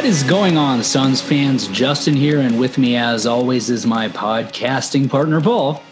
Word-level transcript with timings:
What 0.00 0.08
is 0.08 0.22
going 0.22 0.56
on, 0.56 0.82
Suns 0.82 1.20
fans? 1.20 1.68
Justin 1.68 2.14
here, 2.14 2.40
and 2.40 2.58
with 2.58 2.78
me, 2.78 2.96
as 2.96 3.26
always, 3.26 3.68
is 3.68 3.84
my 3.84 4.08
podcasting 4.08 5.10
partner, 5.10 5.42
Paul. 5.42 5.82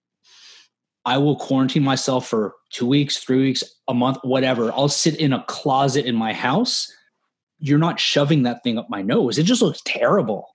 I 1.06 1.18
will 1.18 1.36
quarantine 1.36 1.84
myself 1.84 2.26
for 2.26 2.54
two 2.70 2.86
weeks, 2.86 3.18
three 3.18 3.38
weeks, 3.38 3.62
a 3.86 3.94
month, 3.94 4.18
whatever. 4.22 4.72
I'll 4.72 4.88
sit 4.88 5.14
in 5.16 5.32
a 5.32 5.44
closet 5.44 6.04
in 6.04 6.16
my 6.16 6.32
house. 6.32 6.92
You're 7.60 7.78
not 7.78 8.00
shoving 8.00 8.42
that 8.42 8.64
thing 8.64 8.76
up 8.76 8.90
my 8.90 9.02
nose. 9.02 9.38
It 9.38 9.44
just 9.44 9.62
looks 9.62 9.80
terrible. 9.84 10.48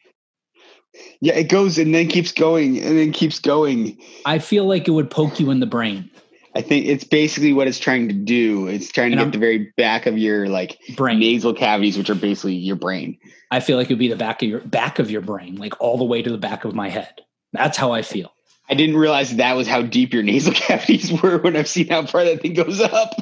Yeah, 1.22 1.36
it 1.36 1.46
goes 1.46 1.78
and 1.78 1.96
then 1.96 2.08
keeps 2.10 2.34
going 2.34 2.80
and 2.80 2.98
then 2.98 3.14
keeps 3.14 3.40
going. 3.40 3.98
I 4.26 4.40
feel 4.40 4.66
like 4.66 4.90
it 4.90 4.92
would 4.92 5.10
poke 5.10 5.40
you 5.40 5.50
in 5.52 5.62
the 5.62 5.66
brain. 5.66 6.12
I 6.54 6.62
think 6.62 6.86
it's 6.86 7.06
basically 7.06 7.54
what 7.54 7.70
it's 7.70 7.80
trying 7.80 8.10
to 8.10 8.14
do. 8.14 8.68
It's 8.68 8.92
trying 8.92 9.12
to 9.12 9.14
and 9.14 9.20
get 9.20 9.26
I'm, 9.28 9.32
the 9.32 9.38
very 9.38 9.72
back 9.78 10.06
of 10.06 10.18
your 10.18 10.50
like 10.50 10.78
brain 10.98 11.20
nasal 11.20 11.54
cavities, 11.54 11.98
which 11.98 12.10
are 12.10 12.16
basically 12.16 12.56
your 12.56 12.76
brain. 12.76 13.18
I 13.52 13.62
feel 13.62 13.78
like 13.78 13.90
it 13.90 13.94
would 13.94 14.00
be 14.00 14.10
the 14.10 14.18
back 14.18 14.42
of 14.42 14.50
your 14.50 14.60
back 14.60 15.00
of 15.00 15.10
your 15.10 15.22
brain, 15.22 15.56
like 15.56 15.80
all 15.80 15.98
the 15.98 16.04
way 16.04 16.22
to 16.22 16.30
the 16.30 16.38
back 16.38 16.66
of 16.66 16.76
my 16.76 16.90
head. 16.90 17.22
That's 17.54 17.78
how 17.78 17.94
I 17.94 18.02
feel. 18.02 18.34
I 18.72 18.74
didn't 18.74 18.96
realize 18.96 19.36
that 19.36 19.58
was 19.58 19.68
how 19.68 19.82
deep 19.82 20.14
your 20.14 20.24
nasal 20.24 20.54
cavities 20.56 21.12
were 21.22 21.38
when 21.40 21.58
I've 21.58 21.68
seen 21.68 21.90
how 21.90 22.06
far 22.06 22.24
that 22.24 22.42
thing 22.42 22.54
goes 22.54 22.80
up. 22.80 23.14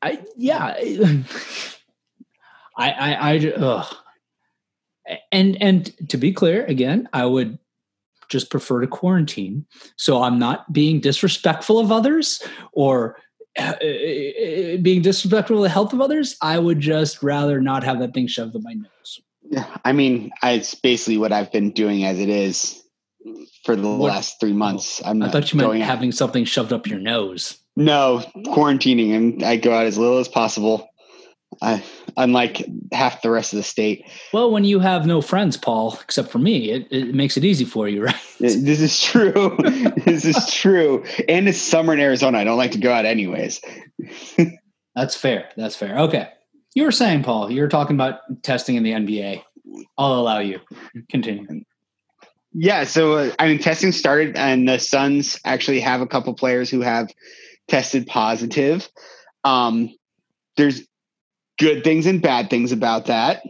I 0.00 0.20
yeah. 0.36 0.74
I 2.76 2.90
I 2.90 3.14
I 3.14 3.52
ugh. 3.56 3.96
and 5.32 5.60
and 5.60 6.08
to 6.10 6.16
be 6.16 6.32
clear 6.32 6.64
again, 6.66 7.08
I 7.12 7.26
would 7.26 7.58
just 8.28 8.50
prefer 8.50 8.80
to 8.80 8.86
quarantine. 8.86 9.66
So 9.96 10.22
I'm 10.22 10.38
not 10.38 10.72
being 10.72 11.00
disrespectful 11.00 11.78
of 11.80 11.90
others 11.90 12.40
or 12.72 13.16
uh, 13.58 13.74
being 14.80 15.02
disrespectful 15.02 15.58
of 15.58 15.62
the 15.62 15.68
health 15.68 15.92
of 15.92 16.00
others. 16.00 16.36
I 16.40 16.58
would 16.58 16.80
just 16.80 17.22
rather 17.22 17.60
not 17.60 17.82
have 17.82 17.98
that 17.98 18.14
thing 18.14 18.28
shoved 18.28 18.54
in 18.54 18.62
my 18.62 18.74
nose. 18.74 19.20
Yeah, 19.42 19.66
I 19.84 19.92
mean, 19.92 20.30
it's 20.42 20.74
basically 20.74 21.18
what 21.18 21.32
I've 21.32 21.52
been 21.52 21.70
doing 21.70 22.04
as 22.04 22.18
it 22.18 22.28
is 22.28 22.83
for 23.64 23.76
the 23.76 23.88
what? 23.88 24.12
last 24.12 24.40
three 24.40 24.52
months. 24.52 25.02
I'm 25.04 25.22
I 25.22 25.30
thought 25.30 25.52
you 25.52 25.58
meant 25.58 25.82
having 25.82 26.10
out. 26.10 26.14
something 26.14 26.44
shoved 26.44 26.72
up 26.72 26.86
your 26.86 26.98
nose. 26.98 27.58
No, 27.76 28.22
quarantining, 28.46 29.14
and 29.14 29.42
I 29.42 29.56
go 29.56 29.72
out 29.74 29.86
as 29.86 29.98
little 29.98 30.18
as 30.18 30.28
possible. 30.28 30.88
I, 31.62 31.82
unlike 32.16 32.64
half 32.92 33.22
the 33.22 33.30
rest 33.30 33.52
of 33.52 33.58
the 33.58 33.62
state. 33.62 34.04
Well, 34.32 34.50
when 34.50 34.64
you 34.64 34.80
have 34.80 35.06
no 35.06 35.20
friends, 35.20 35.56
Paul, 35.56 35.98
except 36.02 36.30
for 36.30 36.38
me, 36.38 36.70
it, 36.70 36.88
it 36.90 37.14
makes 37.14 37.36
it 37.36 37.44
easy 37.44 37.64
for 37.64 37.88
you, 37.88 38.02
right? 38.04 38.16
This 38.38 38.80
is 38.80 39.00
true. 39.00 39.56
this 40.04 40.24
is 40.24 40.52
true. 40.52 41.04
And 41.28 41.48
it's 41.48 41.58
summer 41.60 41.92
in 41.92 42.00
Arizona. 42.00 42.38
I 42.38 42.44
don't 42.44 42.58
like 42.58 42.72
to 42.72 42.78
go 42.78 42.92
out 42.92 43.04
anyways. 43.04 43.60
That's 44.94 45.16
fair. 45.16 45.48
That's 45.56 45.76
fair. 45.76 45.98
Okay. 45.98 46.28
You 46.74 46.84
were 46.84 46.92
saying, 46.92 47.22
Paul, 47.22 47.50
you 47.50 47.62
were 47.62 47.68
talking 47.68 47.96
about 47.96 48.20
testing 48.42 48.76
in 48.76 48.82
the 48.82 48.92
NBA. 48.92 49.42
I'll 49.96 50.14
allow 50.14 50.40
you. 50.40 50.60
Continue. 51.08 51.64
Yeah, 52.54 52.84
so 52.84 53.14
uh, 53.14 53.34
I 53.38 53.48
mean, 53.48 53.58
testing 53.58 53.90
started, 53.90 54.36
and 54.36 54.68
the 54.68 54.78
Suns 54.78 55.40
actually 55.44 55.80
have 55.80 56.00
a 56.00 56.06
couple 56.06 56.32
players 56.34 56.70
who 56.70 56.80
have 56.80 57.08
tested 57.68 58.06
positive. 58.06 58.88
Um, 59.42 59.90
there's 60.56 60.82
good 61.58 61.82
things 61.82 62.06
and 62.06 62.22
bad 62.22 62.50
things 62.50 62.70
about 62.70 63.06
that. 63.06 63.42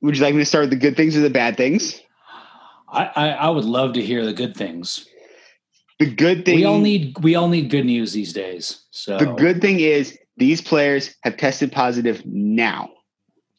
Would 0.00 0.16
you 0.16 0.24
like 0.24 0.34
me 0.34 0.40
to 0.40 0.46
start 0.46 0.62
with 0.62 0.70
the 0.70 0.76
good 0.76 0.96
things 0.96 1.16
or 1.16 1.20
the 1.20 1.30
bad 1.30 1.56
things? 1.58 2.00
I, 2.88 3.10
I, 3.14 3.28
I 3.28 3.48
would 3.50 3.64
love 3.64 3.92
to 3.94 4.02
hear 4.02 4.24
the 4.24 4.32
good 4.32 4.56
things. 4.56 5.06
The 5.98 6.10
good 6.10 6.44
thing 6.44 6.56
we 6.56 6.64
all 6.64 6.80
need 6.80 7.16
we 7.22 7.36
all 7.36 7.48
need 7.48 7.70
good 7.70 7.86
news 7.86 8.12
these 8.12 8.32
days. 8.32 8.82
So 8.90 9.18
the 9.18 9.32
good 9.34 9.60
thing 9.60 9.78
is 9.78 10.18
these 10.36 10.60
players 10.60 11.14
have 11.22 11.36
tested 11.36 11.70
positive 11.70 12.24
now, 12.26 12.90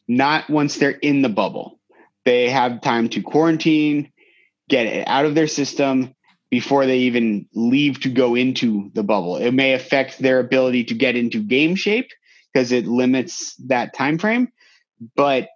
not 0.08 0.50
once 0.50 0.76
they're 0.76 0.90
in 0.90 1.22
the 1.22 1.30
bubble. 1.30 1.80
They 2.24 2.50
have 2.50 2.82
time 2.82 3.08
to 3.10 3.22
quarantine, 3.22 4.10
get 4.68 4.86
it 4.86 5.06
out 5.06 5.26
of 5.26 5.34
their 5.34 5.46
system 5.46 6.14
before 6.50 6.86
they 6.86 6.98
even 6.98 7.48
leave 7.54 8.00
to 8.00 8.08
go 8.08 8.34
into 8.34 8.90
the 8.94 9.02
bubble. 9.02 9.36
It 9.36 9.52
may 9.52 9.72
affect 9.72 10.18
their 10.18 10.38
ability 10.38 10.84
to 10.84 10.94
get 10.94 11.16
into 11.16 11.42
game 11.42 11.74
shape 11.74 12.10
because 12.52 12.70
it 12.72 12.86
limits 12.86 13.56
that 13.66 13.94
time 13.94 14.18
frame. 14.18 14.52
But 15.16 15.48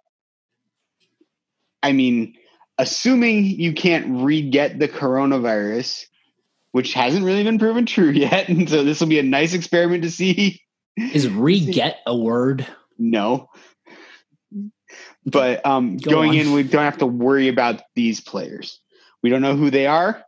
I 1.81 1.93
mean, 1.93 2.35
assuming 2.77 3.45
you 3.45 3.73
can't 3.73 4.23
re-get 4.23 4.79
the 4.79 4.87
coronavirus, 4.87 6.05
which 6.71 6.93
hasn't 6.93 7.25
really 7.25 7.43
been 7.43 7.59
proven 7.59 7.85
true 7.85 8.09
yet, 8.11 8.49
and 8.49 8.69
so 8.69 8.83
this 8.83 8.99
will 8.99 9.07
be 9.07 9.19
a 9.19 9.23
nice 9.23 9.53
experiment 9.53 10.03
to 10.03 10.11
see. 10.11 10.61
Is 10.97 11.29
re-get 11.29 11.99
a 12.05 12.15
word? 12.15 12.67
No. 12.97 13.49
But 15.25 15.65
um, 15.65 15.97
Go 15.97 16.11
going 16.11 16.31
on. 16.31 16.35
in, 16.35 16.51
we 16.51 16.63
don't 16.63 16.83
have 16.83 16.97
to 16.97 17.05
worry 17.05 17.47
about 17.47 17.81
these 17.95 18.19
players. 18.19 18.81
We 19.23 19.29
don't 19.29 19.41
know 19.41 19.55
who 19.55 19.69
they 19.69 19.87
are. 19.87 20.23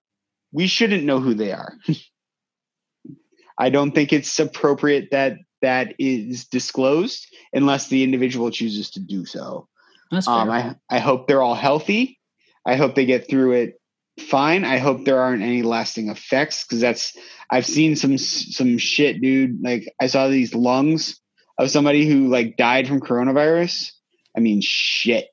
We 0.52 0.68
shouldn't 0.68 1.04
know 1.04 1.20
who 1.20 1.34
they 1.34 1.52
are. 1.52 1.74
I 3.58 3.70
don't 3.70 3.92
think 3.92 4.12
it's 4.12 4.40
appropriate 4.40 5.10
that 5.12 5.38
that 5.62 5.94
is 6.00 6.46
disclosed 6.46 7.28
unless 7.54 7.88
the 7.88 8.04
individual 8.04 8.50
chooses 8.50 8.92
to 8.92 9.00
do 9.00 9.26
so. 9.26 9.68
That's 10.10 10.28
um, 10.28 10.48
fair. 10.48 10.58
Um, 10.58 10.76
I, 10.90 10.98
I 10.98 11.00
hope 11.00 11.28
they're 11.28 11.42
all 11.42 11.56
healthy. 11.56 12.20
I 12.66 12.76
hope 12.76 12.96
they 12.96 13.06
get 13.06 13.30
through 13.30 13.54
it 13.54 13.82
fine. 14.20 14.66
I 14.66 14.78
hope 14.78 15.06
there 15.06 15.22
aren't 15.22 15.44
any 15.44 15.62
lasting 15.62 16.10
effects 16.10 16.64
because 16.64 16.82
that's 16.82 17.16
I've 17.50 17.66
seen 17.66 17.96
some 17.96 18.18
some 18.18 18.78
shit, 18.78 19.22
dude. 19.22 19.62
Like 19.62 19.94
I 20.00 20.08
saw 20.08 20.28
these 20.28 20.54
lungs 20.54 21.20
of 21.58 21.70
somebody 21.70 22.06
who 22.06 22.28
like 22.28 22.58
died 22.58 22.88
from 22.88 23.02
coronavirus. 23.02 23.92
I 24.36 24.40
mean, 24.40 24.62
shit. 24.62 25.28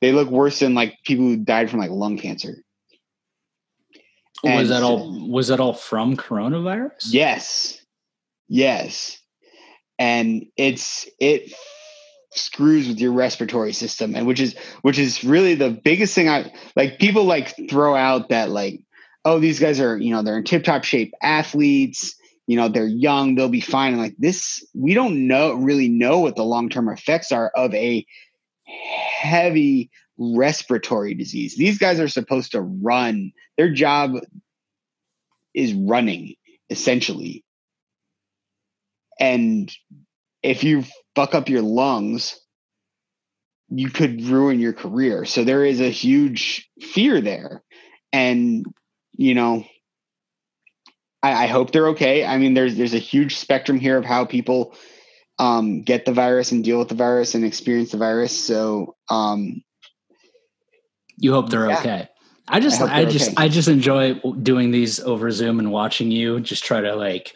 They 0.00 0.12
look 0.12 0.28
worse 0.28 0.58
than 0.58 0.74
like 0.74 0.98
people 1.04 1.24
who 1.24 1.36
died 1.36 1.70
from 1.70 1.80
like 1.80 1.90
lung 1.90 2.18
cancer. 2.18 2.56
And 4.44 4.58
was 4.58 4.68
that 4.68 4.82
all? 4.82 5.28
Was 5.28 5.48
that 5.48 5.60
all 5.60 5.72
from 5.72 6.16
coronavirus? 6.16 7.08
Yes, 7.08 7.80
yes, 8.48 9.18
and 9.98 10.46
it's 10.56 11.08
it 11.20 11.52
screws 12.32 12.86
with 12.86 13.00
your 13.00 13.12
respiratory 13.12 13.72
system 13.72 14.14
and 14.14 14.26
which 14.26 14.40
is 14.40 14.54
which 14.82 14.98
is 14.98 15.24
really 15.24 15.54
the 15.54 15.70
biggest 15.70 16.14
thing 16.14 16.28
i 16.28 16.52
like 16.74 16.98
people 16.98 17.24
like 17.24 17.54
throw 17.70 17.96
out 17.96 18.28
that 18.28 18.50
like 18.50 18.80
oh 19.24 19.38
these 19.38 19.58
guys 19.58 19.80
are 19.80 19.96
you 19.96 20.10
know 20.10 20.22
they're 20.22 20.36
in 20.36 20.44
tip 20.44 20.62
top 20.62 20.84
shape 20.84 21.14
athletes 21.22 22.14
you 22.46 22.56
know 22.56 22.68
they're 22.68 22.86
young 22.86 23.34
they'll 23.34 23.48
be 23.48 23.60
fine 23.60 23.94
and 23.94 24.02
like 24.02 24.14
this 24.18 24.64
we 24.74 24.92
don't 24.92 25.26
know 25.26 25.54
really 25.54 25.88
know 25.88 26.18
what 26.18 26.36
the 26.36 26.44
long-term 26.44 26.88
effects 26.90 27.32
are 27.32 27.50
of 27.54 27.72
a 27.74 28.04
heavy 28.66 29.90
respiratory 30.18 31.14
disease. 31.14 31.56
These 31.56 31.78
guys 31.78 32.00
are 32.00 32.08
supposed 32.08 32.52
to 32.52 32.60
run. 32.60 33.32
Their 33.56 33.72
job 33.72 34.12
is 35.54 35.72
running 35.74 36.34
essentially. 36.70 37.44
And 39.18 39.72
if 40.42 40.64
you 40.64 40.84
fuck 41.14 41.34
up 41.34 41.48
your 41.48 41.62
lungs 41.62 42.38
you 43.68 43.90
could 43.90 44.22
ruin 44.22 44.60
your 44.60 44.72
career. 44.72 45.24
So 45.24 45.42
there 45.42 45.64
is 45.64 45.80
a 45.80 45.90
huge 45.90 46.68
fear 46.80 47.20
there. 47.20 47.62
And 48.12 48.64
you 49.12 49.34
know 49.34 49.64
I, 51.22 51.44
I, 51.44 51.46
hope 51.46 51.72
they're 51.72 51.88
okay. 51.88 52.24
I 52.24 52.38
mean, 52.38 52.54
there's 52.54 52.76
there's 52.76 52.94
a 52.94 52.98
huge 52.98 53.36
spectrum 53.36 53.80
here 53.80 53.96
of 53.96 54.04
how 54.04 54.24
people 54.24 54.74
um, 55.38 55.82
get 55.82 56.04
the 56.04 56.12
virus 56.12 56.52
and 56.52 56.62
deal 56.62 56.78
with 56.78 56.88
the 56.88 56.94
virus 56.94 57.34
and 57.34 57.44
experience 57.44 57.90
the 57.90 57.98
virus. 57.98 58.46
So 58.46 58.94
um, 59.10 59.62
you 61.18 61.32
hope 61.32 61.50
they're 61.50 61.68
yeah. 61.68 61.78
okay. 61.78 62.08
I 62.48 62.60
just 62.60 62.80
I, 62.80 63.00
I 63.00 63.04
just 63.04 63.32
okay. 63.32 63.34
I 63.36 63.48
just 63.48 63.68
enjoy 63.68 64.14
doing 64.42 64.70
these 64.70 65.00
over 65.00 65.30
Zoom 65.30 65.58
and 65.58 65.72
watching 65.72 66.10
you 66.10 66.40
just 66.40 66.64
try 66.64 66.80
to 66.80 66.94
like 66.94 67.34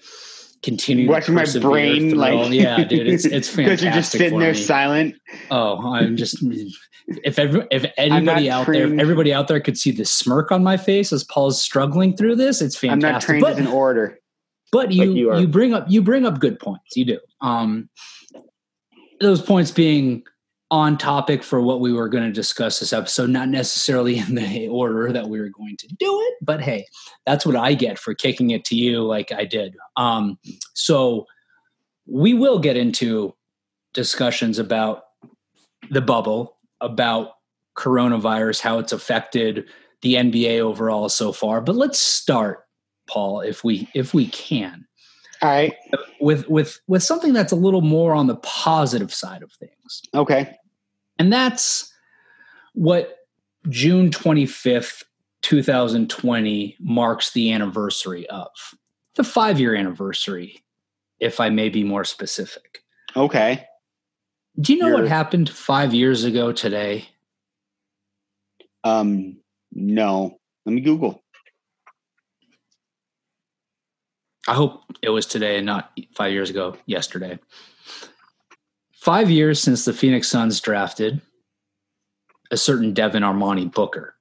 continue 0.63 1.09
watching 1.09 1.35
my 1.35 1.47
brain 1.59 2.17
like 2.17 2.53
yeah 2.53 2.85
dude 2.85 3.09
it's 3.09 3.25
it's 3.25 3.49
fantastic 3.49 3.65
because 3.65 3.83
you're 3.83 3.93
just 3.93 4.13
sitting 4.13 4.39
there 4.39 4.53
me. 4.53 4.59
silent 4.59 5.15
oh 5.51 5.95
i'm 5.95 6.19
just 6.19 6.45
if 7.25 7.39
every, 7.39 7.67
if 7.71 7.85
anybody 7.97 8.51
out 8.51 8.67
trained. 8.67 8.93
there, 8.93 8.95
if 8.95 9.01
everybody 9.01 9.33
out 9.33 9.49
there 9.49 9.61
could 9.61 9.77
see 9.77 9.91
the 9.91 10.05
smirk 10.05 10.53
on 10.53 10.63
my 10.63 10.77
face 10.77 11.13
as 11.13 11.25
Paul's 11.25 11.61
struggling 11.61 12.17
through 12.17 12.37
this, 12.37 12.63
it's 12.63 12.77
fantastic. 12.77 13.05
I'm 13.05 13.13
not 13.13 13.21
trained 13.21 13.43
but, 13.43 13.53
as 13.53 13.59
an 13.59 13.67
orator, 13.67 14.21
but 14.71 14.93
you 14.93 15.13
you, 15.13 15.37
you, 15.37 15.49
bring 15.49 15.75
up 15.75 15.87
you 15.89 16.03
bring 16.03 16.25
up 16.25 16.39
good 16.39 16.59
points. 16.61 16.97
You 16.97 17.05
do. 17.05 17.19
Um, 17.41 17.89
those 19.21 19.43
points 19.43 19.71
being 19.71 20.23
on 20.71 20.97
topic 20.97 21.43
for 21.43 21.61
what 21.61 21.81
we 21.81 21.93
were 21.93 22.09
going 22.09 22.25
to 22.25 22.33
discuss 22.33 22.79
this 22.79 22.93
episode, 22.93 23.31
not 23.31 23.49
necessarily 23.49 24.19
in 24.29 24.35
the 24.35 24.69
order 24.69 25.13
that 25.13 25.29
we 25.29 25.41
were 25.41 25.49
going 25.49 25.77
to 25.79 25.89
do 25.89 26.21
it, 26.21 26.35
but 26.41 26.61
hey, 26.61 26.87
that's 27.27 27.45
what 27.45 27.57
I 27.57 27.75
get 27.75 27.99
for 27.99 28.15
kicking 28.15 28.51
it 28.51 28.65
to 28.67 28.77
you 28.77 29.03
like 29.03 29.33
I 29.33 29.45
did. 29.45 29.75
Um, 29.97 30.39
so 30.75 31.27
we 32.07 32.35
will 32.35 32.59
get 32.59 32.77
into 32.77 33.35
discussions 33.95 34.59
about 34.59 35.03
the 35.91 36.01
bubble 36.01 36.57
about 36.81 37.33
coronavirus, 37.77 38.61
how 38.61 38.79
it's 38.79 38.93
affected 38.93 39.69
the 40.03 40.15
NBA 40.15 40.61
overall 40.61 41.09
so 41.09 41.33
far. 41.33 41.61
But 41.61 41.77
let's 41.77 41.99
start, 41.99 42.65
Paul, 43.09 43.41
if 43.41 43.65
we 43.65 43.89
if 43.95 44.15
we 44.15 44.27
can. 44.29 44.87
All 45.43 45.49
right. 45.49 45.75
With 46.21 46.49
with 46.49 46.81
with 46.87 47.03
something 47.03 47.33
that's 47.33 47.53
a 47.53 47.57
little 47.57 47.81
more 47.81 48.15
on 48.15 48.27
the 48.27 48.37
positive 48.37 49.13
side 49.13 49.43
of 49.43 49.53
things. 49.53 50.03
Okay. 50.15 50.55
And 51.21 51.31
that's 51.31 51.93
what 52.73 53.19
June 53.69 54.09
25th, 54.09 55.05
2020 55.43 56.77
marks 56.81 57.33
the 57.33 57.53
anniversary 57.53 58.27
of. 58.31 58.49
The 59.17 59.23
5-year 59.23 59.75
anniversary, 59.75 60.65
if 61.19 61.39
I 61.39 61.51
may 61.51 61.69
be 61.69 61.85
more 61.85 62.05
specific. 62.05 62.79
Okay. 63.15 63.67
Do 64.59 64.73
you 64.73 64.79
know 64.79 64.95
what 64.95 65.09
happened 65.09 65.51
five 65.51 65.93
years 65.93 66.25
ago 66.25 66.53
today? 66.53 67.07
Um, 68.83 69.37
no. 69.73 70.39
Let 70.65 70.73
me 70.73 70.81
Google. 70.81 71.23
I 74.49 74.55
hope 74.55 74.85
it 75.03 75.11
was 75.11 75.27
today 75.27 75.59
and 75.59 75.67
not 75.67 75.91
five 76.17 76.33
years 76.33 76.49
ago, 76.49 76.79
yesterday. 76.87 77.39
Five 79.01 79.31
years 79.31 79.59
since 79.61 79.87
the 79.87 79.95
Phoenix 79.95 80.29
Suns 80.29 80.61
drafted 80.61 81.23
a 82.51 82.57
certain 82.59 82.93
Devin 82.93 83.23
Armani 83.23 83.73
Booker. 83.73 84.15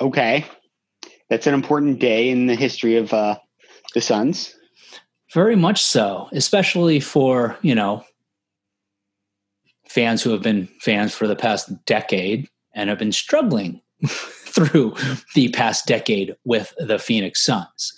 Okay. 0.00 0.44
That's 1.30 1.46
an 1.46 1.54
important 1.54 2.00
day 2.00 2.30
in 2.30 2.46
the 2.46 2.56
history 2.56 2.96
of 2.96 3.12
uh, 3.12 3.38
the 3.94 4.00
Suns. 4.00 4.56
Very 5.32 5.54
much 5.54 5.82
so, 5.82 6.28
especially 6.32 6.98
for, 6.98 7.56
you 7.62 7.76
know, 7.76 8.04
fans 9.88 10.20
who 10.20 10.30
have 10.30 10.42
been 10.42 10.66
fans 10.80 11.14
for 11.14 11.28
the 11.28 11.36
past 11.36 11.84
decade 11.86 12.48
and 12.74 12.90
have 12.90 12.98
been 12.98 13.12
struggling 13.12 13.80
through 14.06 14.96
the 15.36 15.48
past 15.50 15.86
decade 15.86 16.34
with 16.44 16.74
the 16.78 16.98
Phoenix 16.98 17.40
Suns. 17.44 17.92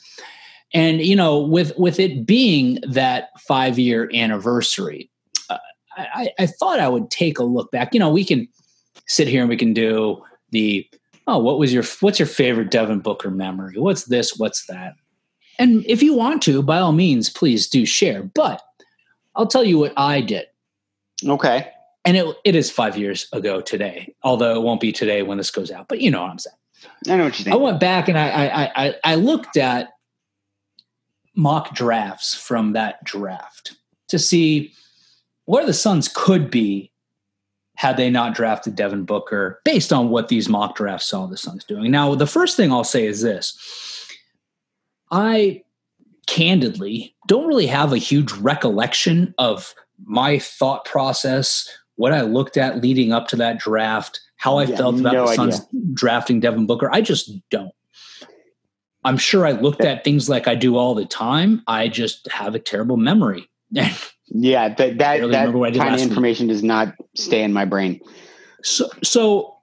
And 0.74 1.00
you 1.00 1.16
know, 1.16 1.38
with 1.38 1.72
with 1.76 1.98
it 2.00 2.26
being 2.26 2.78
that 2.88 3.30
five 3.40 3.78
year 3.78 4.10
anniversary, 4.12 5.10
uh, 5.48 5.58
I, 5.96 6.30
I 6.38 6.46
thought 6.46 6.80
I 6.80 6.88
would 6.88 7.10
take 7.10 7.38
a 7.38 7.44
look 7.44 7.70
back. 7.70 7.94
You 7.94 8.00
know, 8.00 8.10
we 8.10 8.24
can 8.24 8.48
sit 9.06 9.28
here 9.28 9.40
and 9.40 9.48
we 9.48 9.56
can 9.56 9.72
do 9.72 10.22
the 10.50 10.88
oh, 11.26 11.38
what 11.38 11.58
was 11.58 11.72
your 11.72 11.84
what's 12.00 12.18
your 12.18 12.26
favorite 12.26 12.70
Devin 12.70 13.00
Booker 13.00 13.30
memory? 13.30 13.74
What's 13.78 14.04
this? 14.04 14.36
What's 14.36 14.66
that? 14.66 14.94
And 15.58 15.84
if 15.86 16.02
you 16.02 16.14
want 16.14 16.42
to, 16.42 16.62
by 16.62 16.78
all 16.78 16.92
means, 16.92 17.30
please 17.30 17.68
do 17.68 17.86
share. 17.86 18.22
But 18.22 18.60
I'll 19.34 19.46
tell 19.46 19.64
you 19.64 19.78
what 19.78 19.92
I 19.96 20.20
did. 20.20 20.46
Okay. 21.24 21.70
And 22.04 22.16
it, 22.16 22.36
it 22.44 22.54
is 22.54 22.70
five 22.70 22.96
years 22.96 23.26
ago 23.32 23.60
today, 23.60 24.14
although 24.22 24.54
it 24.54 24.62
won't 24.62 24.80
be 24.80 24.92
today 24.92 25.22
when 25.22 25.38
this 25.38 25.50
goes 25.50 25.70
out. 25.70 25.88
But 25.88 26.00
you 26.00 26.10
know 26.10 26.22
what 26.22 26.30
I'm 26.30 26.38
saying. 26.38 26.56
I 27.08 27.16
know 27.16 27.24
what 27.24 27.38
you 27.38 27.44
think. 27.44 27.54
I 27.54 27.58
went 27.58 27.80
back 27.80 28.08
and 28.08 28.18
I 28.18 28.28
I 28.28 28.86
I, 28.86 28.94
I 29.04 29.14
looked 29.14 29.56
at 29.56 29.88
mock 31.36 31.74
drafts 31.74 32.34
from 32.34 32.72
that 32.72 33.02
draft 33.04 33.76
to 34.08 34.18
see 34.18 34.72
where 35.44 35.66
the 35.66 35.72
Suns 35.72 36.08
could 36.12 36.50
be 36.50 36.90
had 37.76 37.96
they 37.96 38.10
not 38.10 38.34
drafted 38.34 38.74
Devin 38.74 39.04
Booker 39.04 39.60
based 39.64 39.92
on 39.92 40.08
what 40.08 40.28
these 40.28 40.48
mock 40.48 40.76
drafts 40.76 41.06
saw 41.06 41.26
the 41.26 41.36
Suns 41.36 41.62
doing. 41.64 41.90
Now, 41.90 42.14
the 42.14 42.26
first 42.26 42.56
thing 42.56 42.72
I'll 42.72 42.84
say 42.84 43.06
is 43.06 43.20
this 43.20 43.56
I 45.10 45.62
candidly 46.26 47.14
don't 47.28 47.46
really 47.46 47.66
have 47.66 47.92
a 47.92 47.98
huge 47.98 48.32
recollection 48.32 49.34
of 49.38 49.74
my 50.04 50.38
thought 50.38 50.84
process, 50.84 51.68
what 51.96 52.12
I 52.12 52.22
looked 52.22 52.56
at 52.56 52.82
leading 52.82 53.12
up 53.12 53.28
to 53.28 53.36
that 53.36 53.58
draft, 53.58 54.20
how 54.36 54.58
I 54.58 54.64
yeah, 54.64 54.76
felt 54.76 55.00
about 55.00 55.12
no 55.12 55.26
the 55.26 55.34
Suns 55.34 55.60
idea. 55.60 55.80
drafting 55.94 56.40
Devin 56.40 56.66
Booker. 56.66 56.90
I 56.92 57.00
just 57.00 57.30
don't. 57.50 57.72
I'm 59.06 59.16
sure 59.18 59.46
I 59.46 59.52
looked 59.52 59.82
at 59.82 60.02
things 60.02 60.28
like 60.28 60.48
I 60.48 60.56
do 60.56 60.76
all 60.76 60.94
the 60.94 61.04
time. 61.04 61.62
I 61.68 61.86
just 61.86 62.28
have 62.32 62.56
a 62.56 62.58
terrible 62.58 62.96
memory. 62.96 63.48
yeah, 64.26 64.74
that 64.74 64.98
that, 64.98 65.20
that 65.30 65.52
kind 65.52 65.94
of 65.94 66.00
information 66.00 66.48
week. 66.48 66.54
does 66.54 66.64
not 66.64 66.92
stay 67.14 67.42
in 67.42 67.52
my 67.52 67.64
brain. 67.64 68.00
So, 68.64 68.88
so 69.04 69.54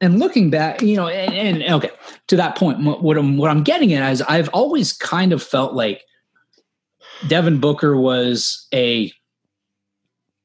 and 0.00 0.18
looking 0.18 0.50
back, 0.50 0.82
you 0.82 0.96
know, 0.96 1.06
and, 1.06 1.62
and, 1.62 1.74
okay, 1.74 1.90
to 2.26 2.36
that 2.36 2.56
point, 2.56 2.82
what 2.82 3.16
I'm 3.16 3.36
what 3.36 3.48
I'm 3.48 3.62
getting 3.62 3.92
at 3.92 4.12
is 4.12 4.22
I've 4.22 4.48
always 4.48 4.92
kind 4.92 5.32
of 5.32 5.40
felt 5.40 5.74
like 5.74 6.02
Devin 7.28 7.60
Booker 7.60 7.96
was 7.96 8.66
a 8.74 9.12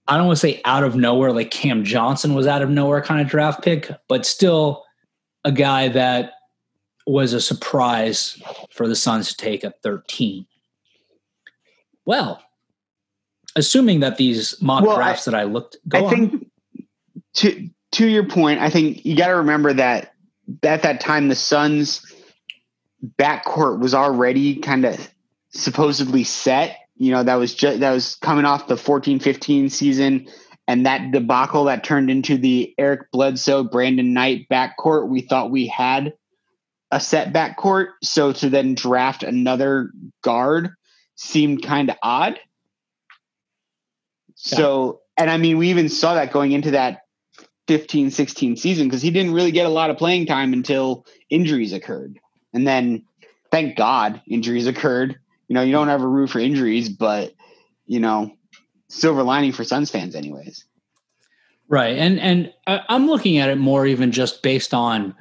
I 0.08 0.18
don't 0.18 0.28
want 0.28 0.38
to 0.38 0.48
say 0.48 0.62
out 0.66 0.84
of 0.84 0.96
nowhere 0.96 1.32
like 1.32 1.50
Cam 1.50 1.84
Johnson 1.84 2.36
was 2.36 2.46
out 2.46 2.62
of 2.62 2.70
nowhere 2.70 3.02
kind 3.02 3.22
of 3.22 3.28
draft 3.28 3.64
pick, 3.64 3.90
but 4.08 4.24
still 4.24 4.84
a 5.46 5.52
guy 5.52 5.88
that 5.88 6.34
was 7.06 7.34
a 7.34 7.42
surprise 7.42 8.42
for 8.72 8.88
the 8.88 8.96
Suns 8.96 9.30
to 9.30 9.38
take 9.38 9.64
at 9.64 9.82
13. 9.82 10.46
Well, 12.06 12.42
assuming 13.56 14.02
that 14.02 14.18
these 14.18 14.62
mock 14.62 14.84
well, 14.84 14.96
drafts 14.96 15.28
I, 15.28 15.32
that 15.32 15.40
I 15.40 15.44
looked, 15.44 15.78
I 15.94 16.00
on. 16.02 16.10
think 16.10 16.52
to 17.36 17.70
to 17.94 18.08
your 18.08 18.28
point, 18.28 18.60
I 18.60 18.70
think 18.70 19.06
you 19.06 19.16
got 19.16 19.28
to 19.28 19.36
remember 19.36 19.74
that 19.74 20.14
at 20.64 20.82
that 20.84 21.00
time 21.00 21.30
the 21.30 21.36
Suns 21.36 22.06
backcourt 23.18 23.80
was 23.80 23.94
already 23.94 24.58
kind 24.58 24.86
of 24.86 25.10
supposedly 25.52 26.24
set. 26.24 26.78
You 26.96 27.12
know, 27.12 27.24
that 27.24 27.36
was 27.36 27.54
just 27.54 27.80
that 27.80 27.92
was 27.92 28.16
coming 28.16 28.46
off 28.46 28.68
the 28.68 28.76
14-15 28.76 29.72
season 29.72 30.28
and 30.68 30.86
that 30.86 31.12
debacle 31.12 31.66
that 31.66 31.84
turned 31.84 32.10
into 32.10 32.38
the 32.38 32.74
Eric 32.78 33.12
Bledsoe, 33.12 33.64
Brandon 33.64 34.14
Knight 34.14 34.48
backcourt, 34.50 35.10
we 35.10 35.22
thought 35.22 35.52
we 35.52 35.68
had 35.68 36.14
a 36.94 37.00
setback 37.00 37.58
court. 37.58 37.90
So 38.04 38.32
to 38.34 38.50
then 38.50 38.76
draft 38.76 39.24
another 39.24 39.90
guard 40.22 40.70
seemed 41.16 41.64
kind 41.64 41.90
of 41.90 41.98
odd. 42.04 42.40
So, 44.36 45.02
and 45.18 45.30
I 45.30 45.38
mean, 45.38 45.58
we 45.58 45.70
even 45.70 45.90
saw 45.90 46.14
that 46.14 46.32
going 46.32 46.52
into 46.52 46.72
that 46.72 47.02
15 47.68 48.12
16 48.12 48.58
season 48.58 48.88
because 48.88 49.02
he 49.02 49.10
didn't 49.10 49.34
really 49.34 49.52
get 49.52 49.66
a 49.66 49.70
lot 49.70 49.90
of 49.90 49.98
playing 49.98 50.28
time 50.28 50.54
until 50.54 51.06
injuries 51.32 51.74
occurred. 51.74 52.20
And 52.54 52.68
then 52.68 53.06
thank 53.50 53.76
God 53.76 54.22
injuries 54.28 54.68
occurred. 54.68 55.18
You 55.48 55.56
know, 55.56 55.64
you 55.64 55.72
don't 55.72 55.90
ever 55.90 56.08
root 56.08 56.30
for 56.30 56.40
injuries, 56.40 56.90
but 56.90 57.34
you 57.88 58.00
know, 58.00 58.34
silver 58.90 59.24
lining 59.24 59.52
for 59.52 59.64
Suns 59.64 59.90
fans, 59.90 60.16
anyways. 60.16 60.66
Right, 61.68 61.98
and 61.98 62.20
and 62.20 62.54
uh, 62.68 62.80
I'm 62.88 63.08
looking 63.08 63.38
at 63.38 63.50
it 63.50 63.58
more 63.58 63.88
even 63.88 64.12
just 64.12 64.44
based 64.44 64.74
on 64.74 65.16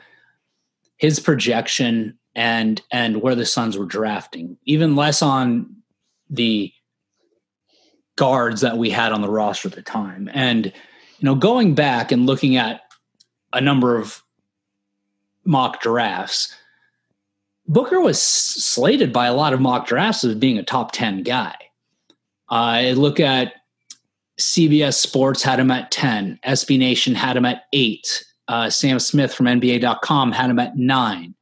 his 1.03 1.19
projection 1.19 2.17
and 2.37 2.81
and 2.93 3.23
where 3.23 3.35
the 3.35 3.45
Suns 3.45 3.77
were 3.77 3.85
drafting, 3.85 4.57
even 4.67 4.95
less 4.95 5.21
on 5.21 5.75
the 6.31 6.73
guards 8.15 8.61
that 8.61 8.79
we 8.79 8.89
had 8.89 9.11
on 9.11 9.21
the 9.21 9.29
roster 9.29 9.67
at 9.67 9.75
the 9.75 9.83
time. 9.83 10.31
And 10.33 10.67
you 10.67 10.73
know, 11.23 11.35
going 11.35 11.75
back 11.75 12.13
and 12.13 12.25
looking 12.25 12.57
at 12.57 12.83
a 13.53 13.61
number 13.61 13.97
of 13.97 14.23
mock 15.45 15.83
drafts, 15.83 16.55
Booker 17.67 18.01
was 18.01 18.23
slated 18.23 19.13
by 19.13 19.27
a 19.27 19.35
lot 19.35 19.53
of 19.53 19.61
mock 19.61 19.89
drafts 19.89 20.23
as 20.23 20.37
being 20.37 20.57
a 20.57 20.63
top 20.63 20.93
10 20.93 21.25
guy. 21.25 21.57
I 22.49 22.93
look 22.93 23.19
at 23.19 23.55
CBS 24.41 24.95
Sports 24.95 25.43
had 25.43 25.59
him 25.59 25.73
at 25.73 25.91
10, 25.91 26.39
SB 26.47 26.79
Nation 26.79 27.17
had 27.17 27.37
him 27.37 27.45
at 27.45 27.65
8, 27.73 28.25
uh, 28.53 28.69
Sam 28.69 28.99
Smith 28.99 29.33
from 29.33 29.47
NBA.com 29.47 30.31
had 30.31 30.51
him 30.51 30.59
at 30.59 30.77
9. 30.77 31.35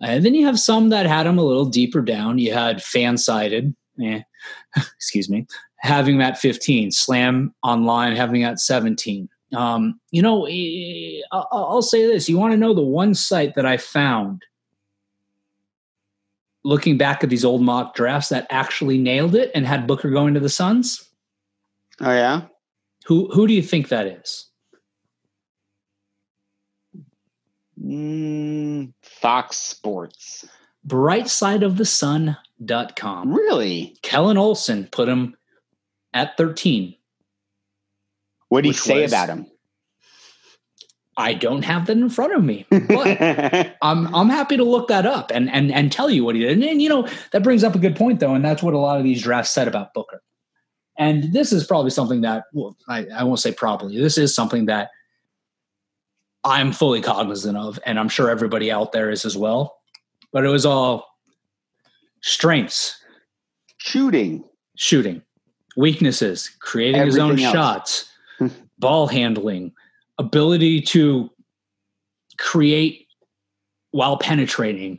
And 0.00 0.24
then 0.24 0.34
you 0.34 0.46
have 0.46 0.58
some 0.58 0.88
that 0.88 1.04
had 1.04 1.26
him 1.26 1.36
a 1.36 1.44
little 1.44 1.66
deeper 1.66 2.00
down. 2.00 2.38
You 2.38 2.54
had 2.54 2.78
Fansided, 2.78 3.74
eh, 4.02 4.22
excuse 4.76 5.28
me, 5.28 5.46
having 5.80 6.14
him 6.14 6.22
at 6.22 6.38
15, 6.38 6.90
Slam 6.90 7.54
Online 7.62 8.16
having 8.16 8.44
at 8.44 8.60
17. 8.60 9.28
Um, 9.54 10.00
you 10.10 10.22
know, 10.22 10.48
I'll 11.30 11.82
say 11.82 12.06
this: 12.06 12.30
you 12.30 12.38
want 12.38 12.52
to 12.52 12.56
know 12.56 12.72
the 12.72 12.80
one 12.80 13.14
site 13.14 13.54
that 13.54 13.66
I 13.66 13.76
found 13.76 14.40
looking 16.64 16.96
back 16.96 17.22
at 17.22 17.28
these 17.28 17.44
old 17.44 17.60
mock 17.60 17.94
drafts 17.94 18.30
that 18.30 18.46
actually 18.48 18.96
nailed 18.96 19.34
it 19.34 19.50
and 19.54 19.66
had 19.66 19.86
Booker 19.86 20.08
going 20.08 20.32
to 20.32 20.40
the 20.40 20.48
Suns? 20.48 21.06
Oh 22.00 22.12
yeah. 22.12 22.46
Who 23.04 23.28
who 23.34 23.46
do 23.46 23.52
you 23.52 23.60
think 23.60 23.88
that 23.90 24.06
is? 24.06 24.48
Mm, 27.82 28.92
Fox 29.02 29.56
Sports. 29.56 30.46
Brightsideofthesun.com. 30.86 33.34
Really? 33.34 33.96
Kellan 34.02 34.38
Olson 34.38 34.88
put 34.90 35.08
him 35.08 35.36
at 36.14 36.36
13. 36.36 36.94
What 38.48 38.64
did 38.64 38.68
he 38.68 38.74
say 38.74 39.02
was, 39.02 39.12
about 39.12 39.30
him? 39.30 39.46
I 41.16 41.34
don't 41.34 41.64
have 41.64 41.86
that 41.86 41.96
in 41.96 42.08
front 42.08 42.34
of 42.34 42.44
me, 42.44 42.66
but 42.70 43.76
I'm 43.82 44.14
I'm 44.14 44.30
happy 44.30 44.56
to 44.56 44.64
look 44.64 44.88
that 44.88 45.06
up 45.06 45.30
and 45.30 45.48
and 45.50 45.72
and 45.72 45.92
tell 45.92 46.10
you 46.10 46.24
what 46.24 46.34
he 46.34 46.40
did. 46.42 46.52
And, 46.52 46.64
and 46.64 46.82
you 46.82 46.88
know 46.88 47.06
that 47.32 47.42
brings 47.42 47.64
up 47.64 47.74
a 47.74 47.78
good 47.78 47.96
point 47.96 48.20
though, 48.20 48.34
and 48.34 48.44
that's 48.44 48.62
what 48.62 48.74
a 48.74 48.78
lot 48.78 48.98
of 48.98 49.04
these 49.04 49.22
drafts 49.22 49.50
said 49.50 49.68
about 49.68 49.92
Booker. 49.94 50.22
And 50.98 51.32
this 51.32 51.52
is 51.52 51.66
probably 51.66 51.90
something 51.90 52.22
that 52.22 52.44
well, 52.52 52.76
I, 52.88 53.06
I 53.14 53.24
won't 53.24 53.40
say 53.40 53.52
probably. 53.52 53.98
This 53.98 54.16
is 54.16 54.34
something 54.34 54.66
that 54.66 54.90
I'm 56.44 56.72
fully 56.72 57.00
cognizant 57.00 57.56
of, 57.56 57.78
and 57.86 57.98
I'm 57.98 58.08
sure 58.08 58.28
everybody 58.28 58.70
out 58.70 58.92
there 58.92 59.10
is 59.10 59.24
as 59.24 59.36
well. 59.36 59.78
But 60.32 60.44
it 60.44 60.48
was 60.48 60.66
all 60.66 61.06
strengths, 62.22 63.00
shooting, 63.78 64.44
shooting, 64.76 65.22
weaknesses, 65.76 66.50
creating 66.60 67.00
Everything 67.00 67.28
his 67.28 67.30
own 67.30 67.38
else. 67.38 67.52
shots, 67.52 68.12
hmm. 68.38 68.48
ball 68.78 69.06
handling. 69.06 69.72
Ability 70.18 70.82
to 70.82 71.30
create 72.38 73.06
while 73.92 74.16
penetrating. 74.16 74.98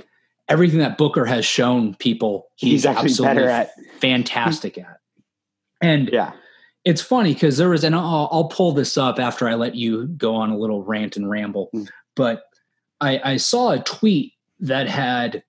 Everything 0.50 0.79
that 0.79 0.97
Booker 0.97 1.25
has 1.25 1.45
shown 1.45 1.95
people 1.95 2.47
he's, 2.55 2.71
he's 2.71 2.85
actually 2.85 3.25
better 3.25 3.47
at. 3.47 3.71
fantastic 4.00 4.77
at. 4.77 5.00
And 5.81 6.09
yeah, 6.12 6.33
it's 6.85 7.01
funny 7.01 7.33
because 7.33 7.57
there 7.57 7.69
was, 7.69 7.83
and 7.83 7.95
I'll, 7.95 8.29
I'll, 8.31 8.49
pull 8.49 8.73
this 8.73 8.97
up 8.97 9.19
after 9.19 9.47
I 9.47 9.55
let 9.55 9.75
you 9.75 10.07
go 10.07 10.35
on 10.35 10.49
a 10.49 10.57
little 10.57 10.83
rant 10.83 11.15
and 11.15 11.29
ramble, 11.29 11.69
mm. 11.73 11.87
but 12.15 12.43
I, 12.99 13.21
I 13.23 13.37
saw 13.37 13.71
a 13.71 13.83
tweet 13.83 14.33
that 14.59 14.87
had 14.87 15.43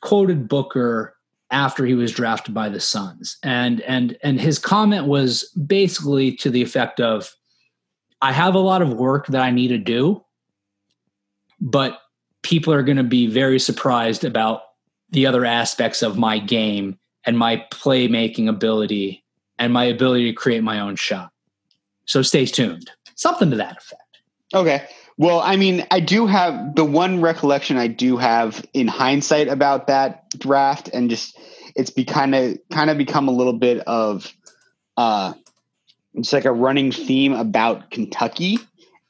quoted 0.00 0.48
Booker 0.48 1.16
after 1.50 1.84
he 1.84 1.94
was 1.94 2.12
drafted 2.12 2.54
by 2.54 2.68
the 2.68 2.80
Suns, 2.80 3.38
and 3.42 3.80
and 3.82 4.16
and 4.22 4.40
his 4.40 4.58
comment 4.58 5.06
was 5.06 5.50
basically 5.66 6.34
to 6.36 6.50
the 6.50 6.62
effect 6.62 7.00
of, 7.00 7.34
I 8.22 8.32
have 8.32 8.54
a 8.54 8.60
lot 8.60 8.82
of 8.82 8.94
work 8.94 9.26
that 9.28 9.42
I 9.42 9.50
need 9.50 9.68
to 9.68 9.78
do, 9.78 10.24
but 11.60 12.00
people 12.42 12.72
are 12.72 12.82
going 12.82 12.96
to 12.96 13.02
be 13.02 13.26
very 13.26 13.58
surprised 13.58 14.24
about 14.24 14.62
the 15.10 15.26
other 15.26 15.44
aspects 15.44 16.02
of 16.02 16.16
my 16.16 16.38
game 16.38 16.98
and 17.24 17.38
my 17.38 17.64
playmaking 17.70 18.48
ability 18.48 19.21
and 19.62 19.72
my 19.72 19.84
ability 19.84 20.24
to 20.24 20.32
create 20.32 20.64
my 20.64 20.80
own 20.80 20.96
shot. 20.96 21.30
So 22.04 22.20
stay 22.22 22.46
tuned. 22.46 22.90
Something 23.14 23.50
to 23.50 23.56
that 23.58 23.76
effect. 23.76 24.18
Okay. 24.52 24.88
Well, 25.16 25.38
I 25.38 25.54
mean, 25.54 25.86
I 25.92 26.00
do 26.00 26.26
have 26.26 26.74
the 26.74 26.84
one 26.84 27.20
recollection 27.20 27.76
I 27.76 27.86
do 27.86 28.16
have 28.16 28.66
in 28.74 28.88
hindsight 28.88 29.46
about 29.46 29.86
that 29.86 30.28
draft, 30.30 30.90
and 30.92 31.08
just 31.08 31.38
it's 31.76 31.90
be 31.90 32.04
kind 32.04 32.34
of 32.34 32.58
kind 32.72 32.90
of 32.90 32.98
become 32.98 33.28
a 33.28 33.30
little 33.30 33.52
bit 33.52 33.78
of 33.86 34.34
uh 34.96 35.32
it's 36.14 36.32
like 36.32 36.44
a 36.44 36.52
running 36.52 36.90
theme 36.90 37.32
about 37.32 37.90
Kentucky 37.90 38.58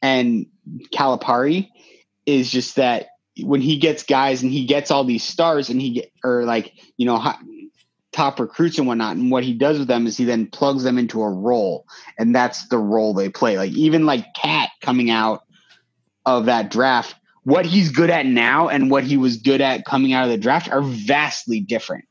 and 0.02 0.47
Calipari 0.94 1.71
is 2.26 2.50
just 2.50 2.76
that 2.76 3.09
when 3.40 3.62
he 3.62 3.78
gets 3.78 4.02
guys 4.02 4.42
and 4.42 4.52
he 4.52 4.66
gets 4.66 4.90
all 4.90 5.02
these 5.02 5.25
stars 5.25 5.71
and 5.71 5.80
he 5.80 5.90
get 5.90 6.12
or 6.23 6.44
like 6.44 6.75
you 6.99 7.06
know 7.06 7.16
top 8.12 8.38
recruits 8.38 8.78
and 8.78 8.87
whatnot 8.87 9.16
and 9.16 9.31
what 9.31 9.42
he 9.42 9.54
does 9.54 9.78
with 9.78 9.88
them 9.88 10.07
is 10.07 10.16
he 10.16 10.25
then 10.25 10.47
plugs 10.47 10.85
them 10.85 10.99
into 10.99 11.23
a 11.23 11.31
role 11.31 11.87
and 12.19 12.35
that's 12.35 12.69
the 12.69 12.78
role 12.78 13.14
they 13.14 13.28
play. 13.28 13.57
Like 13.57 13.73
even 13.73 14.07
like 14.07 14.35
Cat 14.35 14.71
coming 14.81 15.11
out 15.11 15.45
of 16.25 16.47
that 16.47 16.71
draft 16.71 17.16
what 17.45 17.66
he's 17.66 17.90
good 17.90 18.11
at 18.11 18.26
now 18.26 18.69
and 18.69 18.90
what 18.90 19.04
he 19.04 19.16
was 19.16 19.38
good 19.38 19.61
at 19.61 19.85
coming 19.85 20.12
out 20.12 20.25
of 20.25 20.31
the 20.31 20.38
draft 20.38 20.71
are 20.71 20.83
vastly 20.83 21.61
different. 21.61 22.04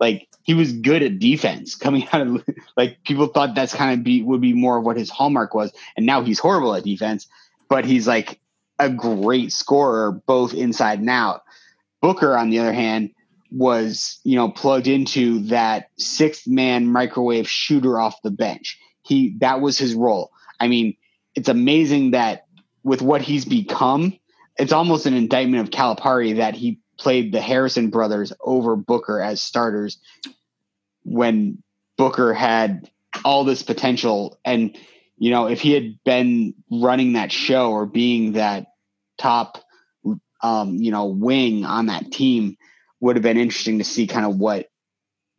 Like 0.00 0.28
he 0.42 0.54
was 0.54 0.72
good 0.72 1.02
at 1.02 1.18
defense 1.18 1.74
coming 1.74 2.08
out 2.12 2.26
of 2.26 2.44
like 2.76 3.02
people 3.04 3.26
thought 3.26 3.54
that's 3.54 3.74
kind 3.74 3.98
of 3.98 4.04
be 4.04 4.22
would 4.22 4.40
be 4.40 4.54
more 4.54 4.78
of 4.78 4.84
what 4.84 4.96
his 4.96 5.10
hallmark 5.10 5.54
was 5.54 5.72
and 5.96 6.06
now 6.06 6.22
he's 6.22 6.38
horrible 6.38 6.74
at 6.74 6.84
defense 6.84 7.26
but 7.68 7.84
he's 7.84 8.06
like 8.06 8.40
a 8.78 8.88
great 8.88 9.52
scorer 9.52 10.12
both 10.12 10.54
inside 10.54 11.00
and 11.00 11.10
out. 11.10 11.42
Booker 12.00 12.36
on 12.36 12.50
the 12.50 12.58
other 12.58 12.72
hand 12.72 13.10
was 13.50 14.18
you 14.24 14.36
know 14.36 14.48
plugged 14.48 14.86
into 14.86 15.40
that 15.40 15.90
sixth 15.98 16.46
man 16.46 16.86
microwave 16.86 17.48
shooter 17.48 17.98
off 17.98 18.20
the 18.22 18.30
bench 18.30 18.78
he 19.02 19.36
that 19.38 19.60
was 19.60 19.78
his 19.78 19.94
role 19.94 20.30
i 20.60 20.68
mean 20.68 20.96
it's 21.34 21.48
amazing 21.48 22.12
that 22.12 22.46
with 22.82 23.02
what 23.02 23.22
he's 23.22 23.44
become 23.44 24.18
it's 24.58 24.72
almost 24.72 25.06
an 25.06 25.14
indictment 25.14 25.62
of 25.62 25.70
calipari 25.70 26.36
that 26.36 26.54
he 26.54 26.80
played 26.98 27.32
the 27.32 27.40
Harrison 27.40 27.90
brothers 27.90 28.32
over 28.40 28.76
Booker 28.76 29.20
as 29.20 29.42
starters 29.42 29.98
when 31.04 31.62
Booker 31.96 32.32
had 32.32 32.90
all 33.24 33.44
this 33.44 33.62
potential. 33.62 34.38
And, 34.44 34.76
you 35.18 35.30
know, 35.30 35.46
if 35.46 35.60
he 35.60 35.72
had 35.72 35.98
been 36.04 36.54
running 36.70 37.14
that 37.14 37.32
show 37.32 37.70
or 37.70 37.86
being 37.86 38.32
that 38.32 38.66
top, 39.18 39.62
um, 40.42 40.76
you 40.76 40.90
know, 40.90 41.06
wing 41.06 41.64
on 41.64 41.86
that 41.86 42.12
team, 42.12 42.56
would 43.00 43.16
have 43.16 43.22
been 43.22 43.38
interesting 43.38 43.78
to 43.78 43.84
see 43.84 44.06
kind 44.06 44.26
of 44.26 44.36
what 44.36 44.68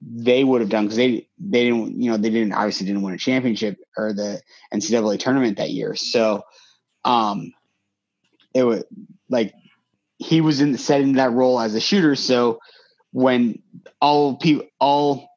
they 0.02 0.44
would 0.44 0.62
have 0.62 0.70
done 0.70 0.86
because 0.86 0.98
they 0.98 1.28
they 1.40 1.64
didn't 1.66 2.00
you 2.00 2.12
know 2.12 2.18
they 2.18 2.30
didn't 2.30 2.54
obviously 2.54 2.86
didn't 2.86 3.02
win 3.02 3.16
a 3.16 3.18
championship 3.18 3.80
or 3.98 4.14
the 4.14 4.40
NCAA 4.72 5.20
tournament 5.20 5.58
that 5.58 5.72
year 5.72 5.96
so 5.96 6.44
um 7.04 7.52
it 8.54 8.64
was 8.64 8.84
like 9.30 9.54
he 10.18 10.42
was 10.42 10.62
in 10.62 10.78
set 10.78 11.02
in 11.02 11.14
that 11.14 11.32
role 11.32 11.60
as 11.60 11.76
a 11.76 11.80
shooter. 11.80 12.16
So 12.16 12.60
when 13.12 13.62
all 14.02 14.38
people, 14.38 14.66
all 14.80 15.30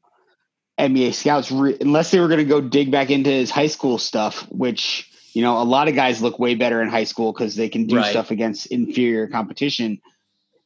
NBA 0.79 1.15
scouts, 1.15 1.51
re, 1.51 1.77
unless 1.81 2.11
they 2.11 2.21
were 2.21 2.29
going 2.29 2.39
to 2.39 2.45
go 2.45 2.61
dig 2.61 2.91
back 2.91 3.11
into 3.11 3.31
his 3.31 3.51
high 3.51 3.67
school 3.67 3.99
stuff, 3.99 4.47
which 4.51 5.11
you 5.33 5.43
know 5.43 5.61
a 5.61 5.65
lot 5.65 5.89
of 5.89 5.95
guys 5.95 6.23
look 6.23 6.39
way 6.39 6.55
better 6.55 6.81
in 6.83 6.89
high 6.89 7.05
school 7.05 7.33
because 7.33 7.55
they 7.55 7.69
can 7.69 7.87
do 7.87 7.97
right. 7.97 8.11
stuff 8.11 8.31
against 8.31 8.67
inferior 8.67 9.29
competition. 9.29 10.01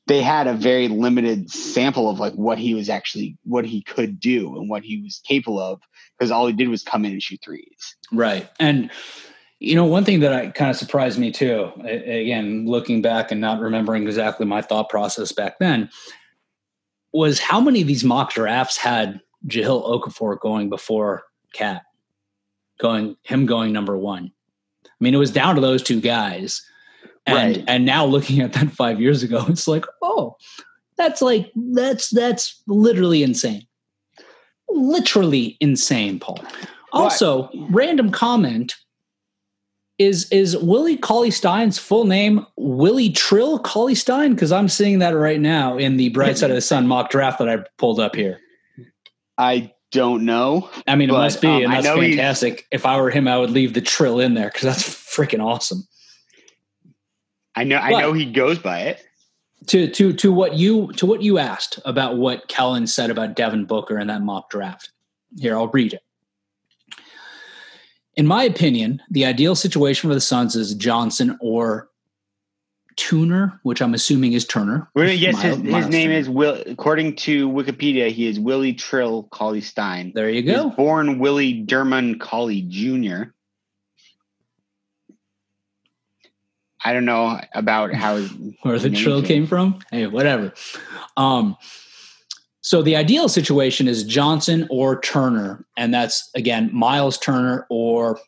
They 0.06 0.22
had 0.22 0.46
a 0.46 0.52
very 0.52 0.88
limited 0.88 1.50
sample 1.50 2.10
of 2.10 2.20
like 2.20 2.34
what 2.34 2.58
he 2.58 2.74
was 2.74 2.90
actually 2.90 3.38
what 3.44 3.64
he 3.64 3.82
could 3.82 4.20
do 4.20 4.56
and 4.56 4.68
what 4.68 4.84
he 4.84 5.00
was 5.00 5.22
capable 5.26 5.58
of 5.58 5.80
because 6.18 6.30
all 6.30 6.46
he 6.46 6.52
did 6.52 6.68
was 6.68 6.82
come 6.82 7.04
in 7.04 7.12
and 7.12 7.22
shoot 7.22 7.40
threes. 7.42 7.96
Right, 8.12 8.48
and 8.60 8.90
you 9.60 9.74
know, 9.74 9.86
one 9.86 10.04
thing 10.04 10.20
that 10.20 10.32
I 10.32 10.48
kind 10.48 10.70
of 10.70 10.76
surprised 10.76 11.18
me 11.18 11.30
too, 11.30 11.70
again, 11.84 12.66
looking 12.66 13.00
back 13.00 13.32
and 13.32 13.40
not 13.40 13.60
remembering 13.60 14.04
exactly 14.04 14.44
my 14.44 14.60
thought 14.60 14.90
process 14.90 15.32
back 15.32 15.58
then, 15.58 15.88
was 17.12 17.38
how 17.38 17.60
many 17.60 17.80
of 17.80 17.86
these 17.86 18.04
mock 18.04 18.34
drafts 18.34 18.76
had 18.76 19.20
Jahlil 19.46 19.88
Okafor 19.88 20.38
going 20.38 20.68
before 20.68 21.24
Cat, 21.54 21.82
going 22.78 23.16
him 23.22 23.46
going 23.46 23.72
number 23.72 23.96
one. 23.96 24.32
I 24.84 24.90
mean, 25.00 25.14
it 25.14 25.18
was 25.18 25.30
down 25.30 25.54
to 25.54 25.60
those 25.60 25.82
two 25.82 26.00
guys, 26.00 26.62
and 27.26 27.56
right. 27.56 27.64
and 27.66 27.84
now 27.84 28.04
looking 28.04 28.40
at 28.40 28.52
that 28.54 28.70
five 28.70 29.00
years 29.00 29.22
ago, 29.22 29.44
it's 29.48 29.68
like, 29.68 29.84
oh, 30.02 30.36
that's 30.96 31.22
like 31.22 31.50
that's 31.74 32.10
that's 32.10 32.62
literally 32.66 33.22
insane, 33.22 33.66
literally 34.68 35.56
insane, 35.60 36.18
Paul. 36.20 36.44
Also, 36.92 37.50
random 37.70 38.10
comment 38.10 38.76
is 39.98 40.30
is 40.30 40.56
Willie 40.56 40.96
Cauley 40.96 41.30
Stein's 41.30 41.78
full 41.78 42.04
name 42.04 42.46
Willie 42.56 43.10
Trill 43.10 43.58
Cauley 43.58 43.94
Stein? 43.94 44.34
Because 44.34 44.52
I'm 44.52 44.68
seeing 44.68 44.98
that 45.00 45.10
right 45.10 45.40
now 45.40 45.76
in 45.76 45.96
the 45.96 46.10
Bright 46.10 46.38
Side 46.38 46.50
of 46.50 46.56
the 46.56 46.60
Sun 46.60 46.86
mock 46.86 47.10
draft 47.10 47.38
that 47.38 47.48
I 47.48 47.64
pulled 47.78 48.00
up 48.00 48.14
here. 48.14 48.40
I 49.38 49.72
don't 49.92 50.24
know. 50.24 50.68
I 50.86 50.96
mean, 50.96 51.08
it 51.08 51.12
But, 51.12 51.18
must 51.18 51.40
be, 51.40 51.48
um, 51.48 51.64
and 51.64 51.72
that's 51.72 51.86
fantastic. 51.86 52.66
If 52.70 52.84
I 52.84 53.00
were 53.00 53.10
him, 53.10 53.28
I 53.28 53.38
would 53.38 53.50
leave 53.50 53.74
the 53.74 53.80
Trill 53.80 54.20
in 54.20 54.34
there 54.34 54.48
because 54.48 54.62
that's 54.62 54.82
freaking 55.16 55.44
awesome. 55.44 55.86
I 57.56 57.64
know. 57.64 57.76
I 57.76 58.00
know 58.00 58.12
he 58.12 58.26
goes 58.26 58.58
by 58.58 58.80
it. 58.80 59.04
To 59.68 59.88
to 59.90 60.12
to 60.12 60.32
what 60.32 60.54
you 60.54 60.92
to 60.94 61.06
what 61.06 61.22
you 61.22 61.38
asked 61.38 61.78
about 61.84 62.16
what 62.16 62.48
Kellan 62.48 62.86
said 62.86 63.10
about 63.10 63.34
Devin 63.34 63.64
Booker 63.64 63.98
in 63.98 64.08
that 64.08 64.22
mock 64.22 64.50
draft. 64.50 64.90
Here, 65.38 65.56
I'll 65.56 65.68
read 65.68 65.94
it. 65.94 66.02
In 68.16 68.26
my 68.26 68.44
opinion, 68.44 69.02
the 69.10 69.24
ideal 69.24 69.54
situation 69.54 70.08
for 70.08 70.14
the 70.14 70.20
Suns 70.20 70.54
is 70.54 70.74
Johnson 70.74 71.36
or 71.40 71.88
Tuner, 72.96 73.58
which 73.64 73.82
I'm 73.82 73.94
assuming 73.94 74.34
is 74.34 74.46
Turner. 74.46 74.88
Yes, 74.94 75.40
his, 75.40 75.56
his 75.56 75.88
name 75.88 76.10
is 76.10 76.28
Will. 76.28 76.62
According 76.66 77.16
to 77.16 77.48
Wikipedia, 77.50 78.10
he 78.10 78.28
is 78.28 78.38
Willie 78.38 78.74
Trill 78.74 79.24
Cauley 79.24 79.60
Stein. 79.60 80.12
There 80.14 80.30
you 80.30 80.42
go. 80.42 80.70
born 80.70 81.18
Willie 81.18 81.64
Derman 81.64 82.20
Cauley 82.20 82.62
Jr. 82.62 83.30
I 86.84 86.92
don't 86.92 87.04
know 87.04 87.40
about 87.54 87.94
how 87.94 88.20
Where 88.62 88.78
the 88.78 88.90
trill 88.90 89.20
came. 89.20 89.28
came 89.28 89.46
from. 89.46 89.78
Hey, 89.90 90.06
whatever. 90.06 90.52
Um, 91.16 91.56
so 92.60 92.82
the 92.82 92.96
ideal 92.96 93.28
situation 93.28 93.88
is 93.88 94.04
Johnson 94.04 94.66
or 94.70 95.00
Turner, 95.00 95.66
and 95.76 95.92
that's 95.92 96.30
again 96.34 96.70
Miles 96.72 97.18
Turner 97.18 97.66
or 97.70 98.18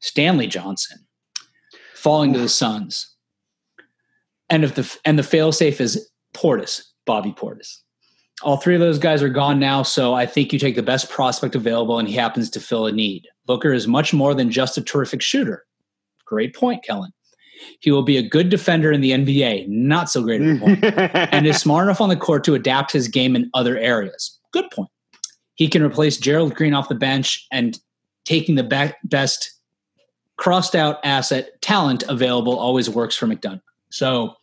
Stanley 0.00 0.46
Johnson 0.46 0.98
falling 1.94 2.32
to 2.32 2.38
the 2.38 2.48
Suns. 2.48 3.08
And 4.50 4.64
if 4.64 4.74
the 4.74 4.98
and 5.04 5.18
the 5.18 5.22
failsafe 5.22 5.80
is 5.80 6.10
Portis, 6.34 6.82
Bobby 7.06 7.32
Portis. 7.32 7.78
All 8.42 8.56
three 8.56 8.74
of 8.74 8.80
those 8.80 8.98
guys 8.98 9.22
are 9.22 9.28
gone 9.28 9.60
now, 9.60 9.84
so 9.84 10.14
I 10.14 10.26
think 10.26 10.52
you 10.52 10.58
take 10.58 10.74
the 10.74 10.82
best 10.82 11.08
prospect 11.08 11.54
available, 11.54 11.98
and 11.98 12.08
he 12.08 12.14
happens 12.14 12.50
to 12.50 12.60
fill 12.60 12.86
a 12.86 12.92
need. 12.92 13.28
Booker 13.46 13.72
is 13.72 13.86
much 13.86 14.12
more 14.12 14.34
than 14.34 14.50
just 14.50 14.76
a 14.76 14.82
terrific 14.82 15.22
shooter. 15.22 15.64
Great 16.24 16.54
point, 16.54 16.82
Kellan. 16.82 17.12
He 17.80 17.90
will 17.90 18.02
be 18.02 18.16
a 18.16 18.22
good 18.22 18.48
defender 18.48 18.92
in 18.92 19.00
the 19.00 19.12
NBA, 19.12 19.68
not 19.68 20.10
so 20.10 20.22
great 20.22 20.40
at 20.40 20.54
the 20.54 20.60
point, 20.60 20.84
and 21.32 21.46
is 21.46 21.60
smart 21.60 21.86
enough 21.86 22.00
on 22.00 22.08
the 22.08 22.16
court 22.16 22.44
to 22.44 22.54
adapt 22.54 22.92
his 22.92 23.08
game 23.08 23.34
in 23.34 23.50
other 23.54 23.76
areas. 23.76 24.38
Good 24.52 24.70
point. 24.70 24.90
He 25.54 25.68
can 25.68 25.82
replace 25.82 26.16
Gerald 26.16 26.54
Green 26.54 26.74
off 26.74 26.88
the 26.88 26.94
bench 26.94 27.46
and 27.50 27.78
taking 28.24 28.54
the 28.54 28.64
be- 28.64 28.94
best 29.04 29.52
crossed 30.36 30.74
out 30.74 30.98
asset 31.04 31.50
talent 31.60 32.02
available 32.08 32.58
always 32.58 32.90
works 32.90 33.14
for 33.14 33.26
McDonough. 33.26 33.60
So 33.90 34.34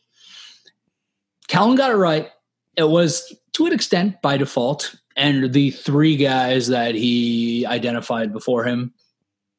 Kellan 1.50 1.76
got 1.76 1.92
it 1.92 1.96
right. 1.96 2.30
It 2.78 2.90
was 2.90 3.36
to 3.54 3.66
an 3.66 3.74
extent 3.74 4.22
by 4.22 4.38
default, 4.38 4.96
and 5.18 5.52
the 5.52 5.72
three 5.72 6.16
guys 6.16 6.68
that 6.68 6.96
he 6.96 7.66
identified 7.66 8.32
before 8.32 8.64
him, 8.64 8.94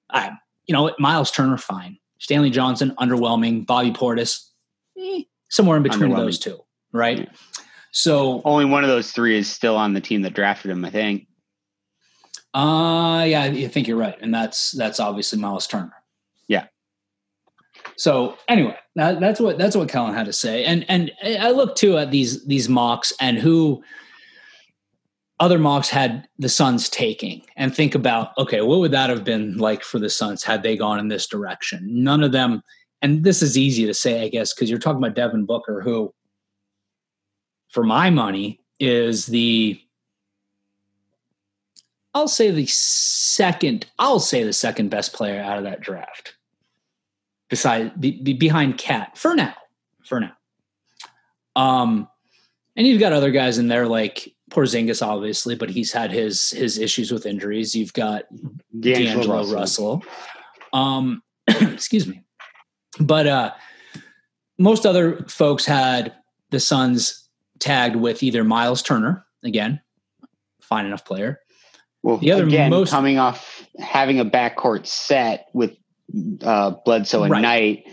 I, 0.09 0.31
you 0.67 0.73
know, 0.73 0.95
Miles 0.99 1.31
Turner, 1.31 1.59
fine. 1.59 1.99
Stanley 2.21 2.51
Johnson, 2.51 2.95
underwhelming. 3.01 3.67
Bobby 3.67 3.91
Portis, 3.91 4.47
eh, 4.99 5.23
somewhere 5.49 5.77
in 5.77 5.83
between 5.83 6.15
those 6.15 6.39
two, 6.39 6.61
right? 6.93 7.29
So, 7.91 8.41
Only 8.45 8.67
one 8.67 8.85
of 8.85 8.89
those 8.89 9.11
three 9.11 9.37
is 9.37 9.51
still 9.51 9.75
on 9.77 9.95
the 9.95 10.01
team 10.01 10.23
that 10.23 10.33
drafted 10.35 10.71
him. 10.71 10.85
I 10.85 10.91
think. 10.91 11.27
uh, 12.55 13.25
yeah, 13.27 13.43
I 13.43 13.67
think 13.67 13.89
you're 13.89 13.97
right, 13.97 14.17
and 14.21 14.33
that's 14.33 14.71
that's 14.73 15.01
obviously 15.01 15.41
Miles 15.41 15.67
Turner. 15.67 15.93
Yeah. 16.47 16.67
So 17.97 18.37
anyway, 18.49 18.77
that, 18.97 19.21
that's 19.21 19.41
what 19.41 19.59
that's 19.59 19.77
what 19.77 19.89
Kellan 19.89 20.15
had 20.15 20.27
to 20.27 20.33
say, 20.33 20.65
and 20.65 20.85
and 20.89 21.11
I 21.23 21.51
look 21.51 21.75
too 21.77 21.99
at 21.99 22.11
these 22.11 22.45
these 22.47 22.69
mocks 22.69 23.13
and 23.21 23.39
who 23.39 23.83
other 25.41 25.59
mocks 25.59 25.89
had 25.89 26.29
the 26.39 26.49
Suns 26.49 26.89
taking, 26.89 27.43
and 27.57 27.75
think 27.75 27.95
about 27.95 28.37
okay, 28.39 28.61
what 28.61 28.79
would 28.79 28.93
that 28.93 29.11
have 29.11 29.25
been 29.25 29.57
like 29.57 29.83
for 29.83 29.99
the 29.99 30.11
Suns 30.11 30.45
had 30.45 30.63
they 30.63 30.77
gone 30.77 30.99
in 30.99 31.09
this 31.09 31.27
direction? 31.27 31.81
None 31.91 32.23
of 32.23 32.33
them, 32.33 32.63
and 33.03 33.25
this 33.25 33.43
is 33.43 33.59
easy 33.59 33.87
to 33.87 33.95
say, 33.95 34.23
I 34.23 34.29
guess, 34.29 34.55
because 34.55 34.71
you're 34.71 34.79
talking 34.79 35.03
about 35.03 35.17
Devin 35.17 35.47
Booker, 35.47 35.81
who, 35.81 36.15
for 37.71 37.83
my 37.83 38.11
money, 38.11 38.61
is 38.79 39.27
the 39.27 39.81
I'll 42.13 42.29
say 42.29 42.51
the 42.51 42.67
second. 42.67 43.87
I'll 43.99 44.21
say 44.21 44.43
the 44.43 44.53
second 44.53 44.91
best 44.91 45.15
player 45.15 45.41
out 45.41 45.59
of 45.59 45.65
that 45.65 45.81
draft, 45.81 46.37
beside 47.49 47.99
be, 47.99 48.21
be 48.23 48.35
behind 48.35 48.79
Cat 48.79 49.17
for 49.17 49.35
now. 49.35 49.55
For 50.05 50.21
now, 50.21 50.33
um, 51.57 52.09
and 52.77 52.87
you've 52.87 53.01
got 53.01 53.13
other 53.13 53.31
guys 53.31 53.59
in 53.59 53.69
there 53.69 53.87
like 53.87 54.35
Porzingis, 54.51 55.07
obviously, 55.07 55.55
but 55.55 55.71
he's 55.71 55.93
had 55.93 56.11
his 56.13 56.51
his 56.51 56.79
issues 56.79 57.11
with 57.13 57.25
injuries. 57.27 57.75
You've 57.75 57.93
got 57.93 58.25
D'Angelo, 58.79 59.47
Russell. 59.53 60.03
Um, 60.73 61.23
excuse 61.47 62.07
me, 62.07 62.23
but 63.01 63.27
uh, 63.27 63.53
most 64.59 64.85
other 64.87 65.25
folks 65.29 65.65
had 65.65 66.13
the 66.51 66.61
Suns 66.61 67.29
tagged 67.59 67.97
with 67.97 68.23
either 68.23 68.45
Miles 68.45 68.83
Turner 68.83 69.25
again, 69.45 69.81
fine 70.61 70.87
enough 70.87 71.05
player. 71.05 71.41
Well, 72.03 72.17
The 72.19 72.33
other 72.33 72.47
again, 72.47 72.71
most- 72.71 72.91
coming 72.91 73.19
off 73.19 73.67
having 73.79 74.21
a 74.21 74.25
backcourt 74.25 74.87
set 74.87 75.49
with 75.53 75.77
uh, 76.43 76.73
Bledsoe 76.85 77.23
and 77.25 77.31
Right. 77.31 77.41
Knight, 77.43 77.85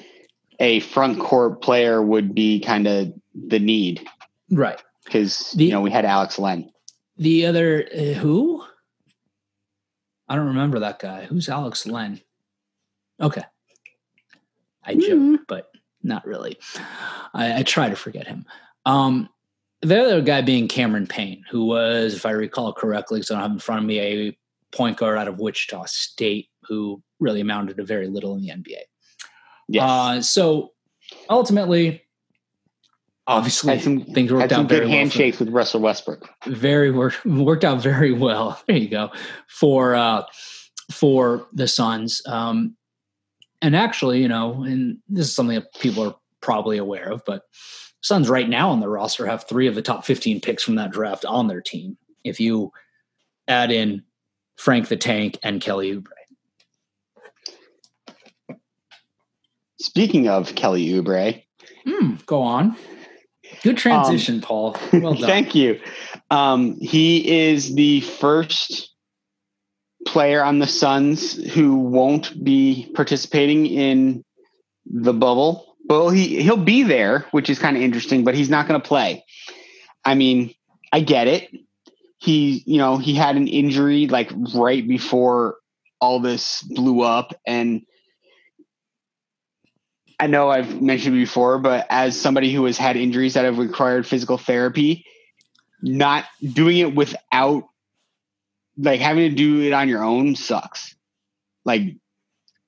a 0.60 0.80
front 0.80 1.20
court 1.20 1.62
player 1.62 2.02
would 2.02 2.34
be 2.34 2.60
kind 2.60 2.88
of 2.88 3.14
the 3.36 3.60
need 3.60 4.08
Right. 4.50 4.82
Because 5.08 5.56
you 5.58 5.72
know 5.72 5.82
we 5.82 5.92
had 5.92 6.06
Alex 6.06 6.38
Len. 6.38 6.72
The 7.18 7.46
other 7.46 7.88
uh, 7.92 8.14
who? 8.14 8.64
I 10.30 10.36
don't 10.36 10.48
remember 10.48 10.80
that 10.80 11.00
guy. 11.00 11.26
Who's 11.26 11.50
Alex 11.50 11.88
Len? 11.88 12.22
Okay. 13.22 13.44
I 14.84 14.96
joke, 14.96 15.42
but 15.48 15.70
not 16.04 16.26
really. 16.26 16.58
I, 17.34 17.60
I 17.60 17.64
try 17.64 17.90
to 17.90 17.96
forget 17.96 18.28
him. 18.28 18.46
Um, 18.86 19.30
the 19.82 20.02
other 20.02 20.22
guy 20.22 20.42
being 20.42 20.68
Cameron 20.68 21.08
Payne, 21.08 21.44
who 21.50 21.66
was, 21.66 22.14
if 22.14 22.26
I 22.26 22.32
recall 22.32 22.74
correctly, 22.74 23.20
because 23.20 23.32
I 23.32 23.36
don't 23.36 23.44
have 23.44 23.52
in 23.52 23.60
front 23.60 23.82
of 23.82 23.88
me, 23.88 24.00
a 24.00 24.38
point 24.72 24.98
guard 24.98 25.18
out 25.18 25.28
of 25.28 25.40
Wichita 25.40 25.86
State 25.86 26.50
who 26.64 27.02
really 27.20 27.42
amounted 27.42 27.78
to 27.78 27.84
very 27.84 28.08
little 28.08 28.36
in 28.36 28.42
the 28.42 28.50
NBA. 28.50 28.82
Yes, 29.70 29.84
Uh, 29.84 30.22
so 30.22 30.72
ultimately, 31.30 32.04
obviously, 33.28 33.76
had 33.76 33.84
some 33.84 34.02
things 34.02 34.32
worked 34.32 34.52
out 34.52 34.68
very 34.68 34.82
good 34.82 34.90
well 34.90 34.98
handshakes 34.98 35.40
with 35.40 35.50
Russell 35.50 35.82
Westbrook. 35.82 36.28
very 36.46 36.92
worked 36.92 37.26
worked 37.26 37.64
out 37.64 37.82
very 37.82 38.12
well. 38.12 38.62
There 38.68 38.78
you 38.78 38.90
go 38.90 39.12
for 39.48 39.96
uh, 39.96 40.24
for 40.92 41.48
the 41.54 41.68
Suns. 41.68 42.22
Um, 42.26 42.76
and 43.62 43.76
actually, 43.76 44.22
you 44.22 44.28
know, 44.28 44.64
and 44.64 45.00
this 45.10 45.28
is 45.28 45.36
something 45.36 45.56
that 45.56 45.74
people 45.80 46.08
are 46.08 46.16
probably 46.42 46.78
aware 46.78 47.12
of, 47.12 47.24
but 47.26 47.44
Suns 48.02 48.30
right 48.30 48.48
now 48.48 48.70
on 48.70 48.80
the 48.80 48.90
roster 48.90 49.26
have 49.26 49.48
three 49.48 49.68
of 49.68 49.76
the 49.76 49.82
top 49.82 50.06
15 50.06 50.40
picks 50.42 50.64
from 50.64 50.76
that 50.76 50.92
draft 50.92 51.26
on 51.26 51.48
their 51.48 51.62
team. 51.62 51.98
If 52.24 52.40
you 52.40 52.72
add 53.48 53.72
in 53.72 54.04
Frank 54.56 54.88
the 54.88 54.98
Tank 54.98 55.40
and 55.44 55.60
Kelly 55.60 55.94
Oubre. 55.94 56.12
Speaking 59.80 60.28
of 60.28 60.56
Kelly 60.56 60.88
Oubre, 60.90 61.44
Mm, 61.88 62.26
go 62.26 62.42
on. 62.42 62.76
Good 63.64 63.78
transition, 63.78 64.42
Paul. 64.42 64.78
Well 64.94 65.14
done. 65.14 65.30
Thank 65.30 65.56
you. 65.56 65.80
Um, 66.30 66.80
he 66.80 67.48
is 67.50 67.74
the 67.74 68.02
first 68.02 68.94
player 70.06 70.44
on 70.44 70.60
the 70.60 70.68
Suns 70.68 71.34
who 71.54 71.76
won't 71.76 72.44
be 72.44 72.92
participating 72.96 73.66
in 73.66 74.24
the 74.86 75.14
bubble. 75.14 75.76
Well, 75.86 76.10
he 76.10 76.42
he'll 76.42 76.58
be 76.58 76.84
there, 76.84 77.26
which 77.32 77.50
is 77.50 77.60
kind 77.60 77.78
of 77.78 77.84
interesting, 77.84 78.24
but 78.24 78.36
he's 78.36 78.50
not 78.50 78.68
going 78.68 78.80
to 78.80 78.88
play. 78.88 79.24
I 80.04 80.16
mean, 80.16 80.54
I 80.92 81.02
get 81.02 81.28
it. 81.28 81.50
He, 82.20 82.64
you 82.66 82.78
know, 82.78 82.98
he 82.98 83.14
had 83.14 83.36
an 83.36 83.48
injury 83.48 84.08
like 84.08 84.32
right 84.56 84.88
before 84.88 85.58
all 86.00 86.20
this 86.20 86.62
blew 86.64 87.02
up 87.02 87.34
and 87.46 87.82
I 90.20 90.28
know 90.28 90.50
I've 90.50 90.82
mentioned 90.82 91.16
before, 91.16 91.60
but 91.60 91.86
as 91.90 92.20
somebody 92.20 92.52
who 92.52 92.66
has 92.66 92.78
had 92.78 92.98
injuries 92.98 93.36
that 93.36 93.46
have 93.46 93.60
required 93.60 94.08
physical 94.08 94.38
therapy, 94.38 95.06
not 95.82 96.26
doing 96.42 96.80
it 96.80 96.96
without 96.96 97.66
like 98.78 99.00
having 99.00 99.30
to 99.30 99.36
do 99.36 99.62
it 99.62 99.74
on 99.74 99.90
your 99.90 100.04
own 100.04 100.36
sucks. 100.36 100.96
Like, 101.66 101.96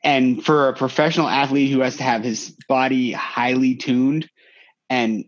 and 0.03 0.43
for 0.43 0.69
a 0.69 0.73
professional 0.73 1.27
athlete 1.27 1.71
who 1.71 1.81
has 1.81 1.97
to 1.97 2.03
have 2.03 2.23
his 2.23 2.55
body 2.67 3.11
highly 3.11 3.75
tuned 3.75 4.29
and, 4.89 5.25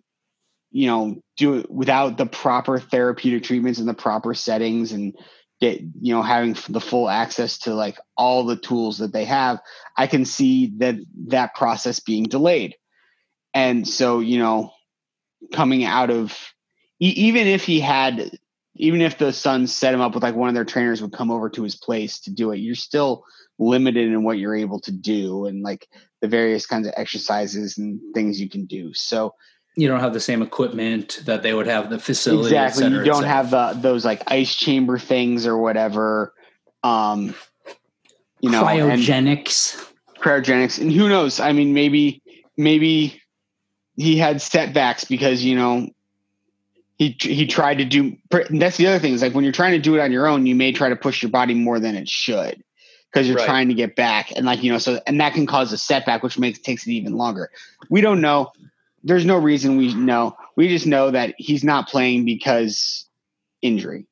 you 0.71 0.87
know, 0.87 1.21
do 1.37 1.59
it 1.59 1.69
without 1.69 2.17
the 2.17 2.25
proper 2.25 2.79
therapeutic 2.79 3.43
treatments 3.43 3.79
and 3.79 3.87
the 3.87 3.93
proper 3.93 4.33
settings 4.33 4.91
and 4.91 5.15
get 5.61 5.79
you 5.79 6.13
know 6.13 6.21
having 6.23 6.57
the 6.69 6.81
full 6.81 7.07
access 7.09 7.59
to 7.59 7.73
like 7.73 7.97
all 8.17 8.43
the 8.43 8.57
tools 8.57 8.97
that 8.97 9.13
they 9.13 9.25
have 9.25 9.59
i 9.95 10.07
can 10.07 10.25
see 10.25 10.73
that 10.77 10.95
that 11.27 11.55
process 11.55 11.99
being 11.99 12.23
delayed. 12.23 12.75
And 13.53 13.87
so 13.87 14.19
you 14.19 14.39
know 14.39 14.71
coming 15.53 15.83
out 15.83 16.09
of 16.09 16.37
even 16.99 17.47
if 17.47 17.63
he 17.63 17.79
had 17.79 18.31
even 18.75 19.01
if 19.01 19.17
the 19.17 19.33
suns 19.33 19.73
set 19.73 19.93
him 19.93 20.01
up 20.01 20.13
with 20.13 20.23
like 20.23 20.35
one 20.35 20.49
of 20.49 20.55
their 20.55 20.65
trainers 20.65 21.01
would 21.01 21.11
come 21.11 21.31
over 21.31 21.49
to 21.49 21.63
his 21.63 21.75
place 21.75 22.21
to 22.21 22.31
do 22.31 22.51
it 22.51 22.57
you're 22.57 22.75
still 22.75 23.25
limited 23.59 24.07
in 24.07 24.23
what 24.23 24.39
you're 24.39 24.55
able 24.55 24.79
to 24.79 24.91
do 24.91 25.45
and 25.45 25.61
like 25.61 25.87
the 26.21 26.27
various 26.27 26.65
kinds 26.65 26.87
of 26.87 26.93
exercises 26.97 27.77
and 27.77 27.99
things 28.13 28.39
you 28.39 28.49
can 28.49 28.65
do. 28.65 28.93
So 28.93 29.33
you 29.75 29.87
don't 29.87 29.99
have 29.99 30.13
the 30.13 30.19
same 30.19 30.41
equipment 30.41 31.21
that 31.25 31.43
they 31.43 31.53
would 31.53 31.67
have 31.67 31.89
the 31.89 31.99
facility. 31.99 32.49
Exactly. 32.49 32.83
Cetera, 32.83 32.99
you 32.99 33.11
don't 33.11 33.23
have 33.23 33.51
the 33.51 33.73
those 33.79 34.03
like 34.03 34.23
ice 34.27 34.55
chamber 34.55 34.97
things 34.97 35.47
or 35.47 35.57
whatever. 35.57 36.33
Um 36.83 37.35
you 38.41 38.49
know 38.49 38.63
cryogenics. 38.63 39.77
And 39.77 40.21
cryogenics. 40.21 40.79
And 40.79 40.91
who 40.91 41.07
knows? 41.07 41.39
I 41.39 41.53
mean 41.53 41.73
maybe 41.73 42.21
maybe 42.57 43.21
he 43.95 44.17
had 44.17 44.41
setbacks 44.41 45.05
because, 45.05 45.43
you 45.43 45.55
know, 45.55 45.89
he 46.97 47.15
he 47.19 47.47
tried 47.47 47.79
to 47.79 47.85
do 47.85 48.15
that's 48.49 48.77
the 48.77 48.87
other 48.87 48.99
thing 48.99 49.13
is 49.13 49.21
like 49.21 49.33
when 49.33 49.43
you're 49.43 49.53
trying 49.53 49.71
to 49.71 49.79
do 49.79 49.95
it 49.95 50.01
on 50.01 50.11
your 50.11 50.27
own, 50.27 50.45
you 50.45 50.55
may 50.55 50.71
try 50.71 50.89
to 50.89 50.95
push 50.95 51.23
your 51.23 51.31
body 51.31 51.53
more 51.53 51.79
than 51.79 51.95
it 51.95 52.07
should 52.07 52.63
because 53.11 53.27
you're 53.27 53.37
right. 53.37 53.45
trying 53.45 53.67
to 53.69 53.73
get 53.73 53.95
back 53.95 54.31
and 54.35 54.45
like 54.45 54.61
you 54.63 54.71
know 54.71 54.77
so 54.77 54.99
and 55.07 55.19
that 55.19 55.33
can 55.33 55.45
cause 55.45 55.73
a 55.73 55.77
setback 55.77 56.23
which 56.23 56.37
makes 56.37 56.59
takes 56.59 56.85
it 56.85 56.91
even 56.91 57.13
longer. 57.13 57.49
We 57.89 58.01
don't 58.01 58.21
know 58.21 58.51
there's 59.03 59.25
no 59.25 59.37
reason 59.37 59.77
we 59.77 59.93
know. 59.93 60.35
We 60.55 60.67
just 60.67 60.87
know 60.87 61.11
that 61.11 61.35
he's 61.37 61.63
not 61.63 61.87
playing 61.87 62.25
because 62.25 63.07
injury. 63.61 64.07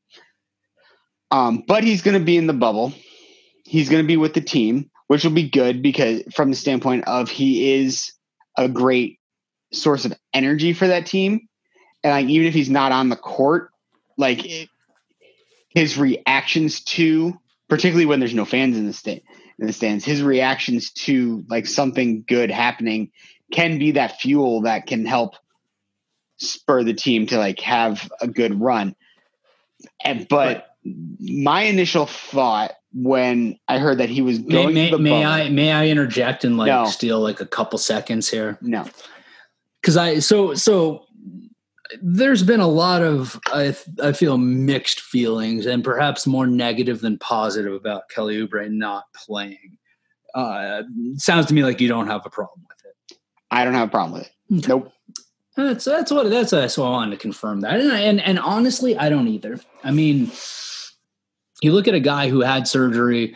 Um, 1.31 1.63
but 1.67 1.83
he's 1.83 2.01
going 2.01 2.17
to 2.17 2.25
be 2.25 2.37
in 2.37 2.47
the 2.47 2.53
bubble. 2.53 2.93
He's 3.65 3.89
going 3.89 4.03
to 4.03 4.07
be 4.07 4.17
with 4.17 4.33
the 4.33 4.41
team, 4.41 4.89
which 5.07 5.23
will 5.23 5.31
be 5.31 5.49
good 5.49 5.81
because 5.81 6.23
from 6.33 6.49
the 6.49 6.55
standpoint 6.55 7.05
of 7.07 7.29
he 7.29 7.73
is 7.73 8.11
a 8.57 8.67
great 8.67 9.19
source 9.71 10.05
of 10.05 10.13
energy 10.33 10.73
for 10.73 10.87
that 10.87 11.05
team. 11.05 11.47
And 12.03 12.11
like 12.11 12.27
even 12.27 12.47
if 12.47 12.53
he's 12.53 12.69
not 12.69 12.91
on 12.91 13.09
the 13.09 13.15
court, 13.15 13.71
like 14.17 14.45
it, 14.45 14.69
his 15.69 15.97
reactions 15.97 16.83
to, 16.85 17.39
particularly 17.67 18.05
when 18.05 18.19
there's 18.19 18.33
no 18.33 18.45
fans 18.45 18.75
in 18.77 18.87
the 18.87 18.93
stand 18.93 19.21
in 19.59 19.67
the 19.67 19.73
stands, 19.73 20.05
his 20.05 20.23
reactions 20.23 20.91
to 20.91 21.43
like 21.49 21.67
something 21.67 22.23
good 22.27 22.49
happening 22.49 23.11
can 23.51 23.79
be 23.79 23.91
that 23.91 24.19
fuel 24.19 24.61
that 24.61 24.87
can 24.87 25.05
help 25.05 25.35
spur 26.37 26.83
the 26.83 26.93
team 26.93 27.25
to 27.27 27.37
like 27.37 27.59
have 27.59 28.11
a 28.21 28.27
good 28.27 28.59
run. 28.59 28.95
And, 30.03 30.27
but 30.27 30.67
my 31.19 31.63
initial 31.63 32.05
thought 32.05 32.73
when 32.93 33.59
I 33.67 33.77
heard 33.77 33.99
that 33.99 34.09
he 34.09 34.21
was 34.21 34.39
going 34.39 34.73
may, 34.73 34.91
may, 34.91 34.97
may 34.97 35.25
I 35.25 35.49
may 35.49 35.71
I 35.71 35.87
interject 35.87 36.43
and 36.43 36.57
like 36.57 36.67
no. 36.67 36.85
steal 36.85 37.19
like 37.19 37.39
a 37.39 37.45
couple 37.45 37.77
seconds 37.77 38.29
here? 38.29 38.57
No. 38.61 38.85
Cuz 39.83 39.95
I 39.95 40.19
so 40.19 40.53
so 40.55 41.05
there's 42.01 42.43
been 42.43 42.59
a 42.59 42.67
lot 42.67 43.01
of 43.01 43.39
I 43.47 43.75
I 44.01 44.11
feel 44.13 44.37
mixed 44.37 45.01
feelings 45.01 45.65
and 45.65 45.83
perhaps 45.83 46.25
more 46.25 46.47
negative 46.47 47.01
than 47.01 47.17
positive 47.19 47.73
about 47.73 48.09
Kelly 48.09 48.37
Oubre 48.37 48.69
not 48.71 49.05
playing. 49.15 49.77
Uh, 50.35 50.83
sounds 51.15 51.47
to 51.47 51.53
me 51.53 51.63
like 51.63 51.81
you 51.81 51.87
don't 51.87 52.07
have 52.07 52.25
a 52.25 52.29
problem 52.29 52.65
I 53.51 53.63
don't 53.63 53.73
have 53.73 53.87
a 53.87 53.91
problem 53.91 54.19
with 54.19 54.27
it. 54.27 54.67
Nope. 54.67 54.91
That's 55.55 55.83
that's 55.83 56.11
what 56.11 56.29
that's 56.29 56.53
what 56.53 56.85
I 56.85 56.89
wanted 56.89 57.11
to 57.11 57.17
confirm 57.17 57.61
that, 57.61 57.81
and 57.81 57.91
and 57.91 58.21
and 58.21 58.39
honestly, 58.39 58.97
I 58.97 59.09
don't 59.09 59.27
either. 59.27 59.59
I 59.83 59.91
mean, 59.91 60.31
you 61.61 61.73
look 61.73 61.87
at 61.87 61.93
a 61.93 61.99
guy 61.99 62.29
who 62.29 62.41
had 62.41 62.67
surgery, 62.67 63.35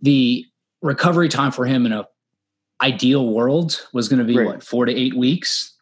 the 0.00 0.44
recovery 0.82 1.28
time 1.28 1.50
for 1.50 1.64
him 1.64 1.84
in 1.84 1.92
a 1.92 2.06
ideal 2.80 3.28
world 3.28 3.84
was 3.92 4.08
going 4.08 4.20
to 4.20 4.24
be 4.24 4.36
right. 4.36 4.46
what 4.46 4.62
four 4.62 4.86
to 4.86 4.94
eight 4.94 5.16
weeks. 5.16 5.74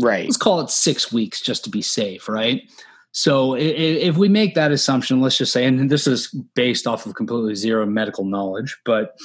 Right. 0.00 0.24
Let's 0.24 0.38
call 0.38 0.60
it 0.60 0.70
six 0.70 1.12
weeks 1.12 1.42
just 1.42 1.64
to 1.64 1.70
be 1.70 1.82
safe, 1.82 2.28
right? 2.28 2.62
So 3.10 3.54
if, 3.54 3.76
if 3.76 4.16
we 4.16 4.30
make 4.30 4.54
that 4.54 4.72
assumption, 4.72 5.20
let's 5.20 5.36
just 5.36 5.52
say, 5.52 5.66
and 5.66 5.90
this 5.90 6.06
is 6.06 6.28
based 6.54 6.86
off 6.86 7.04
of 7.04 7.14
completely 7.14 7.54
zero 7.54 7.84
medical 7.84 8.24
knowledge, 8.24 8.78
but 8.86 9.18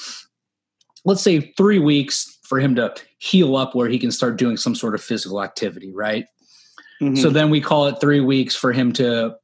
let's 1.05 1.21
say 1.21 1.53
three 1.55 1.79
weeks 1.79 2.36
for 2.47 2.59
him 2.59 2.75
to 2.75 2.93
heal 3.19 3.55
up 3.55 3.75
where 3.75 3.89
he 3.89 3.99
can 3.99 4.11
start 4.11 4.37
doing 4.37 4.57
some 4.57 4.75
sort 4.75 4.95
of 4.95 5.03
physical 5.03 5.43
activity, 5.43 5.93
right? 5.93 6.25
Mm-hmm. 7.01 7.15
So 7.15 7.29
then 7.29 7.49
we 7.49 7.61
call 7.61 7.87
it 7.87 7.99
three 7.99 8.21
weeks 8.21 8.55
for 8.55 8.71
him 8.71 8.91
to 8.93 9.35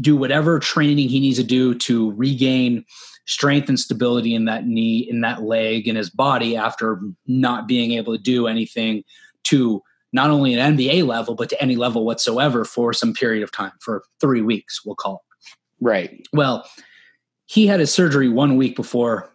do 0.00 0.16
whatever 0.16 0.58
training 0.58 1.08
he 1.08 1.20
needs 1.20 1.38
to 1.38 1.44
do 1.44 1.74
to 1.74 2.12
regain 2.12 2.84
strength 3.26 3.68
and 3.68 3.80
stability 3.80 4.34
in 4.34 4.44
that 4.44 4.66
knee, 4.66 4.98
in 4.98 5.20
that 5.22 5.42
leg, 5.42 5.88
in 5.88 5.96
his 5.96 6.10
body 6.10 6.56
after 6.56 7.00
not 7.26 7.66
being 7.66 7.92
able 7.92 8.16
to 8.16 8.22
do 8.22 8.46
anything 8.46 9.02
to 9.44 9.82
not 10.12 10.30
only 10.30 10.54
an 10.54 10.76
NBA 10.76 11.06
level, 11.06 11.34
but 11.34 11.48
to 11.48 11.60
any 11.60 11.76
level 11.76 12.04
whatsoever 12.04 12.64
for 12.64 12.92
some 12.92 13.14
period 13.14 13.42
of 13.42 13.50
time, 13.50 13.72
for 13.80 14.04
three 14.20 14.42
weeks, 14.42 14.84
we'll 14.84 14.94
call 14.94 15.14
it. 15.14 15.84
Right. 15.84 16.26
Well, 16.32 16.68
he 17.46 17.66
had 17.66 17.80
his 17.80 17.92
surgery 17.92 18.28
one 18.28 18.56
week 18.56 18.76
before 18.76 19.30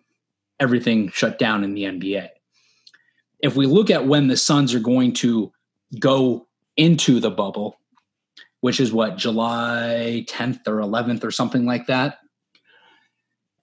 everything 0.59 1.09
shut 1.09 1.37
down 1.37 1.63
in 1.63 1.73
the 1.73 1.83
NBA. 1.83 2.29
If 3.41 3.55
we 3.55 3.65
look 3.65 3.89
at 3.89 4.07
when 4.07 4.27
the 4.27 4.37
Suns 4.37 4.73
are 4.73 4.79
going 4.79 5.13
to 5.13 5.51
go 5.99 6.47
into 6.77 7.19
the 7.19 7.31
bubble, 7.31 7.77
which 8.61 8.79
is 8.79 8.91
what, 8.91 9.17
July 9.17 10.25
10th 10.27 10.67
or 10.67 10.77
11th 10.77 11.23
or 11.23 11.31
something 11.31 11.65
like 11.65 11.87
that. 11.87 12.19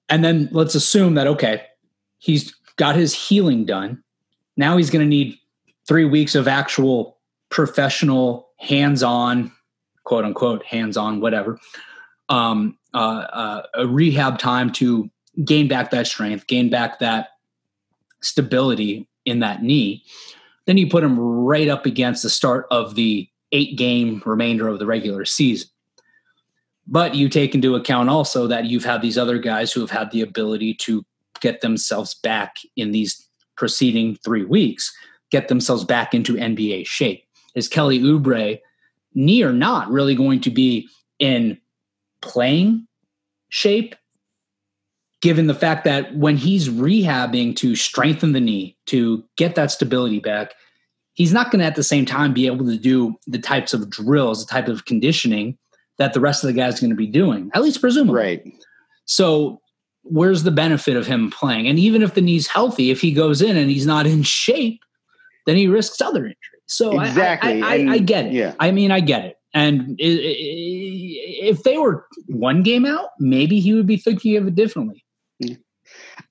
And 0.08 0.24
then 0.24 0.48
let's 0.52 0.74
assume 0.74 1.14
that, 1.14 1.26
okay, 1.26 1.62
he's 2.18 2.54
got 2.76 2.96
his 2.96 3.14
healing 3.14 3.64
done. 3.64 4.02
Now 4.56 4.76
he's 4.76 4.90
going 4.90 5.04
to 5.04 5.08
need 5.08 5.36
three 5.86 6.04
weeks 6.04 6.34
of 6.34 6.48
actual 6.48 7.18
professional, 7.50 8.48
hands 8.58 9.02
on, 9.02 9.52
quote 10.04 10.24
unquote, 10.24 10.64
hands 10.64 10.96
on, 10.96 11.20
whatever, 11.20 11.58
um, 12.28 12.78
uh, 12.94 13.26
uh, 13.32 13.62
a 13.74 13.86
rehab 13.86 14.38
time 14.38 14.72
to 14.72 15.10
gain 15.44 15.68
back 15.68 15.90
that 15.90 16.06
strength, 16.06 16.46
gain 16.46 16.70
back 16.70 16.98
that 17.00 17.28
stability 18.20 19.08
in 19.26 19.40
that 19.40 19.62
knee. 19.62 20.02
Then 20.66 20.78
you 20.78 20.88
put 20.88 21.04
him 21.04 21.18
right 21.18 21.68
up 21.68 21.86
against 21.86 22.22
the 22.22 22.30
start 22.30 22.66
of 22.70 22.94
the 22.94 23.28
eight 23.52 23.76
game 23.76 24.22
remainder 24.24 24.68
of 24.68 24.78
the 24.78 24.86
regular 24.86 25.24
season. 25.24 25.68
But 26.86 27.14
you 27.14 27.28
take 27.28 27.54
into 27.54 27.74
account 27.74 28.08
also 28.08 28.46
that 28.46 28.66
you've 28.66 28.84
had 28.84 29.02
these 29.02 29.18
other 29.18 29.38
guys 29.38 29.72
who 29.72 29.80
have 29.80 29.90
had 29.90 30.10
the 30.10 30.22
ability 30.22 30.74
to 30.74 31.04
get 31.40 31.60
themselves 31.60 32.14
back 32.14 32.56
in 32.76 32.92
these 32.92 33.28
preceding 33.56 34.16
three 34.16 34.44
weeks, 34.44 34.92
get 35.30 35.48
themselves 35.48 35.84
back 35.84 36.14
into 36.14 36.34
NBA 36.34 36.86
shape. 36.86 37.24
Is 37.54 37.68
Kelly 37.68 37.98
Oubre, 37.98 38.58
knee 39.14 39.42
or 39.42 39.52
not, 39.52 39.90
really 39.90 40.14
going 40.14 40.40
to 40.42 40.50
be 40.50 40.88
in 41.18 41.58
playing 42.20 42.86
shape 43.48 43.94
given 45.22 45.46
the 45.46 45.54
fact 45.54 45.84
that 45.84 46.14
when 46.14 46.36
he's 46.36 46.68
rehabbing 46.68 47.56
to 47.56 47.74
strengthen 47.74 48.32
the 48.32 48.40
knee, 48.40 48.76
to 48.86 49.24
get 49.36 49.54
that 49.54 49.70
stability 49.70 50.20
back, 50.20 50.52
he's 51.14 51.32
not 51.32 51.50
going 51.50 51.60
to 51.60 51.66
at 51.66 51.74
the 51.74 51.82
same 51.82 52.04
time 52.04 52.32
be 52.32 52.46
able 52.46 52.66
to 52.66 52.76
do 52.76 53.14
the 53.26 53.38
types 53.38 53.72
of 53.72 53.88
drills, 53.90 54.44
the 54.44 54.50
type 54.50 54.68
of 54.68 54.84
conditioning 54.84 55.56
that 55.98 56.12
the 56.12 56.20
rest 56.20 56.44
of 56.44 56.48
the 56.48 56.52
guys 56.52 56.78
are 56.78 56.80
going 56.82 56.90
to 56.90 56.96
be 56.96 57.06
doing, 57.06 57.50
at 57.54 57.62
least 57.62 57.80
presumably. 57.80 58.20
Right. 58.20 58.52
So 59.06 59.60
where's 60.02 60.42
the 60.42 60.50
benefit 60.50 60.96
of 60.96 61.06
him 61.06 61.30
playing? 61.30 61.66
And 61.66 61.78
even 61.78 62.02
if 62.02 62.14
the 62.14 62.20
knee's 62.20 62.46
healthy, 62.46 62.90
if 62.90 63.00
he 63.00 63.12
goes 63.12 63.40
in 63.40 63.56
and 63.56 63.70
he's 63.70 63.86
not 63.86 64.06
in 64.06 64.22
shape, 64.24 64.80
then 65.46 65.56
he 65.56 65.66
risks 65.66 66.00
other 66.00 66.24
injuries. 66.24 66.36
So 66.66 67.00
exactly. 67.00 67.62
I, 67.62 67.68
I, 67.68 67.74
I, 67.74 67.92
I 67.92 67.98
get 67.98 68.26
it. 68.26 68.32
Yeah. 68.32 68.54
I 68.60 68.72
mean, 68.72 68.90
I 68.90 69.00
get 69.00 69.24
it. 69.24 69.36
And 69.54 69.96
if 69.98 71.62
they 71.62 71.78
were 71.78 72.06
one 72.26 72.62
game 72.62 72.84
out, 72.84 73.10
maybe 73.18 73.58
he 73.58 73.72
would 73.72 73.86
be 73.86 73.96
thinking 73.96 74.36
of 74.36 74.46
it 74.46 74.54
differently. 74.54 75.05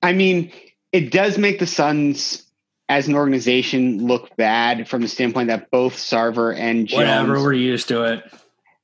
I 0.06 0.12
mean, 0.12 0.52
it 0.92 1.10
does 1.10 1.36
make 1.36 1.58
the 1.58 1.66
Suns 1.66 2.42
as 2.88 3.08
an 3.08 3.14
organization 3.16 4.06
look 4.06 4.36
bad 4.36 4.88
from 4.88 5.02
the 5.02 5.08
standpoint 5.08 5.48
that 5.48 5.70
both 5.70 5.96
Sarver 5.96 6.56
and 6.56 6.86
Jones, 6.86 6.98
whatever 6.98 7.42
we're 7.42 7.52
used 7.52 7.88
to 7.88 8.04
it, 8.04 8.24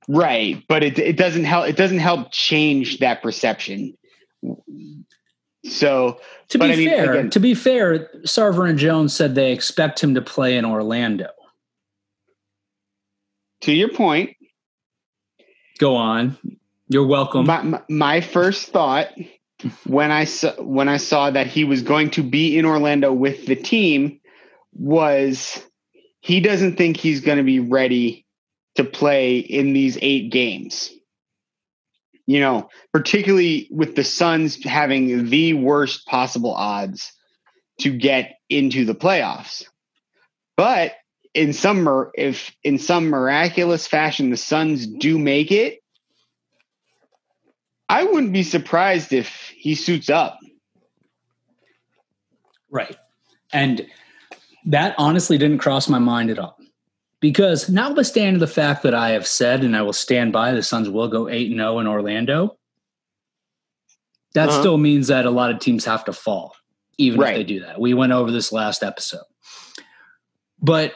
right? 0.09 0.63
But 0.69 0.83
it 0.83 0.99
it 0.99 1.17
doesn't 1.17 1.45
help. 1.45 1.69
It 1.69 1.77
doesn't 1.77 2.01
help 2.01 2.33
change 2.33 2.99
that 2.99 3.23
perception. 3.23 3.97
So 5.65 6.21
to 6.49 6.59
be 6.59 6.73
I 6.73 6.77
mean, 6.77 6.89
fair, 6.89 7.13
again, 7.13 7.31
to 7.31 7.41
be 7.41 7.55
fair, 7.55 8.11
Sarver 8.27 8.69
and 8.69 8.79
Jones 8.79 9.15
said 9.15 9.37
they 9.37 9.53
expect 9.53 10.03
him 10.03 10.17
to 10.17 10.23
play 10.23 10.57
in 10.57 10.65
Orlando. 10.65 11.29
To 13.61 13.73
your 13.73 13.91
point, 13.91 14.37
go 15.79 15.95
on. 15.95 16.37
You're 16.89 17.07
welcome. 17.07 17.47
My, 17.47 17.63
my, 17.63 17.81
my 17.89 18.21
first 18.21 18.71
thought 18.71 19.07
when 19.87 20.11
I 20.11 20.25
saw 20.25 20.53
when 20.63 20.89
I 20.89 20.99
saw 20.99 21.31
that 21.31 21.47
he 21.47 21.65
was 21.65 21.83
going 21.83 22.11
to 22.11 22.23
be 22.23 22.59
in 22.59 22.65
Orlando 22.67 23.13
with 23.13 23.47
the 23.47 23.57
team 23.57 24.21
was 24.75 25.63
he 26.21 26.41
doesn't 26.41 26.77
think 26.77 26.97
he's 26.97 27.21
going 27.21 27.39
to 27.39 27.45
be 27.45 27.61
ready 27.61 28.27
to 28.77 28.85
play 28.85 29.39
in 29.39 29.73
these 29.73 29.99
eight 30.03 30.31
games. 30.31 30.91
you 32.27 32.41
know, 32.41 32.69
particularly 32.93 33.69
with 33.71 33.97
the 33.97 34.05
Suns 34.05 34.63
having 34.65 35.29
the 35.29 35.55
worst 35.55 36.07
possible 36.07 36.55
odds 36.55 37.13
to 37.81 37.91
get 37.91 38.37
into 38.49 38.85
the 38.85 38.95
playoffs. 38.95 39.65
But 40.57 40.95
in 41.35 41.53
some 41.53 42.11
if 42.15 42.55
in 42.63 42.79
some 42.79 43.09
miraculous 43.09 43.87
fashion 43.87 44.31
the 44.31 44.37
Suns 44.37 44.87
do 44.87 45.19
make 45.19 45.51
it, 45.51 45.82
I 47.93 48.05
wouldn't 48.05 48.33
be 48.33 48.43
surprised 48.43 49.13
if 49.13 49.53
he 49.55 49.75
suits 49.75 50.09
up. 50.09 50.39
Right. 52.71 52.97
And 53.53 53.87
that 54.65 54.95
honestly 54.97 55.37
didn't 55.37 55.59
cross 55.59 55.91
my 55.91 55.99
mind 55.99 56.31
at 56.31 56.39
all. 56.39 56.57
Because 57.21 57.69
notwithstanding 57.69 58.41
the 58.41 58.47
fact 58.47 58.83
that 58.83 58.95
I 58.95 59.11
have 59.11 59.27
said 59.27 59.63
and 59.63 59.77
I 59.77 59.83
will 59.83 59.93
stand 59.93 60.33
by 60.33 60.53
the 60.53 60.63
Suns 60.63 60.89
will 60.89 61.09
go 61.09 61.29
8 61.29 61.51
0 61.55 61.79
in 61.81 61.87
Orlando, 61.87 62.57
that 64.35 64.49
uh-huh. 64.49 64.61
still 64.61 64.79
means 64.79 65.09
that 65.09 65.27
a 65.27 65.31
lot 65.31 65.51
of 65.51 65.61
teams 65.61 65.85
have 65.85 66.05
to 66.07 66.15
fall, 66.15 66.57
even 66.97 67.21
right. 67.21 67.33
if 67.33 67.37
they 67.37 67.45
do 67.45 67.61
that. 67.61 67.79
We 67.79 67.93
went 67.93 68.13
over 68.13 68.31
this 68.31 68.53
last 68.53 68.83
episode. 68.83 69.21
But 70.61 70.95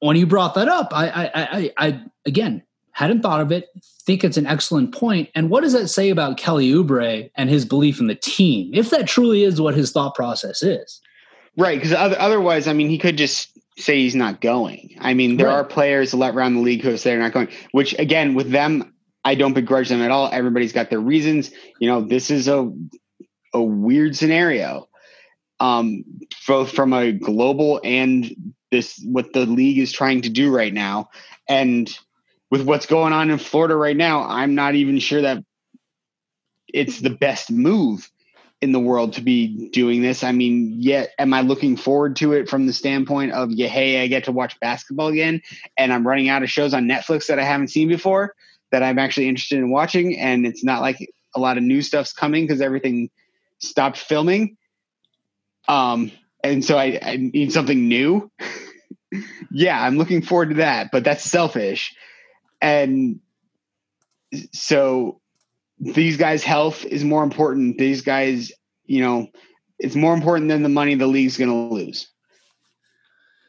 when 0.00 0.16
you 0.16 0.26
brought 0.26 0.54
that 0.54 0.68
up, 0.68 0.92
I, 0.92 1.08
I, 1.08 1.30
I, 1.34 1.70
I 1.78 2.02
again 2.26 2.62
hadn't 2.92 3.22
thought 3.22 3.40
of 3.40 3.52
it. 3.52 3.68
Think 4.02 4.24
it's 4.24 4.36
an 4.36 4.46
excellent 4.46 4.94
point. 4.94 5.28
And 5.34 5.50
what 5.50 5.62
does 5.62 5.72
that 5.72 5.88
say 5.88 6.10
about 6.10 6.36
Kelly 6.36 6.70
Oubre 6.70 7.30
and 7.36 7.48
his 7.48 7.64
belief 7.64 8.00
in 8.00 8.06
the 8.06 8.14
team, 8.14 8.70
if 8.74 8.90
that 8.90 9.06
truly 9.06 9.44
is 9.44 9.60
what 9.60 9.74
his 9.74 9.92
thought 9.92 10.14
process 10.14 10.62
is? 10.62 11.00
Right, 11.56 11.80
because 11.80 11.92
otherwise, 11.92 12.68
I 12.68 12.72
mean, 12.72 12.88
he 12.88 12.98
could 12.98 13.18
just 13.18 13.50
say 13.76 13.98
he's 13.98 14.14
not 14.14 14.40
going. 14.40 14.96
I 15.00 15.14
mean, 15.14 15.36
there 15.36 15.48
right. 15.48 15.54
are 15.54 15.64
players 15.64 16.14
let 16.14 16.34
around 16.34 16.54
the 16.54 16.60
league 16.60 16.82
who 16.82 16.96
say 16.96 17.10
they're 17.10 17.20
not 17.20 17.32
going. 17.32 17.48
Which, 17.72 17.98
again, 17.98 18.34
with 18.34 18.50
them, 18.50 18.94
I 19.24 19.34
don't 19.34 19.52
begrudge 19.52 19.88
them 19.88 20.00
at 20.00 20.10
all. 20.10 20.30
Everybody's 20.32 20.72
got 20.72 20.90
their 20.90 21.00
reasons. 21.00 21.50
You 21.78 21.88
know, 21.88 22.02
this 22.02 22.30
is 22.30 22.48
a 22.48 22.72
a 23.52 23.62
weird 23.62 24.16
scenario, 24.16 24.88
um, 25.58 26.04
both 26.46 26.72
from 26.72 26.92
a 26.92 27.12
global 27.12 27.80
and 27.82 28.52
this 28.70 29.00
what 29.04 29.32
the 29.32 29.46
league 29.46 29.78
is 29.78 29.92
trying 29.92 30.22
to 30.22 30.28
do 30.28 30.54
right 30.54 30.72
now, 30.72 31.10
and 31.48 31.92
with 32.50 32.62
what's 32.62 32.86
going 32.86 33.12
on 33.12 33.30
in 33.30 33.38
Florida 33.38 33.76
right 33.76 33.96
now, 33.96 34.24
I'm 34.24 34.54
not 34.54 34.74
even 34.74 34.98
sure 34.98 35.22
that 35.22 35.44
it's 36.68 37.00
the 37.00 37.10
best 37.10 37.50
move 37.50 38.10
in 38.60 38.72
the 38.72 38.80
world 38.80 39.14
to 39.14 39.22
be 39.22 39.70
doing 39.70 40.02
this. 40.02 40.22
I 40.22 40.32
mean, 40.32 40.74
yet 40.78 41.10
am 41.18 41.32
I 41.32 41.40
looking 41.40 41.76
forward 41.76 42.16
to 42.16 42.32
it 42.34 42.48
from 42.48 42.66
the 42.66 42.72
standpoint 42.72 43.32
of 43.32 43.50
yeah, 43.50 43.68
hey, 43.68 44.02
I 44.02 44.06
get 44.06 44.24
to 44.24 44.32
watch 44.32 44.60
basketball 44.60 45.08
again, 45.08 45.42
and 45.76 45.92
I'm 45.92 46.06
running 46.06 46.28
out 46.28 46.42
of 46.42 46.50
shows 46.50 46.74
on 46.74 46.86
Netflix 46.86 47.26
that 47.28 47.38
I 47.38 47.44
haven't 47.44 47.68
seen 47.68 47.88
before 47.88 48.34
that 48.70 48.82
I'm 48.82 48.98
actually 48.98 49.28
interested 49.28 49.58
in 49.58 49.70
watching, 49.70 50.18
and 50.18 50.46
it's 50.46 50.62
not 50.62 50.80
like 50.80 50.98
a 51.34 51.40
lot 51.40 51.56
of 51.56 51.62
new 51.62 51.82
stuff's 51.82 52.12
coming 52.12 52.44
because 52.44 52.60
everything 52.60 53.10
stopped 53.58 53.98
filming. 53.98 54.56
Um, 55.68 56.12
and 56.42 56.64
so 56.64 56.76
I, 56.76 56.98
I 57.02 57.16
need 57.16 57.52
something 57.52 57.88
new. 57.88 58.30
yeah, 59.50 59.80
I'm 59.80 59.96
looking 59.96 60.22
forward 60.22 60.50
to 60.50 60.54
that, 60.56 60.90
but 60.90 61.04
that's 61.04 61.24
selfish. 61.24 61.94
And 62.60 63.20
so 64.52 65.20
these 65.78 66.16
guys' 66.16 66.42
health 66.42 66.84
is 66.84 67.04
more 67.04 67.24
important. 67.24 67.78
These 67.78 68.02
guys, 68.02 68.52
you 68.84 69.00
know, 69.00 69.28
it's 69.78 69.96
more 69.96 70.14
important 70.14 70.48
than 70.48 70.62
the 70.62 70.68
money 70.68 70.94
the 70.94 71.06
league's 71.06 71.36
going 71.36 71.50
to 71.50 71.74
lose. 71.74 72.08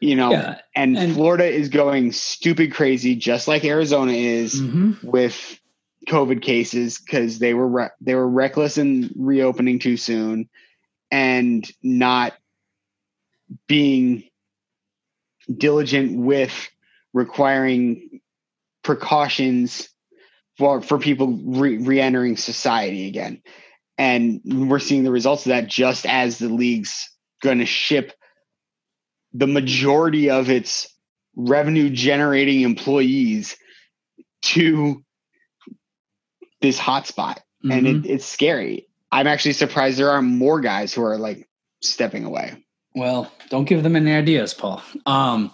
You 0.00 0.16
know, 0.16 0.32
yeah, 0.32 0.58
and, 0.74 0.98
and, 0.98 1.14
Florida 1.14 1.44
is 1.44 1.68
going 1.68 2.10
stupid 2.10 2.72
crazy, 2.72 3.14
just 3.14 3.46
like 3.46 3.64
Arizona 3.64 4.10
is 4.10 4.60
mm-hmm. 4.60 5.08
with 5.08 5.60
COVID 6.08 6.42
cases 6.42 6.98
because 6.98 7.38
they 7.38 7.54
were 7.54 7.68
re- 7.68 7.90
they 8.00 8.16
were 8.16 8.28
reckless 8.28 8.78
in 8.78 9.12
reopening 9.16 9.78
too 9.78 9.96
soon 9.96 10.48
and 11.12 11.70
not 11.82 12.32
being 13.68 14.24
diligent 15.56 16.18
with 16.18 16.70
requiring 17.12 18.21
precautions 18.82 19.88
for 20.58 20.80
for 20.80 20.98
people 20.98 21.38
re- 21.44 22.00
entering 22.00 22.36
society 22.36 23.08
again. 23.08 23.42
And 23.98 24.40
we're 24.44 24.78
seeing 24.78 25.04
the 25.04 25.10
results 25.10 25.46
of 25.46 25.50
that 25.50 25.66
just 25.66 26.06
as 26.06 26.38
the 26.38 26.48
league's 26.48 27.10
going 27.42 27.58
to 27.58 27.66
ship 27.66 28.12
the 29.32 29.46
majority 29.46 30.30
of 30.30 30.50
its 30.50 30.88
revenue 31.36 31.90
generating 31.90 32.62
employees 32.62 33.56
to 34.42 35.02
this 36.60 36.78
hotspot. 36.78 37.38
Mm-hmm. 37.64 37.70
And 37.70 37.86
it, 37.86 38.06
it's 38.06 38.26
scary. 38.26 38.88
I'm 39.10 39.26
actually 39.26 39.52
surprised 39.52 39.98
there 39.98 40.10
are 40.10 40.22
more 40.22 40.60
guys 40.60 40.92
who 40.92 41.02
are 41.04 41.18
like 41.18 41.48
stepping 41.82 42.24
away. 42.24 42.56
Well, 42.94 43.30
don't 43.48 43.64
give 43.64 43.82
them 43.82 43.96
any 43.96 44.12
ideas, 44.12 44.54
Paul. 44.54 44.82
Um, 45.06 45.50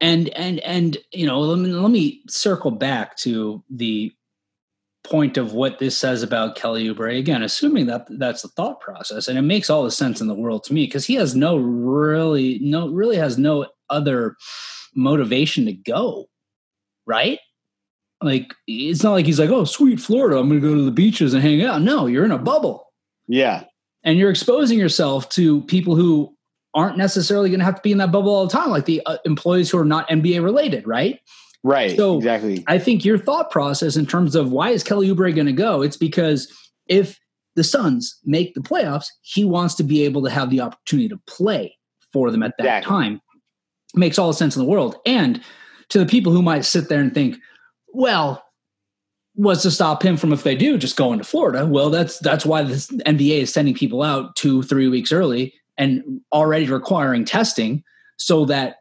and 0.00 0.28
and 0.30 0.60
and 0.60 0.96
you 1.12 1.26
know, 1.26 1.40
let 1.40 1.58
me 1.58 1.68
let 1.72 1.90
me 1.90 2.22
circle 2.28 2.70
back 2.70 3.16
to 3.18 3.62
the 3.70 4.12
point 5.04 5.38
of 5.38 5.52
what 5.52 5.78
this 5.78 5.96
says 5.96 6.22
about 6.22 6.54
Kelly 6.54 6.86
Oubre 6.86 7.18
again, 7.18 7.42
assuming 7.42 7.86
that 7.86 8.06
that's 8.10 8.42
the 8.42 8.48
thought 8.48 8.80
process, 8.80 9.28
and 9.28 9.38
it 9.38 9.42
makes 9.42 9.70
all 9.70 9.84
the 9.84 9.90
sense 9.90 10.20
in 10.20 10.28
the 10.28 10.34
world 10.34 10.64
to 10.64 10.74
me 10.74 10.84
because 10.84 11.06
he 11.06 11.14
has 11.14 11.34
no 11.34 11.56
really 11.56 12.58
no 12.60 12.88
really 12.88 13.16
has 13.16 13.38
no 13.38 13.66
other 13.90 14.36
motivation 14.94 15.66
to 15.66 15.72
go, 15.72 16.28
right? 17.06 17.38
Like 18.22 18.54
it's 18.66 19.02
not 19.02 19.12
like 19.12 19.26
he's 19.26 19.40
like, 19.40 19.50
oh, 19.50 19.64
sweet 19.64 20.00
Florida, 20.00 20.38
I'm 20.38 20.48
going 20.48 20.60
to 20.60 20.68
go 20.68 20.74
to 20.74 20.82
the 20.82 20.90
beaches 20.90 21.34
and 21.34 21.42
hang 21.42 21.62
out. 21.62 21.82
No, 21.82 22.06
you're 22.06 22.24
in 22.24 22.32
a 22.32 22.38
bubble. 22.38 22.86
Yeah, 23.26 23.64
and 24.04 24.18
you're 24.18 24.30
exposing 24.30 24.78
yourself 24.78 25.28
to 25.30 25.62
people 25.62 25.96
who 25.96 26.36
aren't 26.78 26.96
necessarily 26.96 27.50
going 27.50 27.58
to 27.58 27.64
have 27.64 27.74
to 27.74 27.82
be 27.82 27.90
in 27.90 27.98
that 27.98 28.12
bubble 28.12 28.32
all 28.32 28.46
the 28.46 28.52
time, 28.52 28.70
like 28.70 28.84
the 28.84 29.02
uh, 29.04 29.18
employees 29.24 29.68
who 29.68 29.78
are 29.78 29.84
not 29.84 30.08
NBA 30.08 30.44
related, 30.44 30.86
right? 30.86 31.18
Right. 31.64 31.96
So 31.96 32.18
exactly. 32.18 32.62
I 32.68 32.78
think 32.78 33.04
your 33.04 33.18
thought 33.18 33.50
process 33.50 33.96
in 33.96 34.06
terms 34.06 34.36
of 34.36 34.52
why 34.52 34.70
is 34.70 34.84
Kelly 34.84 35.08
Oubre 35.08 35.34
going 35.34 35.48
to 35.48 35.52
go? 35.52 35.82
It's 35.82 35.96
because 35.96 36.46
if 36.86 37.18
the 37.56 37.64
Suns 37.64 38.16
make 38.24 38.54
the 38.54 38.60
playoffs, 38.60 39.06
he 39.22 39.44
wants 39.44 39.74
to 39.74 39.82
be 39.82 40.04
able 40.04 40.22
to 40.22 40.30
have 40.30 40.50
the 40.50 40.60
opportunity 40.60 41.08
to 41.08 41.18
play 41.26 41.76
for 42.12 42.30
them 42.30 42.44
at 42.44 42.52
that 42.58 42.64
exactly. 42.64 42.88
time. 42.88 43.20
Makes 43.96 44.16
all 44.16 44.28
the 44.28 44.34
sense 44.34 44.54
in 44.54 44.62
the 44.62 44.68
world. 44.68 44.94
And 45.04 45.42
to 45.88 45.98
the 45.98 46.06
people 46.06 46.30
who 46.30 46.42
might 46.42 46.64
sit 46.64 46.88
there 46.88 47.00
and 47.00 47.12
think, 47.12 47.38
well, 47.92 48.44
what's 49.34 49.62
to 49.62 49.72
stop 49.72 50.04
him 50.04 50.16
from 50.16 50.32
if 50.32 50.44
they 50.44 50.54
do 50.54 50.78
just 50.78 50.96
going 50.96 51.18
to 51.18 51.24
Florida? 51.24 51.66
Well, 51.66 51.90
that's 51.90 52.20
that's 52.20 52.46
why 52.46 52.62
the 52.62 52.74
NBA 53.04 53.40
is 53.40 53.52
sending 53.52 53.74
people 53.74 54.04
out 54.04 54.36
two, 54.36 54.62
three 54.62 54.86
weeks 54.86 55.10
early 55.10 55.54
and 55.78 56.20
already 56.32 56.66
requiring 56.66 57.24
testing 57.24 57.82
so 58.16 58.44
that 58.46 58.76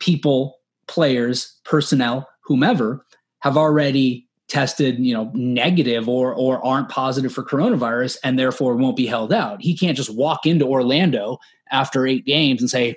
people, 0.00 0.56
players, 0.86 1.56
personnel, 1.64 2.28
whomever 2.42 3.04
have 3.40 3.56
already 3.56 4.26
tested, 4.48 4.98
you 4.98 5.12
know, 5.12 5.30
negative 5.34 6.08
or 6.08 6.34
or 6.34 6.64
aren't 6.64 6.88
positive 6.88 7.32
for 7.32 7.44
coronavirus 7.44 8.16
and 8.24 8.38
therefore 8.38 8.74
won't 8.74 8.96
be 8.96 9.06
held 9.06 9.32
out. 9.32 9.60
He 9.60 9.76
can't 9.76 9.96
just 9.96 10.14
walk 10.14 10.46
into 10.46 10.66
Orlando 10.66 11.38
after 11.70 12.06
8 12.06 12.24
games 12.24 12.60
and 12.60 12.70
say, 12.70 12.96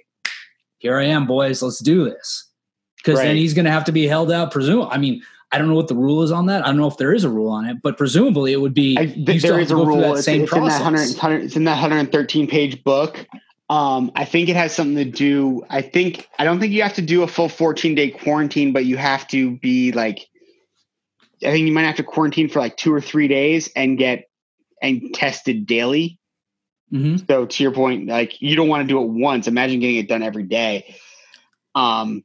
"Here 0.78 0.98
I 0.98 1.04
am, 1.06 1.28
boys, 1.28 1.62
let's 1.62 1.80
do 1.80 2.06
this." 2.06 2.48
Because 2.98 3.18
right. 3.18 3.26
then 3.26 3.36
he's 3.36 3.54
going 3.54 3.66
to 3.66 3.72
have 3.72 3.84
to 3.86 3.92
be 3.92 4.08
held 4.08 4.32
out 4.32 4.52
presume 4.52 4.88
I 4.90 4.98
mean, 4.98 5.22
I 5.52 5.58
don't 5.58 5.68
know 5.68 5.76
what 5.76 5.90
the 5.90 5.96
rule 5.96 6.24
is 6.24 6.32
on 6.32 6.46
that. 6.46 6.64
I 6.64 6.68
don't 6.68 6.78
know 6.78 6.88
if 6.88 6.98
there 6.98 7.14
is 7.14 7.24
a 7.24 7.30
rule 7.30 7.50
on 7.50 7.66
it, 7.66 7.82
but 7.82 7.98
presumably 7.98 8.54
it 8.54 8.62
would 8.62 8.74
be. 8.74 8.98
I, 8.98 9.06
there 9.06 9.60
is 9.60 9.72
a 9.72 9.76
rule. 9.76 10.16
It's, 10.16 10.28
it's, 10.28 10.52
in 10.54 10.64
that 10.64 10.82
100, 10.82 11.44
it's 11.44 11.56
in 11.56 11.66
that 11.66 11.74
113 11.74 12.48
page 12.48 12.84
book. 12.84 13.26
Um, 13.70 14.12
I 14.16 14.26
think 14.26 14.50
it 14.50 14.56
has 14.56 14.74
something 14.74 14.96
to 14.96 15.06
do. 15.06 15.66
I 15.70 15.82
think 15.82 16.30
I 16.40 16.46
don't 16.46 16.60
think 16.60 16.74
you 16.74 16.82
have 16.84 16.94
to 16.94 17.02
do 17.02 17.24
a 17.24 17.28
full 17.28 17.50
14 17.50 17.96
day 17.96 18.10
quarantine, 18.12 18.72
but 18.72 18.86
you 18.86 18.98
have 18.98 19.28
to 19.30 19.58
be 19.58 19.92
like. 19.92 20.28
I 21.44 21.50
think 21.50 21.66
you 21.66 21.74
might 21.74 21.86
have 21.86 21.96
to 21.96 22.04
quarantine 22.04 22.50
for 22.50 22.60
like 22.60 22.78
two 22.78 22.94
or 22.94 23.02
three 23.02 23.28
days 23.28 23.72
and 23.76 23.98
get 23.98 24.30
and 24.82 25.12
tested 25.14 25.66
daily. 25.66 26.20
Mm-hmm. 26.94 27.26
So 27.28 27.46
to 27.46 27.64
your 27.64 27.72
point, 27.72 28.08
like 28.08 28.42
you 28.42 28.56
don't 28.56 28.68
want 28.68 28.84
to 28.84 28.88
do 28.88 29.02
it 29.02 29.08
once. 29.08 29.48
Imagine 29.48 29.80
getting 29.80 29.98
it 29.98 30.08
done 30.08 30.22
every 30.22 30.44
day. 30.44 30.96
Um, 31.74 32.24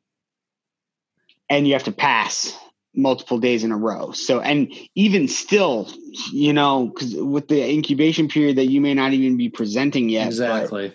and 1.49 1.67
you 1.67 1.73
have 1.73 1.85
to 1.85 1.93
pass 1.93 2.57
multiple 2.97 3.39
days 3.39 3.63
in 3.63 3.73
a 3.73 3.77
row. 3.77 4.13
So, 4.13 4.41
and 4.41 4.73
even 4.95 5.29
still, 5.29 5.89
you 6.33 6.53
know, 6.53 6.87
because 6.87 7.15
with 7.15 7.49
the 7.49 7.71
incubation 7.71 8.29
period 8.29 8.57
that 8.57 8.67
you 8.67 8.81
may 8.81 8.95
not 8.95 9.13
even 9.13 9.37
be 9.37 9.49
presenting 9.49 10.09
yet. 10.09 10.29
Exactly. 10.29 10.95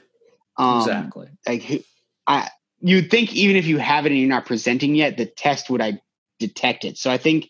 But, 0.57 0.63
um, 0.63 0.79
exactly. 0.79 1.29
Like, 1.47 1.85
I 2.27 2.49
you'd 2.79 3.11
think 3.11 3.33
even 3.33 3.55
if 3.55 3.67
you 3.67 3.77
have 3.77 4.05
it 4.05 4.11
and 4.11 4.19
you're 4.19 4.29
not 4.29 4.45
presenting 4.45 4.95
yet, 4.95 5.17
the 5.17 5.25
test 5.25 5.69
would 5.69 5.81
I 5.81 6.01
detect 6.39 6.83
it. 6.85 6.97
So 6.97 7.11
I 7.11 7.17
think, 7.17 7.49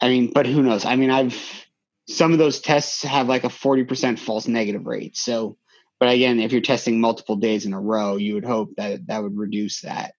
I 0.00 0.08
mean, 0.08 0.30
but 0.32 0.46
who 0.46 0.62
knows? 0.62 0.84
I 0.84 0.96
mean, 0.96 1.10
I've 1.10 1.66
some 2.08 2.32
of 2.32 2.38
those 2.38 2.60
tests 2.60 3.02
have 3.02 3.28
like 3.28 3.44
a 3.44 3.50
forty 3.50 3.82
percent 3.82 4.20
false 4.20 4.46
negative 4.46 4.86
rate. 4.86 5.16
So, 5.16 5.58
but 5.98 6.10
again, 6.10 6.38
if 6.38 6.52
you're 6.52 6.60
testing 6.60 7.00
multiple 7.00 7.36
days 7.36 7.66
in 7.66 7.72
a 7.72 7.80
row, 7.80 8.16
you 8.16 8.34
would 8.34 8.44
hope 8.44 8.76
that 8.76 9.06
that 9.08 9.22
would 9.22 9.36
reduce 9.36 9.80
that. 9.80 10.14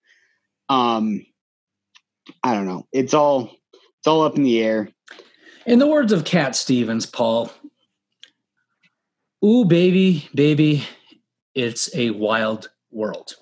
Um, 0.67 1.25
I 2.43 2.53
don't 2.53 2.65
know. 2.65 2.87
It's 2.91 3.13
all 3.13 3.51
it's 3.99 4.07
all 4.07 4.23
up 4.23 4.35
in 4.35 4.43
the 4.43 4.61
air. 4.61 4.89
In 5.65 5.79
the 5.79 5.87
words 5.87 6.11
of 6.11 6.23
Cat 6.23 6.55
Stevens, 6.55 7.05
Paul, 7.05 7.51
ooh, 9.43 9.65
baby, 9.65 10.29
baby, 10.33 10.85
it's 11.55 11.93
a 11.95 12.11
wild 12.11 12.69
world. 12.91 13.35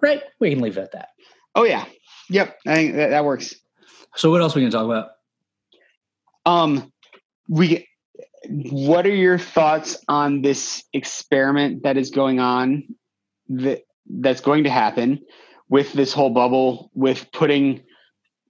Right? 0.00 0.22
We 0.38 0.50
can 0.50 0.60
leave 0.60 0.76
it 0.76 0.82
at 0.82 0.92
that. 0.92 1.08
Oh 1.54 1.64
yeah, 1.64 1.84
yep. 2.30 2.58
I 2.66 2.74
think 2.74 2.94
that, 2.96 3.10
that 3.10 3.24
works. 3.24 3.54
So, 4.14 4.30
what 4.30 4.40
else 4.40 4.56
are 4.56 4.60
we 4.60 4.66
to 4.66 4.70
talk 4.70 4.84
about? 4.84 5.10
Um, 6.46 6.92
we. 7.48 7.86
What 8.48 9.04
are 9.04 9.14
your 9.14 9.36
thoughts 9.36 10.02
on 10.06 10.42
this 10.42 10.84
experiment 10.92 11.82
that 11.82 11.96
is 11.96 12.10
going 12.10 12.38
on? 12.38 12.84
That 13.48 13.82
that's 14.08 14.40
going 14.40 14.64
to 14.64 14.70
happen 14.70 15.20
with 15.68 15.92
this 15.92 16.12
whole 16.12 16.30
bubble, 16.30 16.90
with 16.94 17.30
putting, 17.32 17.82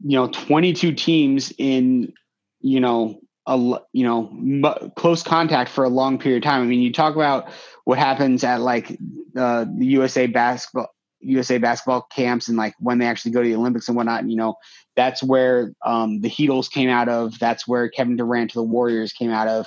you 0.01 0.17
know, 0.17 0.29
twenty 0.29 0.73
two 0.73 0.93
teams 0.93 1.53
in, 1.59 2.13
you 2.61 2.81
know, 2.81 3.21
a 3.47 3.57
you 3.93 4.05
know 4.05 4.29
m- 4.29 4.93
close 4.97 5.23
contact 5.23 5.71
for 5.71 5.85
a 5.85 5.89
long 5.89 6.19
period 6.19 6.45
of 6.45 6.51
time. 6.51 6.63
I 6.63 6.67
mean, 6.67 6.81
you 6.81 6.93
talk 6.93 7.15
about 7.15 7.51
what 7.85 7.99
happens 7.99 8.45
at 8.45 8.61
like 8.61 8.91
uh, 9.37 9.65
the 9.65 9.87
USA 9.87 10.27
basketball 10.27 10.89
USA 11.21 11.59
basketball 11.59 12.07
camps 12.15 12.49
and 12.49 12.57
like 12.57 12.75
when 12.79 12.99
they 12.99 13.07
actually 13.07 13.33
go 13.33 13.43
to 13.43 13.49
the 13.49 13.57
Olympics 13.57 13.89
and 13.89 13.97
whatnot. 13.97 14.29
You 14.29 14.37
know, 14.37 14.57
that's 14.95 15.23
where 15.23 15.73
um, 15.85 16.21
the 16.21 16.31
Heatles 16.31 16.71
came 16.71 16.89
out 16.89 17.09
of. 17.09 17.39
That's 17.39 17.67
where 17.67 17.89
Kevin 17.89 18.17
Durant 18.17 18.51
to 18.53 18.59
the 18.59 18.63
Warriors 18.63 19.13
came 19.13 19.31
out 19.31 19.49
of. 19.49 19.67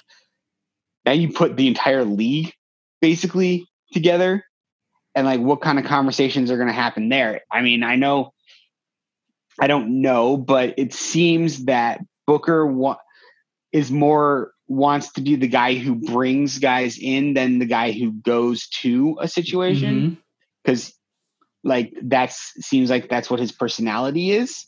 Now 1.06 1.14
you 1.14 1.34
put 1.34 1.58
the 1.58 1.68
entire 1.68 2.06
league 2.06 2.54
basically 3.02 3.66
together, 3.92 4.46
and 5.16 5.26
like 5.26 5.42
what 5.42 5.62
kind 5.62 5.80
of 5.80 5.86
conversations 5.86 6.52
are 6.52 6.58
going 6.58 6.68
to 6.68 6.74
happen 6.74 7.10
there? 7.10 7.42
I 7.52 7.62
mean, 7.62 7.84
I 7.84 7.96
know, 7.96 8.34
I 9.60 9.68
don't 9.68 10.02
know, 10.02 10.38
but 10.38 10.76
it 10.78 10.94
seems 10.94 11.66
that 11.66 12.02
Booker 12.26 12.66
wa- 12.66 12.98
is 13.72 13.92
more 13.92 14.54
wants 14.68 15.12
to 15.14 15.22
be 15.22 15.36
the 15.36 15.48
guy 15.48 15.76
who 15.76 15.96
brings 15.96 16.60
guys 16.60 16.98
in 16.98 17.34
than 17.34 17.60
the 17.60 17.66
guy 17.66 17.92
who 17.92 18.12
goes 18.12 18.68
to 18.70 19.18
a 19.20 19.28
situation. 19.28 20.18
Because 20.64 20.86
mm-hmm. 20.86 21.70
like 21.70 21.94
that's 22.02 22.54
seems 22.62 22.90
like 22.90 23.10
that's 23.10 23.30
what 23.30 23.40
his 23.40 23.52
personality 23.52 24.32
is. 24.32 24.66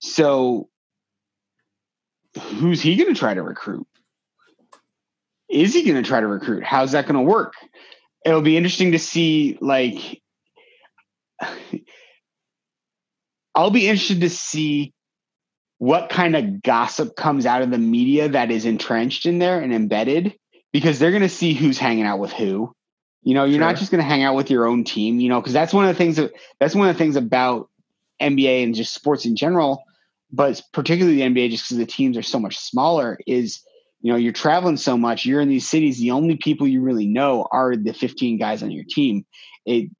So 0.00 0.68
who's 2.38 2.80
he 2.80 2.96
going 2.96 3.12
to 3.12 3.18
try 3.18 3.34
to 3.34 3.42
recruit? 3.42 3.86
Is 5.48 5.74
he 5.74 5.82
going 5.82 6.02
to 6.02 6.08
try 6.08 6.20
to 6.20 6.26
recruit? 6.26 6.62
How's 6.62 6.92
that 6.92 7.06
going 7.06 7.16
to 7.16 7.22
work? 7.22 7.54
It'll 8.24 8.42
be 8.42 8.56
interesting 8.56 8.92
to 8.92 8.98
see 8.98 9.58
like 9.60 10.22
i'll 13.54 13.70
be 13.70 13.88
interested 13.88 14.20
to 14.20 14.30
see 14.30 14.92
what 15.80 16.10
kind 16.10 16.36
of 16.36 16.62
gossip 16.62 17.16
comes 17.16 17.46
out 17.46 17.62
of 17.62 17.70
the 17.70 17.78
media 17.78 18.28
that 18.28 18.50
is 18.50 18.66
entrenched 18.66 19.24
in 19.24 19.38
there 19.38 19.60
and 19.60 19.72
embedded 19.72 20.34
because 20.72 20.98
they're 20.98 21.10
going 21.10 21.22
to 21.22 21.28
see 21.28 21.54
who's 21.54 21.78
hanging 21.78 22.04
out 22.04 22.18
with 22.18 22.32
who. 22.32 22.74
You 23.22 23.32
know, 23.32 23.44
you're 23.44 23.54
sure. 23.54 23.60
not 23.60 23.76
just 23.76 23.90
going 23.90 24.02
to 24.02 24.08
hang 24.08 24.22
out 24.22 24.34
with 24.34 24.50
your 24.50 24.66
own 24.66 24.84
team, 24.84 25.20
you 25.20 25.30
know, 25.30 25.40
because 25.40 25.54
that's 25.54 25.72
one 25.72 25.86
of 25.86 25.94
the 25.94 25.96
things 25.96 26.16
that 26.16 26.32
that's 26.58 26.74
one 26.74 26.88
of 26.88 26.94
the 26.94 26.98
things 26.98 27.16
about 27.16 27.70
NBA 28.20 28.62
and 28.62 28.74
just 28.74 28.92
sports 28.92 29.24
in 29.24 29.36
general, 29.36 29.82
but 30.30 30.60
particularly 30.72 31.16
the 31.16 31.22
NBA, 31.22 31.50
just 31.50 31.64
because 31.64 31.78
the 31.78 31.86
teams 31.86 32.18
are 32.18 32.22
so 32.22 32.38
much 32.38 32.58
smaller, 32.58 33.18
is 33.26 33.62
you 34.02 34.12
know, 34.12 34.18
you're 34.18 34.32
traveling 34.32 34.76
so 34.76 34.98
much, 34.98 35.26
you're 35.26 35.40
in 35.40 35.48
these 35.48 35.68
cities, 35.68 35.98
the 35.98 36.10
only 36.10 36.36
people 36.36 36.66
you 36.66 36.82
really 36.82 37.06
know 37.06 37.46
are 37.50 37.76
the 37.76 37.92
15 37.92 38.38
guys 38.38 38.62
on 38.62 38.70
your 38.70 38.84
team. 38.88 39.24
It, 39.66 39.90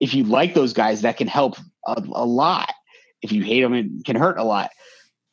if 0.00 0.14
you 0.14 0.24
like 0.24 0.54
those 0.54 0.72
guys, 0.72 1.02
that 1.02 1.16
can 1.16 1.26
help 1.26 1.56
a, 1.86 2.02
a 2.12 2.24
lot. 2.24 2.72
If 3.22 3.32
you 3.32 3.42
hate 3.42 3.62
them, 3.62 3.74
it 3.74 4.04
can 4.04 4.16
hurt 4.16 4.38
a 4.38 4.44
lot 4.44 4.70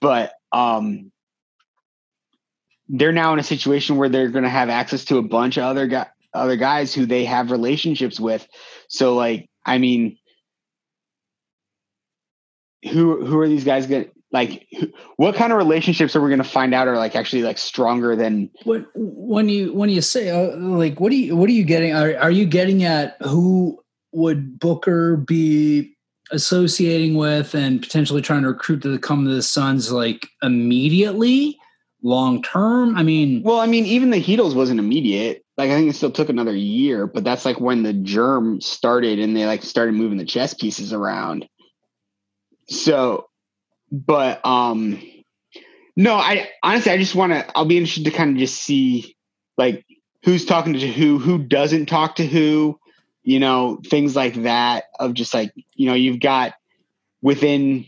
but 0.06 0.34
um, 0.52 1.12
they're 2.88 3.12
now 3.12 3.34
in 3.34 3.40
a 3.40 3.44
situation 3.44 3.98
where 3.98 4.08
they're 4.08 4.30
going 4.30 4.44
to 4.44 4.50
have 4.50 4.70
access 4.70 5.06
to 5.06 5.18
a 5.18 5.24
bunch 5.24 5.58
of 5.58 5.64
other 5.64 5.88
guys 5.88 6.08
other 6.32 6.58
guys 6.58 6.94
who 6.94 7.06
they 7.06 7.24
have 7.24 7.50
relationships 7.50 8.20
with. 8.20 8.46
So 8.90 9.16
like, 9.16 9.50
I 9.66 9.78
mean, 9.78 10.18
who 12.84 13.26
who 13.26 13.40
are 13.40 13.48
these 13.48 13.64
guys 13.64 13.88
going 13.88 14.04
to 14.04 14.12
like 14.32 14.68
who, 14.78 14.92
what 15.16 15.36
kind 15.36 15.52
of 15.52 15.58
relationships 15.58 16.16
are 16.16 16.22
we 16.22 16.30
going 16.30 16.44
to 16.44 16.44
find 16.44 16.76
out 16.76 16.88
are 16.88 16.98
like 16.98 17.16
actually 17.16 17.42
like 17.42 17.58
stronger 17.58 18.16
than 18.16 18.52
when 18.64 18.86
when 18.94 19.50
you 19.50 19.74
when 19.74 19.90
you 19.90 20.02
say 20.02 20.30
uh, 20.30 20.56
like 20.58 21.00
what 21.00 21.10
do 21.10 21.16
you 21.16 21.36
what 21.36 21.50
are 21.50 21.54
you 21.54 21.64
getting 21.64 21.94
are, 21.94 22.16
are 22.18 22.32
you 22.32 22.46
getting 22.46 22.84
at 22.84 23.16
who 23.22 23.82
would 24.12 24.60
Booker 24.60 25.18
be 25.18 25.95
associating 26.32 27.16
with 27.16 27.54
and 27.54 27.82
potentially 27.82 28.22
trying 28.22 28.42
to 28.44 28.50
recruit 28.50 28.82
to 28.84 28.98
come 29.00 29.26
to 29.26 29.34
the 29.34 29.42
Suns 29.42 29.92
like 29.92 30.28
immediately, 30.42 31.58
long 32.04 32.42
term? 32.42 32.96
I 32.96 33.04
mean, 33.04 33.44
well, 33.44 33.60
I 33.60 33.68
mean, 33.68 33.86
even 33.86 34.10
the 34.10 34.22
Heatles 34.22 34.56
wasn't 34.56 34.80
immediate. 34.80 35.44
Like 35.58 35.72
I 35.72 35.76
think 35.76 35.90
it 35.90 35.96
still 35.96 36.12
took 36.12 36.30
another 36.30 36.56
year, 36.56 37.08
but 37.08 37.24
that's 37.24 37.46
like 37.46 37.62
when 37.62 37.84
the 37.84 37.94
germ 37.94 38.60
started 38.60 39.20
and 39.20 39.36
they 39.36 39.46
like 39.46 39.64
started 39.64 39.94
moving 39.94 40.18
the 40.18 40.26
chess 40.26 40.54
pieces 40.54 40.92
around. 40.92 41.48
So, 42.68 43.28
but 43.92 44.46
um, 44.46 45.02
no, 45.96 46.16
I 46.16 46.50
honestly 46.62 46.92
I 46.92 46.98
just 46.98 47.16
want 47.16 47.32
to. 47.32 47.58
I'll 47.58 47.66
be 47.66 47.78
interested 47.78 48.06
to 48.06 48.12
kind 48.12 48.32
of 48.32 48.38
just 48.38 48.62
see 48.62 49.16
like 49.58 49.86
who's 50.24 50.46
talking 50.46 50.74
to 50.74 50.80
who, 50.80 51.20
who 51.20 51.38
doesn't 51.38 51.86
talk 51.86 52.16
to 52.16 52.26
who 52.26 52.78
you 53.26 53.40
know, 53.40 53.82
things 53.84 54.16
like 54.16 54.36
that 54.44 54.86
of 55.00 55.16
just 55.16 55.34
like, 55.34 55.52
you 55.74 55.88
know, 55.88 55.96
you've 55.96 56.20
got 56.20 56.54
within 57.24 57.88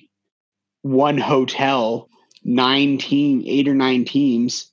one 0.82 1.20
hotel, 1.20 2.10
nine 2.44 2.98
team, 2.98 3.44
eight 3.46 3.68
or 3.68 3.76
nine 3.76 4.04
teams. 4.04 4.72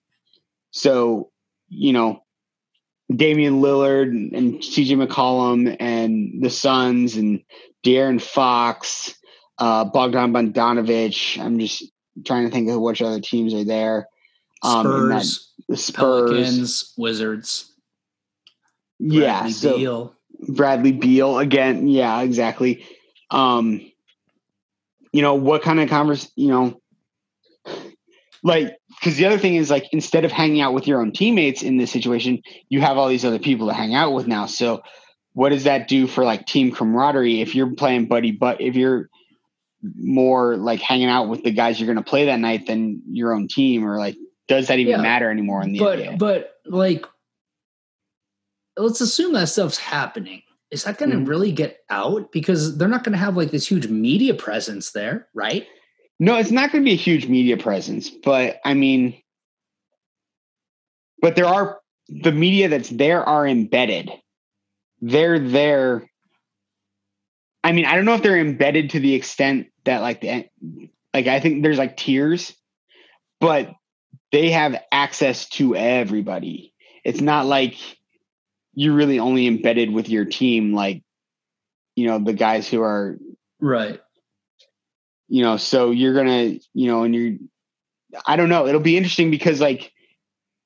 So, 0.70 1.30
you 1.68 1.92
know, 1.92 2.22
Damian 3.14 3.60
Lillard 3.60 4.08
and, 4.08 4.32
and 4.32 4.54
CJ 4.60 5.06
McCollum 5.06 5.76
and 5.78 6.42
the 6.42 6.48
Suns 6.48 7.16
and 7.16 7.42
De'Aaron 7.84 8.20
Fox, 8.20 9.14
uh, 9.58 9.84
Bogdan 9.84 10.32
Bogdanovic. 10.32 11.38
I'm 11.38 11.58
just 11.58 11.84
trying 12.24 12.46
to 12.46 12.50
think 12.50 12.70
of 12.70 12.80
which 12.80 13.02
other 13.02 13.20
teams 13.20 13.52
are 13.52 13.64
there. 13.64 14.08
Um, 14.62 14.86
Spurs, 14.86 15.10
that, 15.10 15.72
the 15.74 15.76
Spurs, 15.76 16.30
Pelicans, 16.30 16.94
Wizards. 16.96 17.70
Yeah, 18.98 19.48
so. 19.48 20.13
Bradley 20.48 20.92
Beal 20.92 21.38
again. 21.38 21.88
Yeah, 21.88 22.20
exactly. 22.22 22.86
Um, 23.30 23.80
you 25.12 25.22
know, 25.22 25.34
what 25.34 25.62
kind 25.62 25.80
of 25.80 25.88
converse, 25.88 26.30
you 26.34 26.48
know, 26.48 26.80
like, 28.42 28.76
because 28.88 29.16
the 29.16 29.26
other 29.26 29.38
thing 29.38 29.54
is 29.54 29.70
like, 29.70 29.88
instead 29.92 30.24
of 30.24 30.32
hanging 30.32 30.60
out 30.60 30.74
with 30.74 30.86
your 30.86 31.00
own 31.00 31.12
teammates 31.12 31.62
in 31.62 31.76
this 31.76 31.90
situation, 31.90 32.42
you 32.68 32.80
have 32.80 32.98
all 32.98 33.08
these 33.08 33.24
other 33.24 33.38
people 33.38 33.68
to 33.68 33.74
hang 33.74 33.94
out 33.94 34.12
with 34.12 34.26
now. 34.26 34.46
So, 34.46 34.82
what 35.32 35.48
does 35.48 35.64
that 35.64 35.88
do 35.88 36.06
for 36.06 36.24
like 36.24 36.46
team 36.46 36.70
camaraderie 36.70 37.40
if 37.40 37.54
you're 37.54 37.74
playing 37.74 38.06
buddy, 38.06 38.30
but 38.30 38.60
if 38.60 38.76
you're 38.76 39.08
more 39.96 40.56
like 40.56 40.80
hanging 40.80 41.08
out 41.08 41.28
with 41.28 41.42
the 41.42 41.50
guys 41.50 41.78
you're 41.78 41.92
going 41.92 42.02
to 42.02 42.08
play 42.08 42.26
that 42.26 42.38
night 42.38 42.66
than 42.66 43.02
your 43.10 43.32
own 43.32 43.48
team, 43.48 43.84
or 43.84 43.98
like, 43.98 44.16
does 44.46 44.68
that 44.68 44.78
even 44.78 44.92
yeah, 44.92 45.02
matter 45.02 45.30
anymore 45.30 45.62
in 45.62 45.72
the 45.72 45.78
but, 45.78 45.98
NBA? 45.98 46.18
But 46.18 46.54
like, 46.66 47.06
let's 48.76 49.00
assume 49.00 49.32
that 49.34 49.48
stuff's 49.48 49.78
happening. 49.78 50.42
Is 50.70 50.84
that 50.84 50.98
going 50.98 51.10
to 51.10 51.16
mm-hmm. 51.16 51.26
really 51.26 51.52
get 51.52 51.78
out? 51.90 52.32
Because 52.32 52.76
they're 52.76 52.88
not 52.88 53.04
going 53.04 53.12
to 53.12 53.18
have 53.18 53.36
like 53.36 53.50
this 53.50 53.66
huge 53.66 53.86
media 53.88 54.34
presence 54.34 54.92
there, 54.92 55.28
right? 55.34 55.66
No, 56.18 56.36
it's 56.36 56.50
not 56.50 56.72
going 56.72 56.82
to 56.82 56.88
be 56.88 56.94
a 56.94 56.96
huge 56.96 57.28
media 57.28 57.56
presence, 57.56 58.08
but 58.10 58.60
I 58.64 58.74
mean, 58.74 59.20
but 61.20 61.36
there 61.36 61.46
are 61.46 61.80
the 62.08 62.32
media 62.32 62.68
that's 62.68 62.88
there 62.88 63.22
are 63.24 63.46
embedded. 63.46 64.10
They're 65.00 65.38
there. 65.38 66.08
I 67.62 67.72
mean, 67.72 67.86
I 67.86 67.94
don't 67.94 68.04
know 68.04 68.14
if 68.14 68.22
they're 68.22 68.38
embedded 68.38 68.90
to 68.90 69.00
the 69.00 69.14
extent 69.14 69.68
that 69.84 70.02
like 70.02 70.20
the 70.20 70.46
like 71.12 71.26
I 71.26 71.40
think 71.40 71.62
there's 71.62 71.78
like 71.78 71.96
tiers, 71.96 72.54
but 73.40 73.72
they 74.32 74.50
have 74.50 74.80
access 74.90 75.48
to 75.50 75.76
everybody. 75.76 76.74
It's 77.04 77.20
not 77.20 77.46
like 77.46 77.76
you're 78.74 78.94
really 78.94 79.18
only 79.18 79.46
embedded 79.46 79.92
with 79.92 80.08
your 80.08 80.24
team 80.24 80.74
like 80.74 81.02
you 81.96 82.06
know 82.06 82.18
the 82.18 82.32
guys 82.32 82.68
who 82.68 82.82
are 82.82 83.18
right 83.60 84.00
you 85.28 85.42
know 85.42 85.56
so 85.56 85.90
you're 85.90 86.14
gonna 86.14 86.58
you 86.74 86.86
know 86.86 87.04
and 87.04 87.14
you're 87.14 87.36
i 88.26 88.36
don't 88.36 88.48
know 88.48 88.66
it'll 88.66 88.80
be 88.80 88.96
interesting 88.96 89.30
because 89.30 89.60
like 89.60 89.92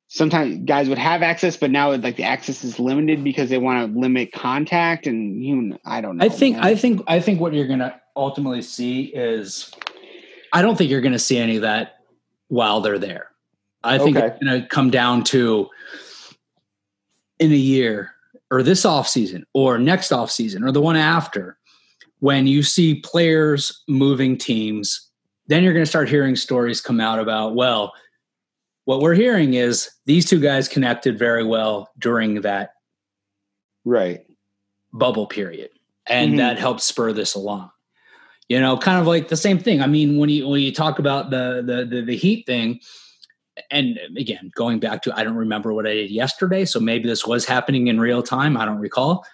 sometimes 0.09 0.64
guys 0.64 0.88
would 0.88 0.98
have 0.98 1.22
access 1.22 1.56
but 1.56 1.70
now 1.70 1.94
like 1.94 2.16
the 2.16 2.24
access 2.24 2.64
is 2.64 2.78
limited 2.78 3.22
because 3.22 3.50
they 3.50 3.59
want 3.59 3.92
to 3.92 3.98
limit 3.98 4.32
contact 4.32 5.06
and 5.06 5.44
you 5.44 5.78
i 5.84 6.00
don't 6.00 6.16
know 6.16 6.24
i 6.24 6.28
think 6.28 6.56
man. 6.56 6.64
i 6.64 6.74
think 6.74 7.02
i 7.06 7.20
think 7.20 7.40
what 7.40 7.52
you're 7.52 7.68
gonna 7.68 8.00
ultimately 8.16 8.62
see 8.62 9.02
is 9.02 9.70
i 10.52 10.62
don't 10.62 10.76
think 10.76 10.90
you're 10.90 11.02
gonna 11.02 11.18
see 11.18 11.38
any 11.38 11.56
of 11.56 11.62
that 11.62 11.96
while 12.48 12.80
they're 12.80 12.98
there 12.98 13.28
i 13.84 13.98
think 13.98 14.16
okay. 14.16 14.26
it's 14.26 14.38
gonna 14.42 14.66
come 14.66 14.90
down 14.90 15.22
to 15.22 15.68
in 17.41 17.53
a 17.53 17.57
year 17.57 18.12
or 18.51 18.62
this 18.62 18.84
off 18.84 19.09
season 19.09 19.45
or 19.55 19.78
next 19.78 20.12
off 20.12 20.30
season 20.30 20.62
or 20.64 20.72
the 20.72 20.80
one 20.80 20.97
after 20.97 21.59
when 22.20 22.47
you 22.47 22.62
see 22.62 23.01
players 23.01 23.82
moving 23.89 24.36
teams 24.36 25.09
then 25.47 25.62
you're 25.64 25.72
going 25.72 25.84
to 25.84 25.89
start 25.89 26.09
hearing 26.09 26.36
stories 26.36 26.80
come 26.80 27.01
out 27.01 27.18
about 27.18 27.55
well 27.55 27.93
what 28.86 29.01
we're 29.01 29.14
hearing 29.14 29.53
is 29.55 29.91
these 30.07 30.24
two 30.24 30.41
guys 30.41 30.66
connected 30.66 31.18
very 31.18 31.45
well 31.45 31.91
during 31.99 32.41
that 32.41 32.70
right 33.84 34.20
bubble 34.95 35.26
period, 35.26 35.70
and 36.07 36.32
Mhm. 36.32 36.36
that 36.39 36.59
helped 36.59 36.80
spur 36.80 37.12
this 37.12 37.34
along. 37.34 37.70
You 38.49 38.59
know, 38.59 38.78
kind 38.78 38.99
of 38.99 39.07
like 39.07 39.28
the 39.28 39.36
same 39.36 39.59
thing. 39.59 39.82
I 39.82 39.86
mean, 39.86 40.16
when 40.16 40.30
you 40.30 40.49
when 40.49 40.62
you 40.62 40.72
talk 40.72 40.99
about 40.99 41.28
the 41.28 41.62
the 41.64 41.84
the, 41.84 42.03
the 42.03 42.16
heat 42.16 42.47
thing, 42.47 42.80
and 43.70 43.98
again, 44.16 44.50
going 44.54 44.80
back 44.80 45.02
to 45.02 45.16
I 45.16 45.24
don't 45.24 45.36
remember 45.36 45.72
what 45.72 45.86
I 45.86 45.94
did 45.94 46.11
yesterday, 46.11 46.64
so 46.64 46.80
maybe 46.80 47.09
this 47.09 47.26
was 47.26 47.44
happening 47.44 47.88
in 47.88 48.00
real 48.00 48.22
time. 48.22 48.56
I 48.56 48.64
don't 48.64 48.78
recall, 48.78 49.24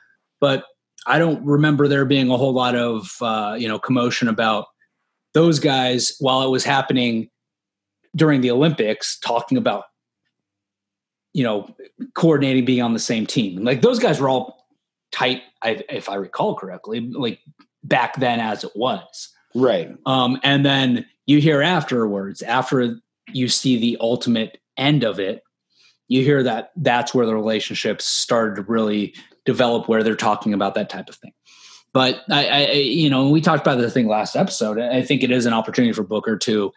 but 0.41 0.65
I 1.07 1.19
don't 1.19 1.45
remember 1.45 1.89
there 1.89 2.05
being 2.05 2.31
a 2.31 2.37
whole 2.37 2.53
lot 2.53 2.75
of 2.75 3.11
uh, 3.21 3.57
you 3.59 3.69
know 3.69 3.79
commotion 3.79 4.29
about 4.29 4.67
those 5.33 5.59
guys 5.59 6.17
while 6.21 6.43
it 6.43 6.51
was 6.51 6.65
happening 6.65 7.29
during 8.17 8.41
the 8.41 8.51
Olympics, 8.51 9.19
talking 9.19 9.59
about 9.59 9.85
you 11.33 11.45
know 11.45 11.69
coordinating 12.15 12.65
being 12.65 12.83
on 12.83 12.93
the 12.93 12.99
same 12.99 13.27
team. 13.27 13.63
Like 13.65 13.83
those 13.83 13.99
guys 13.99 14.21
were 14.21 14.29
all 14.29 14.67
tight, 15.13 15.43
if 15.65 16.09
I 16.09 16.17
recall 16.17 16.57
correctly, 16.57 17.01
like 17.01 17.41
back 17.83 18.17
then 18.19 18.41
as 18.41 18.65
it 18.65 18.73
was. 18.75 19.31
right 19.55 19.91
Um, 20.07 20.41
and 20.43 20.65
then 20.65 21.07
you 21.27 21.41
hear 21.41 21.63
afterwards, 21.63 22.43
after 22.43 22.97
you 23.33 23.49
see 23.49 23.79
the 23.79 23.97
ultimate 24.01 24.59
end 24.77 25.05
of 25.05 25.19
it, 25.19 25.43
you 26.09 26.23
hear 26.23 26.43
that 26.43 26.71
that's 26.77 27.15
where 27.15 27.27
the 27.27 27.35
relationships 27.35 28.05
started 28.05 28.57
to 28.57 28.63
really 28.63 29.15
develop, 29.45 29.89
where 29.89 30.03
they're 30.03 30.17
talking 30.17 30.53
about 30.53 30.75
that 30.75 30.91
type 30.91 31.09
of 31.09 31.17
thing. 31.17 31.33
But 31.93 32.23
I, 32.31 32.47
I 32.49 32.71
you 32.73 33.09
know, 33.09 33.31
we 33.31 33.41
talked 33.41 33.63
about 33.63 33.79
the 33.79 33.91
thing 33.91 34.09
last 34.09 34.37
episode. 34.37 34.79
I 34.79 35.03
think 35.03 35.23
it 35.23 35.31
is 35.31 35.47
an 35.47 35.53
opportunity 35.53 35.93
for 35.93 36.03
Booker 36.03 36.37
to 36.39 36.73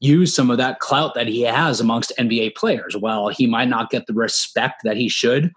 use 0.00 0.34
some 0.34 0.50
of 0.50 0.58
that 0.58 0.80
clout 0.80 1.14
that 1.14 1.28
he 1.28 1.42
has 1.42 1.80
amongst 1.80 2.12
NBA 2.18 2.54
players. 2.54 2.96
While 2.96 3.28
he 3.28 3.46
might 3.46 3.68
not 3.68 3.90
get 3.90 4.06
the 4.06 4.12
respect 4.12 4.82
that 4.84 4.96
he 4.96 5.08
should 5.08 5.50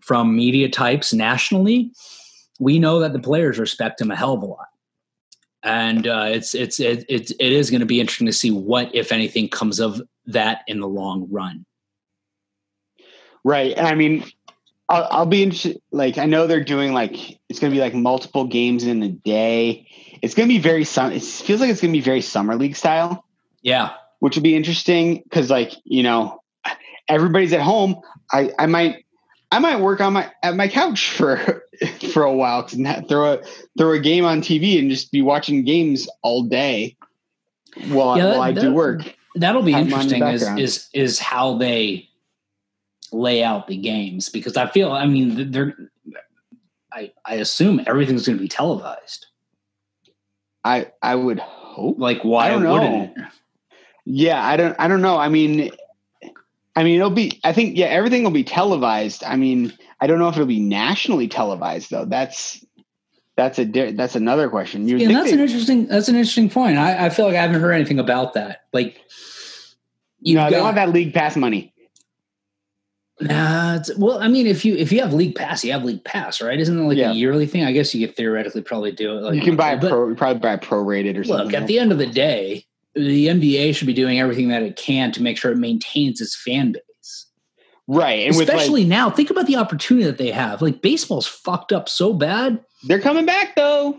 from 0.00 0.34
media 0.34 0.68
types 0.68 1.12
nationally, 1.12 1.92
we 2.58 2.78
know 2.78 3.00
that 3.00 3.12
the 3.12 3.18
players 3.18 3.58
respect 3.58 4.00
him 4.00 4.10
a 4.10 4.16
hell 4.16 4.32
of 4.32 4.42
a 4.42 4.46
lot 4.46 4.66
and 5.62 6.06
uh, 6.06 6.26
it's 6.28 6.54
it's 6.54 6.80
it, 6.80 7.04
it, 7.08 7.30
it 7.30 7.52
is 7.52 7.70
going 7.70 7.80
to 7.80 7.86
be 7.86 8.00
interesting 8.00 8.26
to 8.26 8.32
see 8.32 8.50
what 8.50 8.94
if 8.94 9.12
anything 9.12 9.48
comes 9.48 9.78
of 9.78 10.00
that 10.26 10.62
in 10.66 10.80
the 10.80 10.88
long 10.88 11.28
run. 11.30 11.64
Right 13.42 13.76
and 13.76 13.86
i 13.86 13.94
mean 13.94 14.24
I'll, 14.90 15.08
I'll 15.10 15.26
be 15.26 15.42
interested 15.42 15.80
like 15.90 16.18
i 16.18 16.26
know 16.26 16.46
they're 16.46 16.62
doing 16.62 16.92
like 16.92 17.40
it's 17.48 17.58
going 17.58 17.72
to 17.72 17.74
be 17.74 17.80
like 17.80 17.94
multiple 17.94 18.44
games 18.44 18.84
in 18.84 19.02
a 19.02 19.08
day. 19.08 19.86
It's 20.22 20.34
going 20.34 20.48
to 20.48 20.54
be 20.54 20.58
very 20.58 20.84
sum 20.84 21.12
it 21.12 21.22
feels 21.22 21.60
like 21.60 21.70
it's 21.70 21.80
going 21.80 21.92
to 21.92 21.98
be 21.98 22.04
very 22.04 22.20
summer 22.20 22.56
league 22.56 22.76
style. 22.76 23.24
Yeah. 23.62 23.92
Which 24.18 24.36
would 24.36 24.42
be 24.42 24.54
interesting 24.54 25.22
because 25.22 25.50
like 25.50 25.72
you 25.84 26.02
know 26.02 26.42
everybody's 27.08 27.52
at 27.52 27.60
home. 27.60 28.00
I 28.30 28.50
i 28.58 28.66
might 28.66 29.04
i 29.50 29.58
might 29.58 29.80
work 29.80 30.00
on 30.00 30.12
my 30.12 30.30
at 30.42 30.54
my 30.54 30.68
couch 30.68 31.10
for 31.10 31.64
for 32.12 32.22
a 32.24 32.32
while 32.32 32.66
and 32.72 32.80
not 32.80 33.08
throw 33.08 33.34
a 33.34 33.38
throw 33.78 33.92
a 33.92 33.98
game 33.98 34.24
on 34.24 34.40
tv 34.40 34.78
and 34.78 34.90
just 34.90 35.10
be 35.12 35.22
watching 35.22 35.64
games 35.64 36.08
all 36.22 36.42
day 36.42 36.96
while, 37.88 38.16
Yeah, 38.16 38.24
that- 38.26 38.32
while 38.38 38.42
i 38.42 38.52
do 38.52 38.72
work. 38.72 39.14
that'll 39.36 39.62
be 39.62 39.72
Have 39.72 39.84
them 39.88 39.94
on 39.98 40.08
the 40.08 40.14
interesting 40.16 40.58
is 40.58 40.58
is 40.58 40.88
is 40.92 41.18
how 41.18 41.56
they 41.58 42.08
lay 43.12 43.42
out 43.42 43.66
the 43.66 43.76
games 43.76 44.28
because 44.28 44.56
i 44.56 44.66
feel 44.68 44.92
i 44.92 45.06
mean 45.06 45.50
they're 45.50 45.74
i 46.92 47.10
i 47.24 47.34
assume 47.36 47.80
everything's 47.86 48.26
going 48.26 48.36
to 48.38 48.42
be 48.42 48.48
televised. 48.48 49.26
I 50.64 50.88
i 51.02 51.14
would 51.14 51.38
hope. 51.38 51.98
Like 51.98 52.22
why 52.22 52.46
I 52.46 52.50
don't 52.50 52.62
know. 52.64 52.72
wouldn't 52.74 53.16
it? 53.16 53.24
Yeah 54.04 54.44
i 54.44 54.56
don't 54.56 54.76
i 54.78 54.88
don't 54.88 55.00
know. 55.02 55.16
I 55.16 55.28
mean 55.28 55.70
i 56.76 56.82
mean 56.84 56.96
it'll 56.96 57.10
be 57.10 57.40
i 57.44 57.52
think 57.52 57.76
yeah 57.78 57.86
everything 57.86 58.24
will 58.24 58.30
be 58.32 58.44
televised. 58.44 59.24
I 59.24 59.36
mean 59.36 59.72
i 60.00 60.06
don't 60.06 60.18
know 60.18 60.28
if 60.28 60.34
it'll 60.34 60.46
be 60.46 60.60
nationally 60.60 61.28
televised 61.28 61.90
though 61.90 62.04
that's 62.04 62.64
that's 63.36 63.58
a 63.58 63.64
that's 63.92 64.16
another 64.16 64.48
question 64.50 64.86
you 64.88 64.96
yeah, 64.98 65.08
that's 65.08 65.28
they- 65.30 65.34
an 65.34 65.40
interesting 65.40 65.86
that's 65.86 66.08
an 66.08 66.14
interesting 66.16 66.50
point 66.50 66.76
i, 66.78 67.06
I 67.06 67.10
feel 67.10 67.26
like 67.26 67.36
i 67.36 67.40
haven't 67.42 67.60
heard 67.60 67.72
anything 67.72 67.98
about 67.98 68.34
that 68.34 68.62
like 68.72 69.00
you 70.20 70.34
know 70.34 70.50
they 70.50 70.60
want 70.60 70.76
that 70.76 70.90
league 70.90 71.14
pass 71.14 71.36
money 71.36 71.72
Nah, 73.22 73.76
it's, 73.76 73.94
well, 73.98 74.18
I 74.18 74.28
mean, 74.28 74.46
if 74.46 74.64
you 74.64 74.74
if 74.76 74.90
you 74.90 75.00
have 75.02 75.12
league 75.12 75.34
pass, 75.34 75.62
you 75.62 75.72
have 75.72 75.84
league 75.84 76.02
pass, 76.04 76.40
right? 76.40 76.58
Isn't 76.58 76.78
it 76.78 76.82
like 76.82 76.96
Yeah. 76.96 77.10
a 77.10 77.14
yearly 77.14 77.46
thing? 77.46 77.64
I 77.64 77.72
guess 77.72 77.94
you 77.94 78.06
could 78.06 78.16
theoretically 78.16 78.62
probably 78.62 78.92
do 78.92 79.14
it. 79.18 79.20
Like 79.20 79.34
you 79.34 79.42
can 79.42 79.56
buy 79.56 79.72
a 79.72 79.78
pro, 79.78 80.14
probably 80.14 80.40
buy 80.40 80.54
a 80.54 80.58
prorated 80.58 81.18
or 81.18 81.24
something. 81.24 81.48
Look, 81.48 81.54
at 81.54 81.66
the 81.66 81.78
end 81.78 81.92
of 81.92 81.98
the 81.98 82.06
day, 82.06 82.64
the 82.94 83.26
NBA 83.26 83.74
should 83.74 83.86
be 83.86 83.92
doing 83.92 84.18
everything 84.18 84.48
that 84.48 84.62
it 84.62 84.76
can 84.76 85.12
to 85.12 85.22
make 85.22 85.36
sure 85.36 85.52
it 85.52 85.58
maintains 85.58 86.22
its 86.22 86.34
fan 86.34 86.72
base. 86.72 86.80
Right, 87.90 88.26
and 88.26 88.34
Especially 88.34 88.82
like, 88.82 88.88
now, 88.88 89.10
think 89.10 89.30
about 89.30 89.46
the 89.46 89.56
opportunity 89.56 90.06
that 90.06 90.18
they 90.18 90.30
have. 90.30 90.62
Like 90.62 90.82
baseball's 90.82 91.26
fucked 91.26 91.72
up 91.72 91.88
so 91.88 92.12
bad. 92.14 92.60
they're 92.84 93.00
coming 93.00 93.26
back 93.26 93.54
though. 93.56 93.98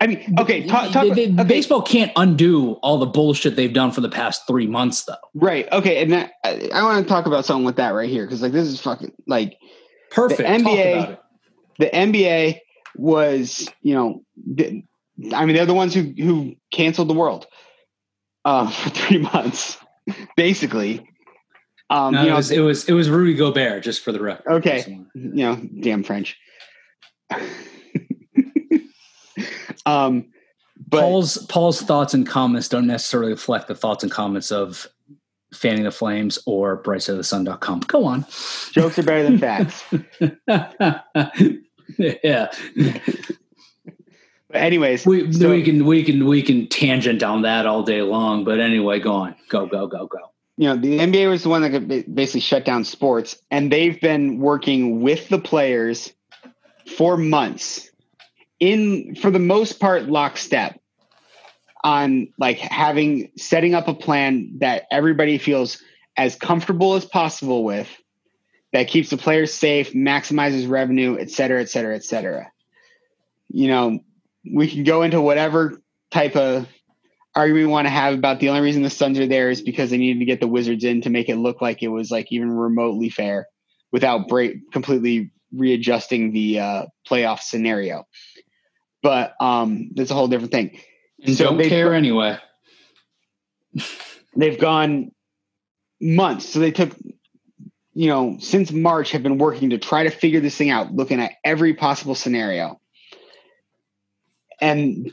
I 0.00 0.06
mean, 0.06 0.34
okay, 0.38 0.66
talk, 0.66 0.92
talk, 0.92 1.02
They- 1.08 1.26
they- 1.26 1.32
okay, 1.32 1.44
Baseball 1.48 1.82
can't 1.82 2.12
undo 2.14 2.72
all 2.82 2.98
the 2.98 3.06
bullshit 3.06 3.56
they've 3.56 3.72
done 3.72 3.90
for 3.90 4.00
the 4.00 4.08
past 4.08 4.46
three 4.46 4.66
months, 4.68 5.02
though. 5.04 5.16
right, 5.34 5.66
okay, 5.72 6.02
and 6.02 6.12
that, 6.12 6.32
I, 6.44 6.70
I 6.72 6.82
want 6.84 7.04
to 7.04 7.08
talk 7.08 7.26
about 7.26 7.44
something 7.44 7.64
with 7.64 7.76
that 7.76 7.90
right 7.90 8.08
here 8.08 8.24
because 8.26 8.42
like 8.42 8.52
this 8.52 8.68
is 8.68 8.80
fucking 8.80 9.12
like 9.26 9.58
Perfect. 10.10 10.40
Talk 10.40 10.60
NBA 10.60 11.18
the 11.78 11.86
NBA 11.86 12.60
was, 12.96 13.68
you 13.82 13.94
know, 13.94 14.22
I 15.34 15.44
mean, 15.46 15.56
they're 15.56 15.66
the 15.66 15.74
ones 15.74 15.94
who 15.94 16.02
who 16.16 16.54
canceled 16.70 17.08
the 17.08 17.14
world 17.14 17.46
uh, 18.44 18.68
for 18.70 18.90
three 18.90 19.18
months, 19.18 19.78
basically. 20.36 21.08
Um, 21.90 22.14
No, 22.14 22.22
you 22.24 22.30
it 22.30 22.34
was 22.34 22.50
it 22.50 22.60
was 22.60 22.88
it 22.88 22.92
was 22.92 23.08
Rudy 23.08 23.34
Gobert, 23.34 23.82
just 23.82 24.02
for 24.02 24.12
the 24.12 24.20
record. 24.20 24.46
Okay. 24.50 25.00
You 25.14 25.30
know, 25.32 25.56
damn 25.80 26.02
French. 26.02 26.36
um, 29.86 30.26
but 30.88 31.00
Paul's 31.00 31.38
Paul's 31.46 31.80
thoughts 31.82 32.14
and 32.14 32.26
comments 32.26 32.68
don't 32.68 32.86
necessarily 32.86 33.32
reflect 33.32 33.68
the 33.68 33.74
thoughts 33.74 34.02
and 34.02 34.12
comments 34.12 34.50
of 34.52 34.86
fanning 35.54 35.84
the 35.84 35.90
flames 35.90 36.38
or 36.46 36.82
brightsideofthesun.com. 36.82 37.80
Go 37.80 38.04
on. 38.04 38.24
jokes 38.72 38.98
are 38.98 39.02
better 39.02 39.22
than 39.22 39.38
facts. 39.38 39.84
yeah. 41.98 42.50
But 44.48 44.62
anyways, 44.62 45.06
We, 45.06 45.32
so- 45.32 45.50
we 45.50 45.62
can 45.62 45.84
we 45.86 46.02
can 46.04 46.26
we 46.26 46.42
can 46.42 46.68
tangent 46.68 47.22
on 47.22 47.42
that 47.42 47.66
all 47.66 47.82
day 47.82 48.02
long, 48.02 48.44
but 48.44 48.60
anyway, 48.60 49.00
go 49.00 49.12
on. 49.14 49.34
Go 49.48 49.66
go 49.66 49.86
go 49.86 50.06
go. 50.06 50.18
You 50.56 50.68
know, 50.68 50.76
the 50.76 50.98
NBA 50.98 51.28
was 51.28 51.42
the 51.42 51.48
one 51.48 51.62
that 51.62 52.14
basically 52.14 52.40
shut 52.40 52.64
down 52.64 52.84
sports, 52.84 53.36
and 53.50 53.70
they've 53.70 54.00
been 54.00 54.38
working 54.38 55.02
with 55.02 55.28
the 55.28 55.38
players 55.38 56.12
for 56.96 57.16
months, 57.16 57.90
in 58.58 59.14
for 59.16 59.30
the 59.30 59.38
most 59.38 59.80
part 59.80 60.04
lockstep, 60.04 60.80
on 61.84 62.28
like 62.38 62.58
having 62.58 63.30
setting 63.36 63.74
up 63.74 63.86
a 63.86 63.94
plan 63.94 64.58
that 64.58 64.84
everybody 64.90 65.38
feels 65.38 65.82
as 66.16 66.36
comfortable 66.36 66.94
as 66.94 67.04
possible 67.04 67.62
with, 67.62 67.88
that 68.72 68.88
keeps 68.88 69.10
the 69.10 69.18
players 69.18 69.52
safe, 69.52 69.92
maximizes 69.92 70.68
revenue, 70.68 71.18
et 71.18 71.30
cetera, 71.30 71.60
et 71.60 71.68
cetera, 71.68 71.94
et 71.94 72.04
cetera. 72.04 72.50
You 73.48 73.68
know, 73.68 74.00
we 74.50 74.68
can 74.68 74.84
go 74.84 75.02
into 75.02 75.20
whatever 75.20 75.82
type 76.10 76.34
of 76.34 76.66
argument 77.36 77.66
we 77.66 77.72
want 77.72 77.86
to 77.86 77.90
have 77.90 78.14
about 78.14 78.40
the 78.40 78.48
only 78.48 78.62
reason 78.62 78.82
the 78.82 78.90
Suns 78.90 79.18
are 79.18 79.26
there 79.26 79.50
is 79.50 79.60
because 79.60 79.90
they 79.90 79.98
needed 79.98 80.20
to 80.20 80.24
get 80.24 80.40
the 80.40 80.48
Wizards 80.48 80.84
in 80.84 81.02
to 81.02 81.10
make 81.10 81.28
it 81.28 81.36
look 81.36 81.60
like 81.60 81.82
it 81.82 81.88
was 81.88 82.10
like 82.10 82.32
even 82.32 82.50
remotely 82.50 83.10
fair 83.10 83.46
without 83.92 84.26
break 84.26 84.72
completely 84.72 85.30
readjusting 85.52 86.32
the 86.32 86.60
uh, 86.60 86.86
playoff 87.08 87.40
scenario. 87.40 88.04
But 89.02 89.34
um, 89.40 89.90
that's 89.94 90.10
a 90.10 90.14
whole 90.14 90.28
different 90.28 90.52
thing. 90.52 90.80
And 91.22 91.36
So 91.36 91.44
don't 91.44 91.62
care 91.68 91.94
anyway. 91.94 92.38
They've 94.36 94.58
gone 94.58 95.12
months, 96.00 96.48
so 96.48 96.58
they 96.58 96.72
took 96.72 96.94
you 97.92 98.08
know 98.08 98.36
since 98.40 98.72
March 98.72 99.12
have 99.12 99.22
been 99.22 99.38
working 99.38 99.70
to 99.70 99.78
try 99.78 100.04
to 100.04 100.10
figure 100.10 100.40
this 100.40 100.56
thing 100.56 100.70
out, 100.70 100.92
looking 100.92 101.20
at 101.20 101.32
every 101.44 101.74
possible 101.74 102.14
scenario, 102.14 102.80
and 104.60 105.12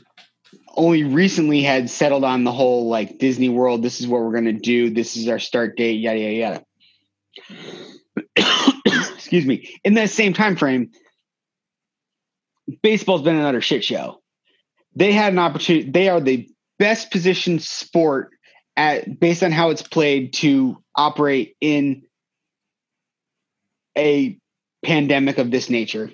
only 0.76 1.04
recently 1.04 1.62
had 1.62 1.90
settled 1.90 2.24
on 2.24 2.44
the 2.44 2.52
whole 2.52 2.88
like 2.88 3.18
Disney 3.18 3.48
World. 3.48 3.82
This 3.82 4.00
is 4.00 4.06
what 4.06 4.22
we're 4.22 4.32
going 4.32 4.44
to 4.44 4.52
do. 4.52 4.90
This 4.90 5.16
is 5.16 5.28
our 5.28 5.38
start 5.38 5.76
date. 5.76 6.00
Yada 6.00 6.18
yada 6.18 6.64
yada. 8.36 8.82
Excuse 9.14 9.46
me. 9.46 9.74
In 9.84 9.94
that 9.94 10.10
same 10.10 10.32
time 10.32 10.56
frame, 10.56 10.90
baseball's 12.82 13.22
been 13.22 13.36
another 13.36 13.60
shit 13.60 13.84
show. 13.84 14.20
They 14.94 15.12
had 15.12 15.32
an 15.32 15.38
opportunity. 15.38 15.90
They 15.90 16.08
are 16.08 16.20
the 16.20 16.48
best 16.78 17.10
positioned 17.10 17.62
sport 17.62 18.30
at 18.76 19.18
based 19.18 19.42
on 19.42 19.52
how 19.52 19.70
it's 19.70 19.82
played 19.82 20.32
to 20.34 20.82
operate 20.96 21.56
in 21.60 22.02
a 23.96 24.38
pandemic 24.84 25.38
of 25.38 25.50
this 25.50 25.70
nature 25.70 26.10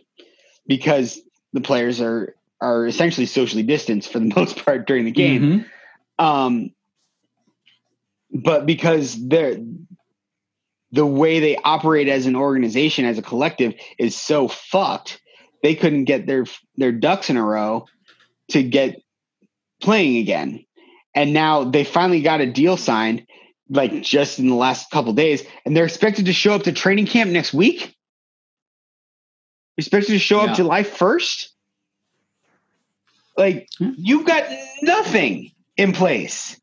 because 0.66 1.20
the 1.52 1.60
players 1.60 2.00
are 2.00 2.34
are 2.60 2.86
essentially 2.86 3.26
socially 3.26 3.62
distanced 3.62 4.12
for 4.12 4.18
the 4.18 4.32
most 4.36 4.64
part 4.64 4.86
during 4.86 5.04
the 5.04 5.10
game 5.10 5.42
Mhm. 6.18 6.24
um 6.24 6.70
but 8.32 8.64
because 8.66 9.16
they're 9.28 9.58
the 10.92 11.06
way 11.06 11.38
they 11.40 11.56
operate 11.56 12.08
as 12.08 12.26
an 12.26 12.34
organization 12.36 13.04
as 13.04 13.18
a 13.18 13.22
collective 13.22 13.74
is 13.98 14.16
so 14.16 14.48
fucked 14.48 15.20
they 15.62 15.74
couldn't 15.74 16.04
get 16.04 16.26
their 16.26 16.46
their 16.76 16.92
ducks 16.92 17.30
in 17.30 17.36
a 17.36 17.44
row 17.44 17.86
to 18.48 18.62
get 18.62 18.96
playing 19.80 20.16
again 20.18 20.64
and 21.14 21.32
now 21.32 21.64
they 21.64 21.84
finally 21.84 22.20
got 22.22 22.40
a 22.40 22.46
deal 22.50 22.76
signed 22.76 23.24
like 23.68 24.02
just 24.02 24.38
in 24.40 24.48
the 24.48 24.54
last 24.54 24.90
couple 24.90 25.12
days 25.12 25.44
and 25.64 25.76
they're 25.76 25.84
expected 25.84 26.26
to 26.26 26.32
show 26.32 26.52
up 26.54 26.62
to 26.64 26.72
training 26.72 27.06
camp 27.06 27.30
next 27.30 27.54
week 27.54 27.94
expected 29.78 30.12
to 30.12 30.18
show 30.18 30.42
Yeah. 30.44 30.50
up 30.50 30.56
july 30.56 30.82
1st 30.82 31.48
like 33.40 33.68
Hmm. 33.78 33.90
you've 33.96 34.26
got 34.26 34.44
nothing 34.82 35.50
in 35.76 35.92
place 35.92 36.60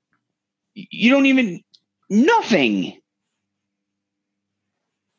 you 0.76 1.10
don't 1.10 1.26
even 1.26 1.62
nothing 2.10 3.00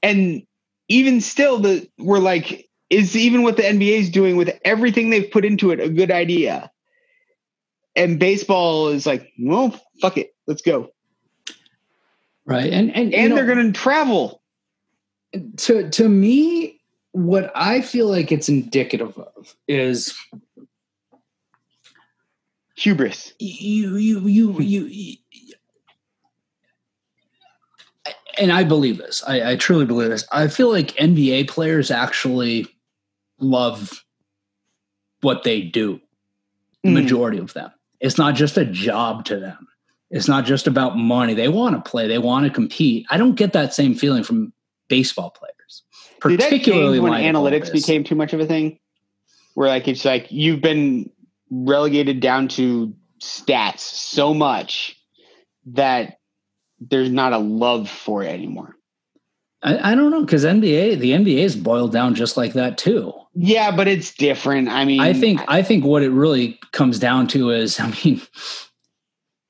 and 0.03 0.43
even 0.89 1.21
still 1.21 1.59
the 1.59 1.87
we're 1.99 2.21
like 2.21 2.67
is 2.89 3.17
even 3.17 3.43
what 3.43 3.57
the 3.57 3.63
nba 3.65 3.99
is 3.99 4.09
doing 4.11 4.37
with 4.37 4.57
everything 4.65 5.11
they've 5.11 5.31
put 5.31 5.45
into 5.45 5.71
it 5.73 5.81
a 5.81 5.89
good 5.89 6.11
idea 6.11 6.71
and 7.97 8.19
baseball 8.19 8.89
is 8.89 9.05
like 9.05 9.31
well 9.39 9.79
fuck 10.01 10.17
it 10.17 10.35
let's 10.47 10.63
go 10.63 10.89
Right. 12.47 12.73
And 12.73 12.95
and, 12.97 13.13
and 13.13 13.37
they're 13.37 13.45
going 13.45 13.73
to 13.73 13.79
travel 13.79 14.41
to 15.59 15.91
to 15.91 16.09
me 16.09 16.81
what 17.13 17.53
i 17.55 17.83
feel 17.83 18.09
like 18.09 18.33
it's 18.33 18.49
indicative 18.49 19.19
of 19.19 19.55
is 19.67 20.15
hubris. 22.79 23.33
You 23.39 23.97
you 23.97 24.21
you 24.27 24.61
you, 24.61 24.85
you 24.85 25.17
and 28.39 28.53
i 28.53 28.63
believe 28.63 28.99
this. 28.99 29.23
I, 29.27 29.53
I 29.53 29.57
truly 29.57 29.85
believe 29.85 30.11
this. 30.11 30.27
I 30.31 30.49
feel 30.49 30.71
like 30.71 30.89
nba 30.95 31.49
players 31.49 31.91
actually 31.91 32.67
love 33.41 34.05
what 35.21 35.43
they 35.45 35.63
do 35.63 36.01
the 36.85 36.91
Mm. 36.91 36.95
majority 37.03 37.39
of 37.39 37.53
them. 37.55 37.73
It's 38.01 38.19
not 38.19 38.37
just 38.37 38.57
a 38.57 38.65
job 38.65 39.25
to 39.25 39.41
them. 39.41 39.67
It's 40.11 40.29
not 40.29 40.45
just 40.47 40.69
about 40.69 40.97
money. 40.97 41.35
They 41.35 41.49
want 41.49 41.75
to 41.75 41.91
play. 41.91 42.07
They 42.07 42.19
want 42.19 42.47
to 42.47 42.53
compete. 42.53 43.05
I 43.11 43.17
don't 43.17 43.35
get 43.35 43.53
that 43.55 43.75
same 43.75 43.95
feeling 43.97 44.23
from 44.23 44.53
baseball 44.89 45.31
players 45.31 45.83
particularly 46.21 47.01
when 47.01 47.13
in 47.13 47.19
light 47.19 47.29
of 47.29 47.37
all 47.37 47.43
analytics 47.51 47.73
became 47.73 48.05
too 48.05 48.15
much 48.15 48.33
of 48.33 48.41
a 48.41 48.47
thing 48.47 48.79
where 49.55 49.69
like 49.69 49.89
it's 49.89 50.05
like 50.05 50.27
you've 50.31 50.61
been 50.61 51.11
relegated 51.51 52.21
down 52.21 52.49
to 52.49 52.95
stats 53.21 53.81
so 53.81 54.33
much 54.33 54.97
that 55.67 56.19
there's 56.81 57.11
not 57.11 57.33
a 57.33 57.39
love 57.39 57.89
for 57.89 58.23
it 58.23 58.29
anymore 58.29 58.75
I, 59.63 59.93
I 59.93 59.95
don't 59.97 60.13
know 60.13 60.21
because 60.21 60.45
NBA, 60.45 61.01
the 61.01 61.11
NBA 61.11 61.39
is 61.39 61.57
boiled 61.57 61.93
down 61.93 62.15
just 62.15 62.37
like 62.37 62.53
that 62.53 62.79
too. 62.79 63.13
yeah 63.35 63.75
but 63.75 63.89
it's 63.89 64.15
different 64.15 64.69
i 64.69 64.85
mean 64.85 65.01
I 65.01 65.13
think 65.13 65.41
I 65.49 65.63
think 65.63 65.85
what 65.85 66.03
it 66.03 66.11
really 66.11 66.59
comes 66.73 66.99
down 66.99 67.27
to 67.29 67.51
is, 67.51 67.81
I 67.81 67.93
mean, 68.05 68.21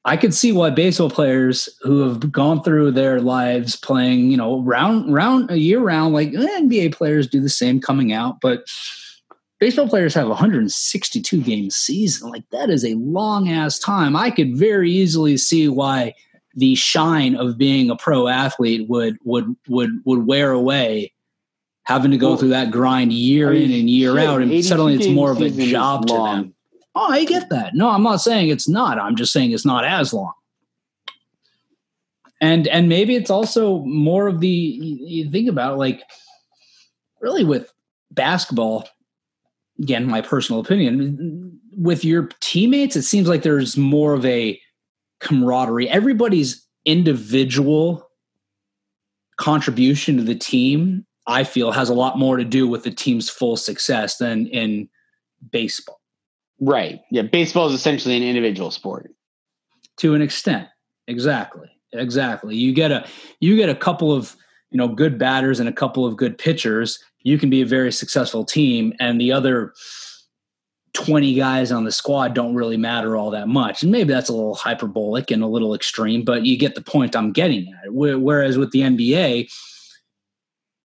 I 0.05 0.17
could 0.17 0.33
see 0.33 0.53
why 0.53 0.71
baseball 0.71 1.11
players 1.11 1.69
who 1.83 2.01
have 2.09 2.33
gone 2.33 2.63
through 2.63 2.93
their 2.93 3.21
lives 3.21 3.77
playing, 3.77 4.31
you 4.31 4.39
know, 4.39 4.63
round 4.63 5.13
round 5.13 5.51
a 5.51 5.59
year 5.59 5.81
round, 5.81 6.15
like 6.15 6.29
eh, 6.29 6.61
NBA 6.61 6.95
players 6.95 7.27
do 7.27 7.41
the 7.41 7.51
same 7.51 7.79
coming 7.79 8.13
out, 8.13 8.41
but 8.41 8.65
baseball 9.59 9.89
players 9.89 10.15
have 10.15 10.27
a 10.27 10.31
162 10.31 11.43
game 11.43 11.71
season. 11.71 12.31
Like 12.31 12.49
that 12.51 12.71
is 12.71 12.85
a 12.85 12.95
long 12.95 13.49
ass 13.51 13.79
time. 13.79 14.17
I 14.17 14.31
could 14.31 14.57
very 14.57 14.91
easily 14.91 15.37
see 15.37 15.69
why 15.69 16.15
the 16.55 16.75
shine 16.75 17.37
of 17.37 17.59
being 17.59 17.91
a 17.91 17.97
pro 17.97 18.29
athlete 18.29 18.89
would 18.89 19.17
would 19.25 19.55
would 19.69 19.91
would 20.05 20.27
wear 20.27 20.51
away 20.53 21.13
having 21.85 22.11
to 22.11 22.17
go 22.19 22.31
Well, 22.31 22.37
through 22.39 22.49
that 22.49 22.71
grind 22.71 23.13
year 23.13 23.51
I 23.51 23.55
mean, 23.55 23.71
in 23.71 23.81
and 23.81 23.91
year 23.91 24.15
shit, 24.17 24.27
out 24.29 24.43
and 24.43 24.65
suddenly 24.65 24.95
it's 24.95 25.07
more 25.09 25.31
of 25.31 25.41
a 25.41 25.51
job 25.51 26.07
to 26.09 26.15
them. 26.15 26.55
oh 26.95 27.11
i 27.11 27.25
get 27.25 27.49
that. 27.51 27.75
No 27.75 27.89
i'm 27.91 28.03
not 28.03 28.17
saying 28.21 28.49
it's 28.49 28.69
not. 28.69 28.99
I'm 28.99 29.17
just 29.17 29.33
saying 29.33 29.53
it's 29.53 29.67
not 29.67 29.85
as 29.85 30.13
long. 30.13 30.33
And 32.41 32.67
and 32.69 32.89
maybe 32.89 33.15
it's 33.17 33.31
also 33.31 33.81
more 33.81 34.27
of 34.27 34.41
the 34.41 34.49
you 34.49 35.07
you 35.25 35.31
think 35.31 35.49
about 35.49 35.75
it, 35.75 35.77
like 35.79 36.03
really 37.21 37.45
with 37.45 37.73
basketball 38.11 38.89
again 39.81 40.07
my 40.07 40.21
personal 40.21 40.61
opinion 40.61 41.59
with 41.77 42.05
your 42.05 42.29
teammates 42.41 42.97
it 42.97 43.03
seems 43.03 43.29
like 43.29 43.43
there's 43.43 43.77
more 43.77 44.15
of 44.15 44.25
a 44.25 44.61
camaraderie. 45.21 45.89
Everybody's 45.89 46.65
individual 46.85 48.09
contribution 49.37 50.17
to 50.17 50.23
the 50.23 50.35
team 50.35 51.05
i 51.27 51.45
feel 51.45 51.71
has 51.71 51.89
a 51.89 51.95
lot 51.95 52.19
more 52.19 52.37
to 52.37 52.45
do 52.45 52.67
with 52.67 52.83
the 52.83 52.91
team's 52.91 53.29
full 53.29 53.57
success 53.57 54.17
than 54.19 54.47
in 54.49 54.89
baseball. 55.53 56.01
Right. 56.61 57.01
Yeah 57.11 57.23
baseball 57.23 57.69
is 57.69 57.75
essentially 57.75 58.17
an 58.17 58.23
individual 58.23 58.71
sport. 58.71 59.11
To 59.99 60.15
an 60.15 60.23
extent. 60.23 60.69
Exactly. 61.07 61.69
Exactly. 61.93 62.57
You 62.57 62.73
get 62.73 62.91
a 62.91 63.07
you 63.41 63.57
get 63.57 63.69
a 63.69 63.75
couple 63.75 64.13
of 64.13 64.37
you 64.71 64.79
know 64.79 64.89
good 64.89 65.19
batters 65.19 65.61
and 65.61 65.69
a 65.69 65.73
couple 65.73 66.05
of 66.05 66.17
good 66.17 66.37
pitchers 66.37 66.99
you 67.23 67.39
can 67.39 67.51
be 67.51 67.63
a 67.63 67.67
very 67.67 67.93
successful 67.93 68.45
team 68.45 68.93
and 69.01 69.21
the 69.21 69.33
other 69.33 69.75
20 70.95 71.35
guys 71.35 71.71
on 71.71 71.85
the 71.85 71.93
squad 71.93 72.35
don't 72.35 72.55
really 72.55 72.77
matter 72.77 73.17
all 73.17 73.31
that 73.31 73.49
much 73.49 73.83
and 73.83 73.93
maybe 73.93 74.13
that's 74.13 74.29
a 74.29 74.33
little 74.33 74.55
hyperbolic 74.55 75.31
and 75.31 75.43
a 75.43 75.47
little 75.47 75.75
extreme 75.75 76.25
but 76.25 76.45
you 76.45 76.57
get 76.57 76.75
the 76.75 76.81
point 76.81 77.15
i'm 77.15 77.33
getting 77.33 77.73
at 77.85 77.93
whereas 77.93 78.59
with 78.59 78.71
the 78.73 78.81
nba 78.81 79.49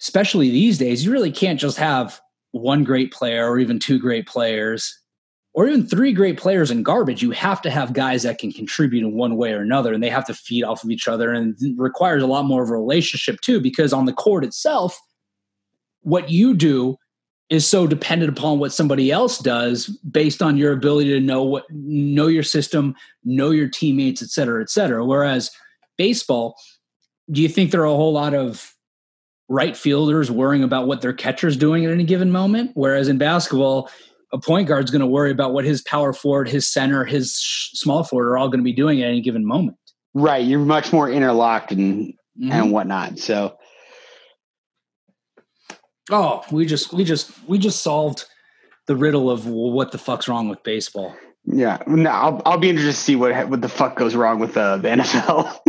especially 0.01 0.49
these 0.49 0.77
days 0.77 1.05
you 1.05 1.11
really 1.11 1.31
can't 1.31 1.59
just 1.59 1.77
have 1.77 2.19
one 2.51 2.83
great 2.83 3.11
player 3.11 3.47
or 3.47 3.59
even 3.59 3.77
two 3.77 3.99
great 3.99 4.25
players 4.25 4.99
or 5.53 5.67
even 5.67 5.85
three 5.85 6.13
great 6.13 6.37
players 6.37 6.71
in 6.71 6.83
garbage, 6.83 7.21
you 7.21 7.31
have 7.31 7.61
to 7.61 7.69
have 7.69 7.93
guys 7.93 8.23
that 8.23 8.37
can 8.37 8.51
contribute 8.51 9.03
in 9.03 9.15
one 9.15 9.35
way 9.35 9.51
or 9.51 9.61
another, 9.61 9.93
and 9.93 10.03
they 10.03 10.09
have 10.09 10.25
to 10.27 10.33
feed 10.33 10.63
off 10.63 10.83
of 10.83 10.91
each 10.91 11.07
other, 11.07 11.33
and 11.33 11.55
requires 11.77 12.21
a 12.21 12.27
lot 12.27 12.45
more 12.45 12.63
of 12.63 12.69
a 12.69 12.73
relationship 12.73 13.41
too. 13.41 13.59
Because 13.59 13.91
on 13.91 14.05
the 14.05 14.13
court 14.13 14.45
itself, 14.45 14.99
what 16.01 16.29
you 16.29 16.53
do 16.53 16.97
is 17.49 17.65
so 17.65 17.87
dependent 17.87 18.37
upon 18.37 18.59
what 18.59 18.71
somebody 18.71 19.11
else 19.11 19.39
does, 19.39 19.87
based 20.11 20.41
on 20.41 20.55
your 20.55 20.71
ability 20.71 21.09
to 21.09 21.19
know 21.19 21.43
what 21.43 21.65
know 21.71 22.27
your 22.27 22.43
system, 22.43 22.93
know 23.23 23.49
your 23.49 23.67
teammates, 23.67 24.21
et 24.21 24.29
cetera, 24.29 24.61
et 24.61 24.69
cetera. 24.69 25.03
Whereas 25.03 25.49
baseball, 25.97 26.55
do 27.31 27.41
you 27.41 27.49
think 27.49 27.71
there 27.71 27.81
are 27.81 27.85
a 27.85 27.89
whole 27.95 28.13
lot 28.13 28.33
of 28.35 28.71
right 29.47 29.75
fielders 29.75 30.29
worrying 30.29 30.63
about 30.63 30.85
what 30.85 31.01
their 31.01 31.13
catcher's 31.13 31.57
doing 31.57 31.85
at 31.85 31.91
any 31.91 32.03
given 32.03 32.29
moment? 32.31 32.71
Whereas 32.75 33.07
in 33.07 33.17
basketball, 33.17 33.89
a 34.31 34.37
point 34.37 34.67
guard's 34.67 34.91
going 34.91 35.01
to 35.01 35.07
worry 35.07 35.31
about 35.31 35.53
what 35.53 35.65
his 35.65 35.81
power 35.81 36.13
forward, 36.13 36.47
his 36.47 36.71
center, 36.71 37.03
his 37.03 37.33
sh- 37.41 37.71
small 37.73 38.03
forward 38.03 38.27
are 38.29 38.37
all 38.37 38.47
going 38.49 38.59
to 38.59 38.63
be 38.63 38.73
doing 38.73 39.01
at 39.01 39.07
any 39.09 39.21
given 39.21 39.43
moment. 39.45 39.75
right 40.13 40.45
you're 40.45 40.59
much 40.59 40.91
more 40.93 41.09
interlocked 41.09 41.71
and 41.71 42.13
Mhm. 42.39 42.51
and 42.51 42.71
whatnot 42.71 43.19
so 43.19 43.55
Oh, 46.09 46.43
we 46.51 46.65
just 46.65 46.93
we 46.93 47.03
just 47.03 47.31
we 47.47 47.57
just 47.57 47.81
solved 47.81 48.25
the 48.87 48.95
riddle 48.95 49.29
of 49.29 49.45
well, 49.45 49.71
what 49.71 49.91
the 49.91 49.97
fuck's 49.97 50.27
wrong 50.27 50.49
with 50.49 50.63
baseball. 50.63 51.15
Yeah, 51.45 51.81
no, 51.87 52.09
I'll 52.09 52.41
I'll 52.45 52.57
be 52.57 52.69
interested 52.69 52.95
to 52.95 53.03
see 53.03 53.15
what 53.15 53.49
what 53.49 53.61
the 53.61 53.69
fuck 53.69 53.95
goes 53.95 54.15
wrong 54.15 54.39
with 54.39 54.57
uh, 54.57 54.77
the 54.77 54.89
NFL 54.89 55.59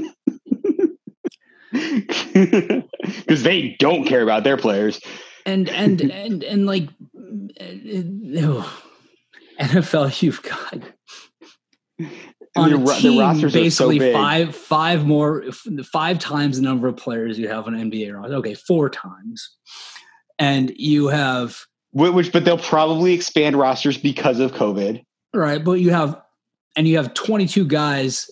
because 1.73 3.43
they 3.43 3.77
don't 3.79 4.05
care 4.05 4.23
about 4.23 4.45
their 4.45 4.57
players. 4.57 5.01
And 5.47 5.69
and 5.69 6.01
and 6.01 6.43
and 6.43 6.67
like 6.67 6.85
uh, 7.17 8.67
NFL, 9.61 10.23
you've 10.23 10.43
got 10.43 10.79
on 12.57 12.73
a 12.73 12.95
team 12.95 13.21
are 13.21 13.35
so 13.35 13.49
basically 13.49 14.13
five 14.13 14.55
five 14.55 15.07
more 15.07 15.45
five 15.93 16.19
times 16.19 16.57
the 16.57 16.63
number 16.63 16.89
of 16.89 16.97
players 16.97 17.39
you 17.39 17.49
have 17.49 17.67
on 17.67 17.75
NBA 17.75 18.15
roster. 18.15 18.35
Okay, 18.37 18.55
four 18.55 18.91
times, 18.91 19.57
and 20.41 20.73
you 20.77 21.09
have 21.09 21.61
Which, 21.93 22.33
but 22.33 22.45
they'll 22.45 22.59
probably 22.59 23.13
expand 23.13 23.57
rosters 23.57 23.97
because 23.97 24.41
of 24.41 24.53
COVID. 24.53 25.05
right, 25.35 25.63
but 25.63 25.73
you 25.73 25.91
have 25.91 26.21
and 26.77 26.89
you 26.89 26.97
have 26.97 27.15
twenty 27.15 27.47
two 27.47 27.65
guys 27.65 28.29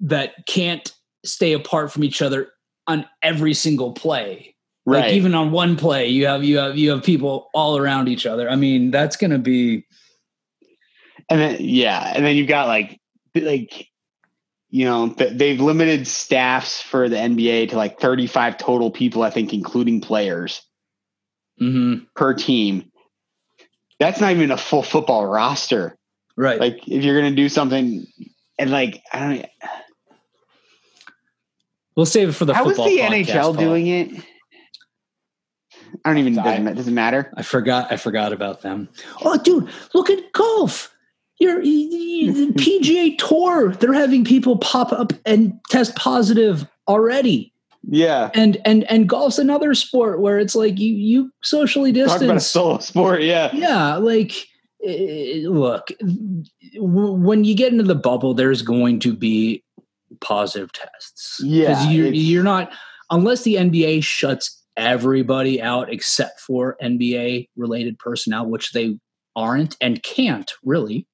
that 0.00 0.46
can't 0.46 0.90
stay 1.24 1.52
apart 1.52 1.92
from 1.92 2.04
each 2.04 2.22
other 2.22 2.48
on 2.86 3.04
every 3.22 3.52
single 3.52 3.92
play. 3.92 4.54
Right. 4.86 5.00
Like 5.00 5.12
even 5.12 5.34
on 5.34 5.50
one 5.50 5.76
play, 5.76 6.08
you 6.08 6.26
have 6.26 6.42
you 6.42 6.56
have 6.58 6.78
you 6.78 6.90
have 6.90 7.02
people 7.02 7.50
all 7.52 7.76
around 7.76 8.08
each 8.08 8.24
other. 8.24 8.48
I 8.48 8.56
mean, 8.56 8.90
that's 8.90 9.16
going 9.16 9.30
to 9.30 9.38
be 9.38 9.84
and 11.30 11.40
then 11.40 11.56
yeah, 11.60 12.12
and 12.14 12.26
then 12.26 12.36
you've 12.36 12.48
got 12.48 12.66
like 12.66 13.00
like 13.34 13.86
you 14.68 14.84
know 14.84 15.06
they've 15.06 15.60
limited 15.60 16.06
staffs 16.06 16.82
for 16.82 17.08
the 17.08 17.16
NBA 17.16 17.70
to 17.70 17.76
like 17.76 18.00
35 18.00 18.58
total 18.58 18.90
people, 18.90 19.22
I 19.22 19.30
think, 19.30 19.54
including 19.54 20.00
players 20.00 20.60
mhm, 21.60 22.06
per 22.14 22.34
team. 22.34 22.90
That's 23.98 24.20
not 24.20 24.32
even 24.32 24.50
a 24.50 24.56
full 24.56 24.82
football 24.82 25.26
roster. 25.26 25.96
right. 26.36 26.58
Like 26.60 26.88
if 26.88 27.04
you're 27.04 27.20
gonna 27.20 27.34
do 27.34 27.48
something 27.48 28.06
and 28.58 28.70
like 28.70 29.02
I 29.12 29.18
don't 29.20 29.46
We'll 31.96 32.06
save 32.06 32.30
it 32.30 32.32
for 32.32 32.44
the 32.46 32.54
How 32.54 32.62
is 32.62 32.76
football. 32.76 32.86
the 32.86 32.98
podcast, 32.98 33.26
NHL 33.26 33.42
Paul. 33.42 33.52
doing 33.54 33.86
it? 33.88 34.24
I 36.04 36.10
don't 36.10 36.18
even 36.18 36.34
doesn't, 36.36 36.76
doesn't 36.76 36.94
matter. 36.94 37.32
I 37.36 37.42
forgot. 37.42 37.92
I 37.92 37.96
forgot 37.96 38.32
about 38.32 38.62
them. 38.62 38.88
Oh, 39.22 39.36
dude, 39.36 39.68
look 39.92 40.08
at 40.08 40.32
golf. 40.32 40.94
Your 41.40 41.60
the 41.60 42.52
PGA 42.56 43.18
Tour. 43.18 43.72
They're 43.72 43.92
having 43.92 44.24
people 44.24 44.56
pop 44.58 44.92
up 44.92 45.12
and 45.26 45.58
test 45.68 45.96
positive 45.96 46.66
already. 46.86 47.52
Yeah. 47.82 48.30
And 48.34 48.58
and 48.64 48.84
and 48.90 49.08
golf's 49.08 49.38
another 49.38 49.74
sport 49.74 50.20
where 50.20 50.38
it's 50.38 50.54
like 50.54 50.78
you 50.78 50.94
you 50.94 51.32
socially 51.42 51.92
distance. 51.92 52.20
Talk 52.20 52.22
about 52.22 52.36
a 52.36 52.40
solo 52.40 52.78
sport. 52.78 53.22
Yeah. 53.22 53.50
Yeah, 53.52 53.96
like 53.96 54.32
eh, 54.84 55.42
look, 55.44 55.88
when 56.76 57.44
you 57.44 57.54
get 57.54 57.72
into 57.72 57.84
the 57.84 57.94
bubble, 57.94 58.34
there's 58.34 58.62
going 58.62 59.00
to 59.00 59.14
be 59.14 59.64
positive 60.20 60.72
tests. 60.72 61.40
Yeah, 61.42 61.88
you're, 61.90 62.12
you're 62.12 62.44
not 62.44 62.72
unless 63.10 63.42
the 63.42 63.54
NBA 63.54 64.04
shuts 64.04 64.62
everybody 64.76 65.60
out 65.60 65.92
except 65.92 66.40
for 66.40 66.76
NBA 66.82 67.48
related 67.56 67.98
personnel, 67.98 68.46
which 68.46 68.72
they 68.72 68.98
aren't 69.36 69.76
and 69.80 70.02
can't 70.02 70.52
really. 70.64 71.06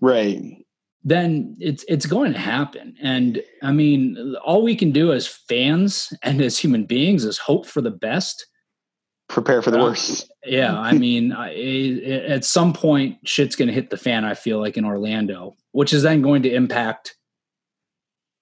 Right. 0.00 0.64
Then 1.04 1.56
it's 1.58 1.84
it's 1.88 2.06
going 2.06 2.32
to 2.32 2.38
happen, 2.38 2.94
and 3.02 3.42
I 3.62 3.72
mean, 3.72 4.36
all 4.44 4.62
we 4.62 4.76
can 4.76 4.92
do 4.92 5.12
as 5.12 5.26
fans 5.26 6.12
and 6.22 6.40
as 6.40 6.56
human 6.58 6.84
beings 6.84 7.24
is 7.24 7.38
hope 7.38 7.66
for 7.66 7.80
the 7.80 7.90
best. 7.90 8.46
Prepare 9.28 9.62
for 9.62 9.70
the 9.72 9.80
Uh, 9.80 9.84
worst. 9.84 10.30
Yeah, 10.44 10.78
I 10.78 10.92
mean, 10.92 11.32
I, 11.32 11.48
I- 11.48 12.24
at 12.28 12.44
some 12.44 12.72
point, 12.72 13.16
shit's 13.24 13.56
going 13.56 13.66
to 13.68 13.74
hit 13.74 13.90
the 13.90 13.96
fan. 13.96 14.24
I 14.24 14.34
feel 14.34 14.60
like 14.60 14.76
in 14.76 14.84
Orlando, 14.84 15.56
which 15.72 15.92
is 15.92 16.02
then 16.04 16.22
going 16.22 16.42
to 16.44 16.52
impact 16.54 17.16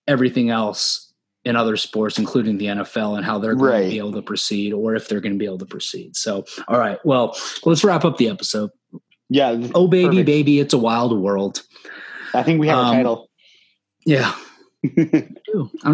everything 0.07 0.51
else 0.51 1.13
in 1.45 1.57
other 1.57 1.77
sports, 1.79 2.19
including 2.19 2.59
the 2.59 2.67
NFL, 2.67 3.17
and 3.17 3.25
how 3.25 3.39
they're 3.39 3.55
going 3.55 3.85
to 3.85 3.89
be 3.89 3.99
able 3.99 4.13
to 4.13 4.23
proceed, 4.23 4.73
or 4.75 4.95
if 4.95 5.09
they're 5.09 5.21
going 5.21 5.33
to 5.33 5.39
be 5.39 5.47
able 5.47 5.59
to 5.59 5.65
proceed. 5.67 6.15
So, 6.17 6.45
all 6.69 6.79
right, 6.79 6.99
well, 7.07 7.35
let's 7.65 7.83
wrap 7.85 8.05
up 8.05 8.19
the 8.19 8.29
episode. 8.29 8.71
Yeah. 9.31 9.57
Oh, 9.75 9.87
baby, 9.89 10.09
Perfect. 10.09 10.27
baby, 10.27 10.61
it's 10.61 10.75
a 10.75 10.79
wild 10.79 11.19
world. 11.19 11.63
I 12.35 12.43
think 12.43 12.61
we 12.61 12.69
have 12.69 12.79
Um, 12.79 12.87
a 12.93 12.97
title. 12.97 13.31
Yeah, 14.07 14.35
I'm 14.97 15.05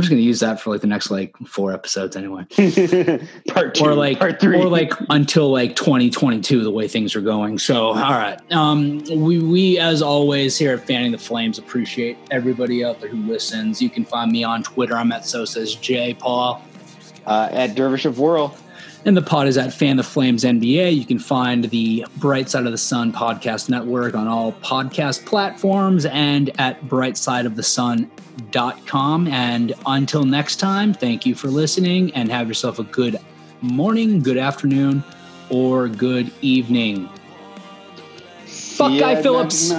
just 0.00 0.08
going 0.10 0.18
to 0.18 0.22
use 0.22 0.40
that 0.40 0.60
for 0.60 0.70
like 0.70 0.80
the 0.80 0.86
next 0.86 1.10
like 1.10 1.36
four 1.46 1.72
episodes 1.72 2.14
anyway. 2.16 2.44
part 3.48 3.74
two. 3.74 3.84
or 3.84 3.94
like 3.94 4.18
part 4.20 4.40
three. 4.40 4.56
or 4.60 4.68
like 4.68 4.92
until 5.10 5.50
like 5.50 5.74
2022 5.74 6.62
the 6.62 6.70
way 6.70 6.86
things 6.86 7.16
are 7.16 7.20
going 7.20 7.58
so 7.58 7.86
all 7.88 7.94
right 7.94 8.38
um 8.52 9.02
we 9.10 9.40
we 9.40 9.78
as 9.78 10.02
always 10.02 10.56
here 10.56 10.74
at 10.74 10.86
fanning 10.86 11.10
the 11.10 11.18
flames 11.18 11.58
appreciate 11.58 12.16
everybody 12.30 12.84
out 12.84 13.00
there 13.00 13.08
who 13.10 13.16
listens 13.26 13.82
you 13.82 13.90
can 13.90 14.04
find 14.04 14.30
me 14.30 14.44
on 14.44 14.62
twitter 14.62 14.94
i'm 14.96 15.10
at 15.10 15.26
Sosa's 15.26 15.74
j 15.74 16.14
paul 16.14 16.62
uh, 17.26 17.48
at 17.50 17.74
Dervish 17.74 18.04
of 18.04 18.20
Whirl. 18.20 18.56
And 19.06 19.16
the 19.16 19.22
pod 19.22 19.48
is 19.48 19.56
at 19.56 19.72
fan 19.72 19.96
the 19.96 20.02
flames 20.02 20.44
nba 20.44 20.94
you 20.94 21.06
can 21.06 21.18
find 21.18 21.64
the 21.70 22.04
bright 22.18 22.50
side 22.50 22.66
of 22.66 22.72
the 22.72 22.78
sun 22.78 23.10
podcast 23.12 23.70
network 23.70 24.14
on 24.14 24.28
all 24.28 24.52
podcast 24.54 25.24
platforms 25.24 26.04
and 26.06 26.50
at 26.60 26.82
brightsideofthesun.com 26.82 29.28
and 29.28 29.72
until 29.86 30.24
next 30.24 30.56
time 30.56 30.92
thank 30.92 31.24
you 31.24 31.34
for 31.34 31.48
listening 31.48 32.12
and 32.14 32.30
have 32.30 32.46
yourself 32.46 32.78
a 32.78 32.84
good 32.84 33.16
morning 33.62 34.20
good 34.20 34.36
afternoon 34.36 35.02
or 35.50 35.88
good 35.88 36.32
evening. 36.42 37.08
Fuck 38.46 38.92
Buckeye 38.92 39.12
ya 39.12 39.22
Phillips. 39.22 39.72